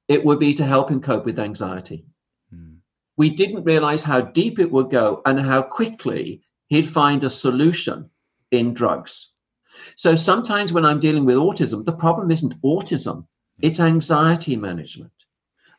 it 0.08 0.26
would 0.26 0.40
be 0.40 0.54
to 0.56 0.66
help 0.66 0.90
him 0.90 1.00
cope 1.02 1.26
with 1.26 1.40
anxiety. 1.40 2.06
Mm. 2.54 2.78
We 3.18 3.30
didn't 3.30 3.64
realize 3.64 4.04
how 4.04 4.22
deep 4.22 4.60
it 4.60 4.72
would 4.72 4.90
go 4.90 5.22
and 5.26 5.40
how 5.40 5.62
quickly 5.62 6.42
he'd 6.68 6.90
find 6.90 7.24
a 7.24 7.30
solution 7.30 8.10
in 8.52 8.74
drugs. 8.74 9.33
So 9.96 10.16
sometimes 10.16 10.74
when 10.74 10.86
I'm 10.86 11.00
dealing 11.00 11.26
with 11.26 11.38
autism, 11.38 11.86
the 11.86 11.94
problem 11.94 12.32
isn't 12.32 12.62
autism, 12.62 13.26
it's 13.62 13.80
anxiety 13.80 14.56
management. 14.56 15.12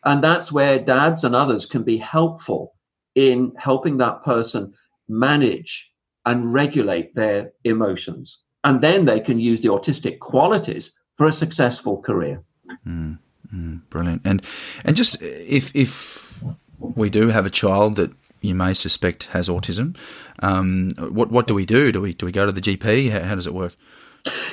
And 0.04 0.22
that's 0.22 0.52
where 0.52 0.78
dads 0.78 1.24
and 1.24 1.34
others 1.34 1.66
can 1.66 1.82
be 1.82 1.96
helpful 1.96 2.74
in 3.14 3.52
helping 3.56 3.98
that 3.98 4.22
person 4.22 4.74
manage 5.08 5.92
and 6.26 6.52
regulate 6.52 7.14
their 7.14 7.52
emotions. 7.64 8.38
And 8.64 8.80
then 8.80 9.04
they 9.04 9.20
can 9.20 9.38
use 9.38 9.60
the 9.60 9.68
autistic 9.68 10.18
qualities 10.20 10.92
for 11.16 11.26
a 11.26 11.32
successful 11.32 12.00
career. 12.00 12.42
Mm. 12.86 13.18
Mm, 13.54 13.80
brilliant. 13.90 14.22
And 14.24 14.42
and 14.84 14.96
just 14.96 15.20
if 15.22 15.74
if 15.74 16.42
we 16.78 17.10
do 17.10 17.28
have 17.28 17.46
a 17.46 17.50
child 17.50 17.96
that 17.96 18.10
you 18.44 18.54
may 18.54 18.74
suspect 18.74 19.24
has 19.24 19.48
autism, 19.48 19.96
um, 20.40 20.90
what 20.98 21.30
what 21.30 21.46
do 21.46 21.54
we 21.54 21.64
do? 21.64 21.92
Do 21.92 22.00
we 22.00 22.14
do 22.14 22.26
we 22.26 22.32
go 22.32 22.46
to 22.46 22.52
the 22.52 22.60
GP? 22.60 23.10
How, 23.10 23.20
how 23.20 23.34
does 23.34 23.46
it 23.46 23.54
work? 23.54 23.74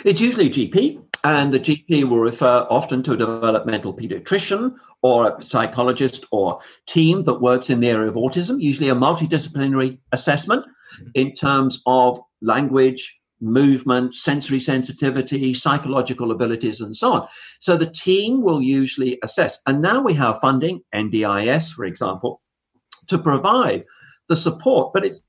It's 0.03 0.19
usually 0.19 0.49
GP, 0.49 1.01
and 1.23 1.53
the 1.53 1.59
GP 1.59 2.03
will 2.05 2.19
refer 2.19 2.65
often 2.69 3.03
to 3.03 3.13
a 3.13 3.17
developmental 3.17 3.93
pediatrician 3.93 4.75
or 5.01 5.37
a 5.37 5.41
psychologist 5.41 6.25
or 6.31 6.59
team 6.87 7.23
that 7.23 7.41
works 7.41 7.69
in 7.69 7.79
the 7.79 7.89
area 7.89 8.09
of 8.09 8.15
autism, 8.15 8.61
usually 8.61 8.89
a 8.89 8.95
multidisciplinary 8.95 9.97
assessment 10.11 10.65
mm-hmm. 10.65 11.09
in 11.15 11.33
terms 11.33 11.81
of 11.85 12.19
language, 12.41 13.19
movement, 13.39 14.13
sensory 14.13 14.59
sensitivity, 14.59 15.53
psychological 15.53 16.31
abilities, 16.31 16.81
and 16.81 16.95
so 16.95 17.13
on. 17.13 17.27
So 17.59 17.75
the 17.75 17.89
team 17.89 18.41
will 18.41 18.61
usually 18.61 19.17
assess. 19.23 19.59
And 19.65 19.81
now 19.81 20.01
we 20.01 20.13
have 20.13 20.39
funding, 20.41 20.81
NDIS, 20.93 21.71
for 21.71 21.85
example, 21.85 22.41
to 23.12 23.20
provide 23.20 23.86
the 24.28 24.36
support, 24.36 24.93
but 24.93 25.05
it's 25.05 25.22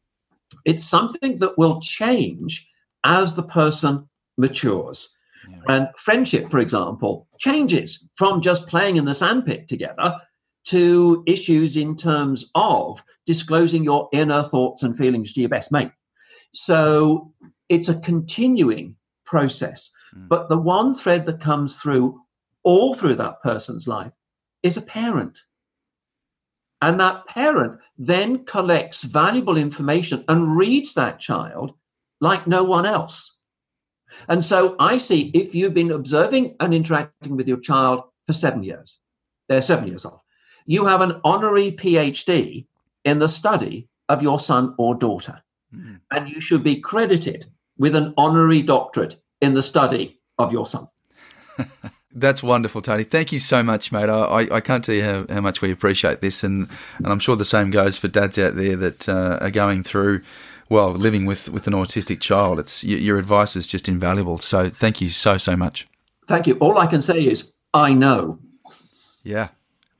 it's 0.65 0.85
something 0.85 1.37
that 1.39 1.59
will 1.59 1.81
change 1.81 2.69
as 3.05 3.35
the 3.35 3.43
person 3.43 4.09
matures. 4.39 5.17
Yeah. 5.49 5.59
And 5.69 5.89
friendship, 5.97 6.51
for 6.51 6.59
example, 6.59 7.27
changes 7.39 8.09
from 8.15 8.43
just 8.43 8.69
playing 8.69 8.97
in 8.97 9.05
the 9.05 9.15
sandpit 9.15 9.69
together 9.69 10.21
to 10.67 11.25
issues 11.27 11.77
in 11.77 11.97
terms 11.97 12.51
of 12.55 13.03
disclosing 13.27 13.83
your 13.83 14.09
inner 14.13 14.43
thoughts 14.43 14.83
and 14.85 14.97
feelings 14.97 15.33
to 15.33 15.41
your 15.41 15.49
best 15.49 15.73
mate. 15.73 15.91
So 16.55 17.33
it's 17.69 17.89
a 17.89 18.01
continuing 18.01 18.97
process. 19.25 19.91
Mm. 20.15 20.29
But 20.29 20.49
the 20.49 20.59
one 20.59 20.95
thread 20.95 21.27
that 21.27 21.41
comes 21.41 21.81
through 21.81 22.21
all 22.63 22.95
through 22.95 23.17
that 23.17 23.43
person's 23.43 23.89
life 23.89 24.13
is 24.63 24.77
a 24.77 24.83
parent. 24.83 25.41
And 26.83 26.99
that 26.99 27.27
parent 27.27 27.81
then 27.97 28.45
collects 28.45 29.05
valuable 29.05 29.57
information 29.57 30.25
and 30.29 30.57
reads 30.57 30.95
that 30.95 31.21
child 31.21 31.73
like 32.21 32.47
no 32.47 32.65
one 32.65 32.87
else. 32.87 33.39
And 34.29 34.45
so 34.45 34.77
I 34.79 34.97
see 34.99 35.31
if 35.33 35.55
you've 35.55 35.75
been 35.75 35.93
observing 35.93 36.57
and 36.61 36.75
interacting 36.75 37.37
with 37.37 37.49
your 37.49 37.61
child 37.61 38.03
for 38.27 38.33
seven 38.33 38.65
years, 38.65 38.99
they're 39.49 39.63
seven 39.63 39.89
years 39.89 40.05
old, 40.05 40.21
you 40.67 40.85
have 40.85 41.01
an 41.01 41.21
honorary 41.25 41.73
PhD 41.73 42.67
in 43.05 43.19
the 43.19 43.29
study 43.29 43.89
of 44.09 44.23
your 44.23 44.39
son 44.39 44.75
or 44.77 44.95
daughter. 44.95 45.41
mm. 45.75 46.01
and 46.11 46.29
you 46.29 46.41
should 46.41 46.63
be 46.63 46.81
credited 46.81 47.47
with 47.79 47.95
an 47.95 48.13
honorary 48.17 48.61
doctorate 48.63 49.17
in 49.41 49.55
the 49.55 49.63
study 49.63 50.21
of 50.39 50.53
your 50.53 50.67
son. 50.67 50.87
That's 52.15 52.43
wonderful, 52.43 52.83
Tony. 52.83 53.05
Thank 53.05 53.33
you 53.33 53.39
so 53.39 53.63
much, 53.63 53.91
mate. 53.91 54.09
I, 54.11 54.47
I 54.51 54.61
can't 54.61 54.85
tell 54.85 54.95
you 54.95 55.03
how, 55.03 55.27
how 55.31 55.41
much 55.41 55.63
we 55.63 55.71
appreciate 55.71 56.21
this, 56.21 56.45
and, 56.45 56.69
and 56.99 57.07
I'm 57.07 57.19
sure 57.19 57.37
the 57.37 57.45
same 57.45 57.71
goes 57.71 57.97
for 57.97 58.09
dads 58.09 58.39
out 58.39 58.55
there 58.55 58.77
that 58.77 59.09
uh, 59.09 59.39
are 59.41 59.51
going 59.51 59.83
through, 59.83 60.21
well, 60.69 60.91
living 60.91 61.25
with, 61.25 61.49
with 61.49 61.67
an 61.67 61.73
autistic 61.73 62.21
child. 62.21 62.59
It's 62.59 62.85
your 62.85 63.19
advice 63.19 63.57
is 63.57 63.67
just 63.67 63.89
invaluable. 63.89 64.39
So 64.39 64.69
thank 64.69 65.01
you 65.01 65.09
so 65.09 65.39
so 65.39 65.57
much. 65.57 65.89
Thank 66.27 66.47
you. 66.47 66.57
All 66.59 66.79
I 66.79 66.87
can 66.87 67.01
say 67.01 67.25
is 67.25 67.55
I 67.73 67.95
know. 67.95 68.39
Yeah, 69.25 69.49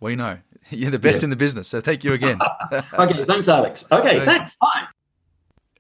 we 0.01 0.17
know. 0.17 0.39
You're 0.71 0.91
the 0.91 0.99
best 0.99 1.21
yeah. 1.21 1.25
in 1.25 1.31
the 1.31 1.37
business. 1.37 1.69
So 1.69 1.81
thank 1.81 2.05
you 2.05 2.13
again. 2.13 2.39
okay, 2.73 3.25
thanks, 3.25 3.49
Alex. 3.49 3.85
Okay, 3.91 4.25
thanks. 4.25 4.57
Bye. 4.57 4.87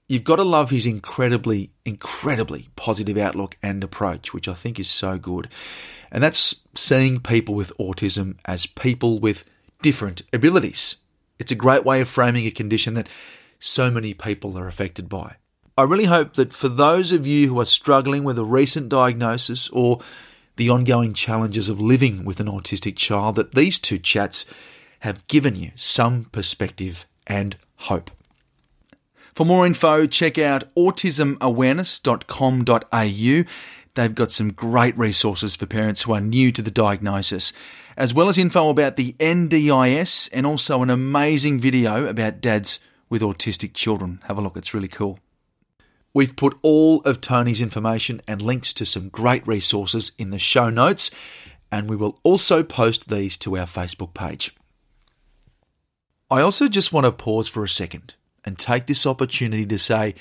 You've 0.09 0.25
got 0.25 0.37
to 0.37 0.43
love 0.45 0.71
his 0.71 0.85
incredibly, 0.85 1.71
incredibly 1.85 2.69
positive 2.77 3.17
outlook 3.17 3.57
and 3.63 3.83
approach, 3.83 4.35
which 4.35 4.49
I 4.49 4.53
think 4.53 4.79
is 4.79 4.89
so 4.89 5.17
good. 5.17 5.49
And 6.11 6.23
that's 6.23 6.57
seeing 6.75 7.21
people 7.21 7.55
with 7.55 7.73
autism 7.79 8.37
as 8.45 8.67
people 8.67 9.19
with 9.19 9.45
different 9.81 10.23
abilities. 10.33 10.97
It's 11.39 11.53
a 11.53 11.57
great 11.57 11.85
way 11.85 12.01
of 12.01 12.09
framing 12.09 12.47
a 12.47 12.51
condition 12.51 12.95
that 12.95 13.09
so 13.59 13.91
many 13.91 14.13
people 14.13 14.59
are 14.59 14.69
affected 14.69 15.09
by. 15.09 15.37
I 15.79 15.85
really 15.85 16.05
hope 16.05 16.35
that 16.35 16.53
for 16.53 16.69
those 16.69 17.13
of 17.13 17.27
you 17.27 17.49
who 17.49 17.59
are 17.59 17.65
struggling 17.65 18.25
with 18.25 18.39
a 18.39 18.45
recent 18.45 18.91
diagnosis 18.91 19.71
or 19.71 20.01
the 20.57 20.69
ongoing 20.69 21.15
challenges 21.15 21.71
of 21.71 21.81
living 21.81 22.25
with 22.25 22.41
an 22.41 22.47
autistic 22.47 22.97
child, 22.97 23.37
that 23.37 23.55
these 23.55 23.79
two 23.79 23.99
chats 23.99 24.45
have 25.01 25.27
given 25.29 25.57
you 25.57 25.71
some 25.75 26.27
perspective 26.27 27.07
and 27.27 27.57
hope. 27.77 28.11
For 29.35 29.47
more 29.47 29.65
info, 29.65 30.07
check 30.07 30.37
out 30.39 30.65
autismawareness.com.au. 30.75 33.45
They've 33.95 34.15
got 34.15 34.31
some 34.31 34.53
great 34.53 34.97
resources 34.99 35.57
for 35.57 35.67
parents 35.67 36.03
who 36.03 36.13
are 36.13 36.21
new 36.21 36.53
to 36.53 36.63
the 36.63 36.71
diagnosis, 36.71 37.53
as 37.97 38.13
well 38.13 38.29
as 38.29 38.37
info 38.39 38.69
about 38.69 38.97
the 38.97 39.15
NDIS 39.15 40.29
and 40.33 40.47
also 40.47 40.83
an 40.83 40.91
amazing 40.91 41.61
video 41.61 42.07
about 42.07 42.43
dads 42.43 42.79
with 43.09 43.23
autistic 43.23 43.73
children. 43.75 44.21
Have 44.25 44.37
a 44.39 44.43
look, 44.43 44.57
it's 44.57 44.75
really 44.75 44.89
cool. 44.89 45.19
We've 46.15 46.37
put 46.37 46.59
all 46.61 47.01
of 47.03 47.23
Tony's 47.23 47.63
information 47.63 48.21
and 48.29 48.43
links 48.43 48.75
to 48.75 48.85
some 48.85 49.09
great 49.09 49.47
resources 49.47 50.13
in 50.19 50.29
the 50.29 50.39
show 50.39 50.69
notes, 50.69 51.11
and 51.71 51.89
we 51.89 51.97
will 51.97 52.21
also 52.23 52.63
post 52.63 53.09
these 53.09 53.39
to 53.39 53.57
our 53.57 53.67
Facebook 53.67 54.13
page. 54.13 54.55
I 56.31 56.43
also 56.43 56.69
just 56.69 56.93
want 56.93 57.07
to 57.07 57.13
pause 57.13 57.49
for 57.49 57.65
a 57.65 57.69
second 57.69 58.15
and 58.45 58.59
take 58.59 58.87
this 58.87 59.07
opportunity 59.07 59.67
to 59.67 59.79
say 59.79 60.15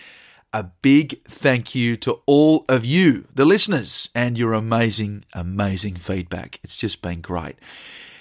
a 0.54 0.64
big 0.64 1.24
thank 1.24 1.74
you 1.74 1.96
to 1.98 2.20
all 2.26 2.66
of 2.68 2.86
you, 2.86 3.26
the 3.34 3.46
listeners, 3.46 4.10
and 4.14 4.38
your 4.38 4.54
amazing, 4.54 5.24
amazing 5.34 5.96
feedback. 5.96 6.60
It's 6.64 6.76
just 6.76 7.02
been 7.02 7.22
great. 7.22 7.56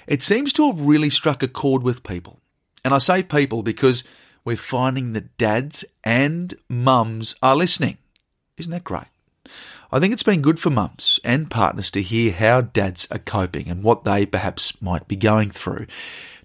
It 0.07 0.23
seems 0.23 0.53
to 0.55 0.67
have 0.67 0.81
really 0.81 1.11
struck 1.11 1.43
a 1.43 1.49
chord 1.49 1.83
with 1.83 2.03
people. 2.03 2.39
And 2.85 2.95
I 2.95 2.99
say 2.99 3.23
people 3.23 3.63
because 3.63 4.05
we're 4.45 4.57
finding 4.57 5.13
that 5.13 5.37
dads 5.37 5.85
and 6.05 6.55
mums 6.69 7.35
are 7.43 7.57
listening. 7.57 7.99
Isn't 8.57 8.73
that 8.73 8.85
great? 8.85 9.07
I 9.93 9.99
think 9.99 10.13
it's 10.13 10.23
been 10.23 10.43
good 10.43 10.61
for 10.61 10.71
mums 10.71 11.19
and 11.25 11.51
partners 11.51 11.91
to 11.93 12.03
hear 12.03 12.33
how 12.33 12.61
dads 12.61 13.09
are 13.11 13.19
coping 13.19 13.69
and 13.69 13.83
what 13.83 14.05
they 14.05 14.25
perhaps 14.25 14.81
might 14.81 15.09
be 15.09 15.17
going 15.17 15.51
through 15.51 15.87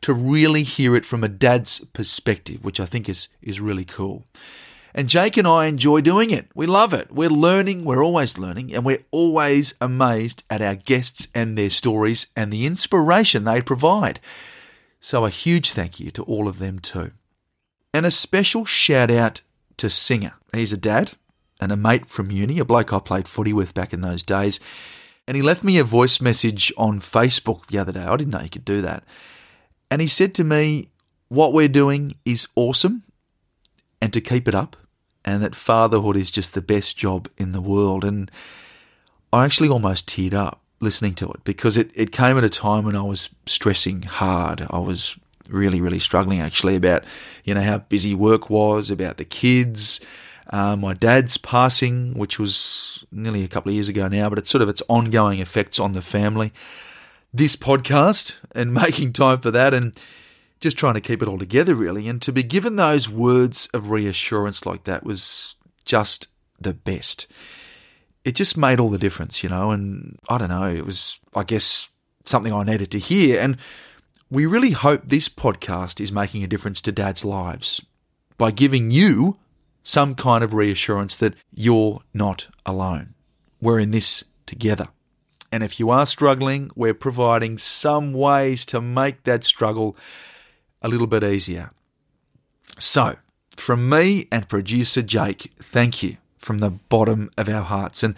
to 0.02 0.14
really 0.14 0.64
hear 0.64 0.96
it 0.96 1.06
from 1.06 1.24
a 1.24 1.30
dad's 1.30 1.80
perspective, 1.80 2.64
which 2.64 2.80
I 2.80 2.86
think 2.86 3.10
is, 3.10 3.28
is 3.42 3.60
really 3.60 3.86
cool. 3.86 4.26
And 4.98 5.10
Jake 5.10 5.36
and 5.36 5.46
I 5.46 5.66
enjoy 5.66 6.00
doing 6.00 6.32
it. 6.32 6.48
We 6.56 6.66
love 6.68 6.94
it. 6.94 7.12
We're 7.12 7.30
learning, 7.30 7.84
we're 7.84 8.04
always 8.04 8.38
learning, 8.38 8.74
and 8.74 8.86
we're 8.86 9.04
always 9.12 9.74
amazed 9.82 10.44
at 10.50 10.62
our 10.62 10.76
guests 10.76 11.28
and 11.36 11.58
their 11.58 11.70
stories 11.70 12.28
and 12.34 12.52
the 12.52 12.66
inspiration 12.66 13.44
they 13.44 13.60
provide. 13.60 14.22
So, 15.02 15.26
a 15.26 15.30
huge 15.30 15.74
thank 15.74 16.00
you 16.00 16.12
to 16.12 16.24
all 16.24 16.48
of 16.48 16.60
them 16.60 16.80
too. 16.80 17.12
And 17.94 18.06
a 18.06 18.12
special 18.12 18.64
shout 18.64 19.12
out 19.12 19.42
to 19.78 19.90
Singer. 19.90 20.34
He's 20.54 20.72
a 20.72 20.78
dad 20.78 21.12
and 21.60 21.74
a 21.74 21.78
mate 21.78 22.10
from 22.10 22.32
uni, 22.32 22.60
a 22.60 22.66
bloke 22.66 22.94
I 22.94 23.00
played 23.00 23.28
footy 23.28 23.52
with 23.52 23.74
back 23.74 23.94
in 23.94 24.00
those 24.00 24.24
days. 24.24 24.62
And 25.28 25.36
he 25.36 25.44
left 25.44 25.64
me 25.64 25.78
a 25.78 25.84
voice 25.84 26.22
message 26.22 26.72
on 26.78 27.02
Facebook 27.02 27.66
the 27.66 27.80
other 27.80 27.92
day. 27.92 28.04
I 28.04 28.16
didn't 28.16 28.32
know 28.32 28.42
you 28.42 28.50
could 28.50 28.66
do 28.66 28.82
that. 28.82 29.04
And 29.90 30.02
he 30.02 30.08
said 30.08 30.34
to 30.36 30.44
me, 30.44 30.90
What 31.30 31.54
we're 31.54 31.68
doing 31.68 32.16
is 32.26 32.48
awesome 32.56 33.04
and 34.02 34.12
to 34.14 34.22
keep 34.22 34.48
it 34.48 34.56
up, 34.56 34.76
and 35.24 35.42
that 35.42 35.56
fatherhood 35.56 36.16
is 36.16 36.32
just 36.32 36.54
the 36.54 36.62
best 36.62 36.98
job 36.98 37.28
in 37.38 37.52
the 37.52 37.62
world. 37.62 38.04
And 38.04 38.30
I 39.34 39.46
actually 39.46 39.70
almost 39.70 40.08
teared 40.08 40.34
up 40.34 40.62
listening 40.80 41.14
to 41.16 41.32
it 41.32 41.44
because 41.44 41.78
it, 41.78 41.92
it 41.96 42.12
came 42.12 42.38
at 42.38 42.44
a 42.44 42.50
time 42.50 42.86
when 42.86 42.96
I 42.96 43.02
was 43.02 43.30
stressing 43.46 44.04
hard. 44.04 44.66
I 44.70 44.80
was 44.80 45.18
really, 45.50 45.82
really 45.82 46.00
struggling 46.00 46.42
actually 46.42 46.76
about, 46.76 47.04
you 47.44 47.54
know, 47.54 47.62
how 47.62 47.80
busy 47.80 48.14
work 48.14 48.50
was, 48.50 48.92
about 48.92 49.18
the 49.18 49.26
kids, 49.26 50.00
uh, 50.52 50.76
my 50.76 50.94
dad's 50.94 51.38
passing, 51.38 52.14
which 52.14 52.38
was 52.38 53.04
nearly 53.12 53.44
a 53.44 53.48
couple 53.48 53.70
of 53.70 53.74
years 53.74 53.90
ago 53.90 54.08
now, 54.08 54.30
but 54.30 54.38
it's 54.38 54.50
sort 54.50 54.62
of 54.62 54.70
its 54.70 54.82
ongoing 54.88 55.40
effects 55.40 55.80
on 55.80 55.94
the 55.94 56.02
family 56.02 56.54
this 57.36 57.56
podcast 57.56 58.36
and 58.54 58.74
making 58.86 59.14
time 59.14 59.40
for 59.40 59.52
that 59.52 59.74
and 59.74 60.00
just 60.60 60.78
trying 60.78 60.94
to 60.94 61.02
keep 61.02 61.22
it 61.22 61.28
all 61.28 61.38
together, 61.38 61.76
really. 61.76 62.08
And 62.08 62.22
to 62.22 62.32
be 62.32 62.44
given 62.44 62.76
those 62.76 63.10
words 63.10 63.68
of 63.74 63.90
reassurance 63.90 64.66
like 64.66 64.86
that 64.86 65.04
was 65.04 65.56
just 65.84 66.28
the 66.60 66.74
best. 66.74 67.28
It 68.24 68.36
just 68.36 68.58
made 68.58 68.80
all 68.80 68.90
the 68.90 68.98
difference, 68.98 69.44
you 69.44 69.50
know. 69.50 69.72
And 69.72 70.18
I 70.30 70.38
don't 70.38 70.50
know, 70.50 70.68
it 70.68 70.86
was, 70.86 71.20
I 71.36 71.44
guess, 71.44 71.90
something 72.24 72.54
I 72.54 72.64
needed 72.64 72.92
to 72.92 73.00
hear. 73.00 73.40
And 73.40 73.58
we 74.30 74.46
really 74.46 74.72
hope 74.72 75.04
this 75.06 75.30
podcast 75.30 76.00
is 76.02 76.12
making 76.12 76.44
a 76.44 76.48
difference 76.48 76.82
to 76.84 76.92
dads' 76.92 77.26
lives 77.26 77.86
by 78.38 78.52
giving 78.52 78.92
you 78.92 79.38
some 79.84 80.16
kind 80.16 80.44
of 80.44 80.54
reassurance 80.54 81.16
that 81.18 81.36
you're 81.54 82.02
not 82.14 82.48
alone. 82.66 83.14
We're 83.62 83.80
in 83.80 83.92
this 83.92 84.24
together. 84.46 84.88
And 85.52 85.64
if 85.64 85.80
you 85.80 85.90
are 85.90 86.06
struggling, 86.06 86.72
we're 86.76 86.94
providing 86.94 87.58
some 87.58 88.14
ways 88.14 88.66
to 88.68 88.82
make 88.82 89.24
that 89.24 89.44
struggle 89.44 89.96
a 90.82 90.88
little 90.88 91.08
bit 91.08 91.24
easier. 91.24 91.72
So, 92.78 93.16
from 93.56 93.90
me 93.90 94.28
and 94.32 94.50
producer 94.50 95.02
Jake, 95.02 95.52
thank 95.58 96.04
you 96.04 96.18
from 96.38 96.58
the 96.60 96.72
bottom 96.72 97.32
of 97.38 97.48
our 97.48 97.64
hearts. 97.64 98.04
And 98.04 98.16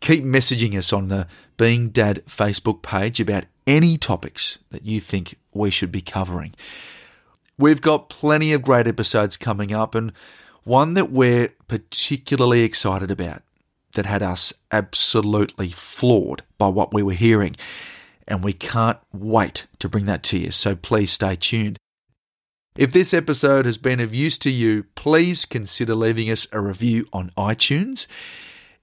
keep 0.00 0.24
messaging 0.24 0.76
us 0.76 0.92
on 0.92 1.08
the 1.08 1.26
Being 1.56 1.90
Dad 1.90 2.22
Facebook 2.26 2.82
page 2.82 3.20
about 3.20 3.44
any 3.66 3.98
topics 3.98 4.58
that 4.70 4.84
you 4.84 5.00
think 5.00 5.36
we 5.52 5.70
should 5.70 5.92
be 5.92 6.00
covering. 6.00 6.54
We've 7.58 7.82
got 7.82 8.08
plenty 8.08 8.52
of 8.52 8.62
great 8.62 8.86
episodes 8.86 9.36
coming 9.36 9.72
up, 9.72 9.94
and 9.94 10.12
one 10.64 10.94
that 10.94 11.10
we're 11.10 11.50
particularly 11.68 12.62
excited 12.62 13.10
about 13.10 13.42
that 13.94 14.06
had 14.06 14.22
us 14.22 14.52
absolutely 14.70 15.70
floored 15.70 16.42
by 16.58 16.68
what 16.68 16.94
we 16.94 17.02
were 17.02 17.12
hearing. 17.12 17.56
And 18.26 18.44
we 18.44 18.52
can't 18.52 18.98
wait 19.12 19.66
to 19.80 19.88
bring 19.88 20.06
that 20.06 20.22
to 20.24 20.38
you, 20.38 20.50
so 20.50 20.76
please 20.76 21.10
stay 21.10 21.36
tuned. 21.36 21.78
If 22.76 22.92
this 22.92 23.12
episode 23.12 23.66
has 23.66 23.76
been 23.76 23.98
of 23.98 24.14
use 24.14 24.38
to 24.38 24.50
you, 24.50 24.84
please 24.94 25.44
consider 25.44 25.94
leaving 25.94 26.30
us 26.30 26.46
a 26.52 26.60
review 26.60 27.08
on 27.12 27.32
iTunes. 27.36 28.06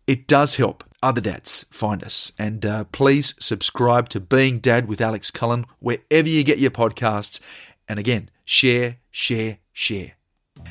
It 0.05 0.28
does 0.28 0.55
help 0.55 0.84
other 1.01 1.22
dads 1.22 1.66
find 1.70 2.03
us. 2.03 2.32
And 2.38 2.66
uh, 2.66 2.84
please 2.86 3.34
subscribe 3.39 4.10
to 4.10 4.20
Being 4.20 4.60
Dad 4.60 4.88
with 4.88 4.99
Alex 4.99 5.32
Cullen 5.32 5.66
wherever 5.80 6.28
you 6.28 6.43
get 6.43 6.58
your 6.58 6.72
podcasts. 6.72 7.39
And 7.88 7.97
again, 7.97 8.30
share, 8.43 8.97
share, 9.12 9.60
share. 9.72 10.14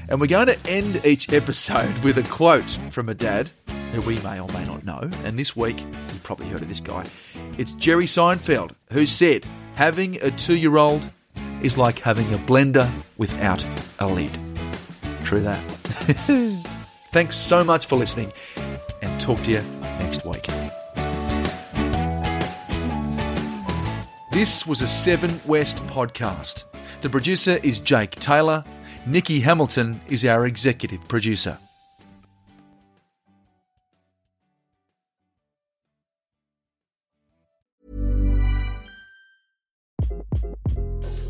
And 0.09 0.21
we're 0.21 0.27
going 0.27 0.49
to 0.49 0.59
end 0.69 1.05
each 1.07 1.33
episode 1.33 1.99
with 2.05 2.19
a 2.19 2.23
quote 2.23 2.79
from 2.91 3.09
a 3.09 3.15
dad 3.15 3.51
who 3.97 4.03
we 4.03 4.19
may 4.21 4.39
or 4.39 4.49
may 4.49 4.65
not 4.67 4.85
know. 4.85 5.09
And 5.25 5.39
this 5.39 5.57
week, 5.57 5.81
you've 5.81 6.23
probably 6.23 6.49
heard 6.49 6.61
of 6.61 6.69
this 6.69 6.81
guy. 6.81 7.05
It's 7.57 7.73
Jerry 7.73 8.05
Seinfeld, 8.05 8.73
who 8.93 9.07
said, 9.07 9.47
Having 9.75 10.21
a 10.23 10.31
two 10.31 10.57
year 10.57 10.77
old 10.77 11.09
is 11.63 11.79
like 11.79 11.99
having 11.99 12.27
a 12.35 12.39
blender 12.39 12.91
without 13.17 13.65
a 13.99 14.07
lid. 14.07 14.31
True 15.25 15.41
that. 15.41 15.63
Thanks 17.11 17.37
so 17.37 17.65
much 17.65 17.87
for 17.87 17.97
listening, 17.97 18.33
and 19.01 19.19
talk 19.19 19.43
to 19.45 19.53
you 19.53 19.63
next 19.81 20.27
week. 20.27 20.47
This 24.31 24.67
was 24.67 24.83
a 24.83 24.87
Seven 24.87 25.41
West 25.47 25.79
podcast. 25.87 26.65
The 27.01 27.09
producer 27.09 27.59
is 27.63 27.79
Jake 27.79 28.11
Taylor. 28.17 28.63
Nikki 29.07 29.41
Hamilton 29.41 30.03
is 30.09 30.27
our 30.27 30.47
executive 30.47 31.09
producer. 31.09 31.57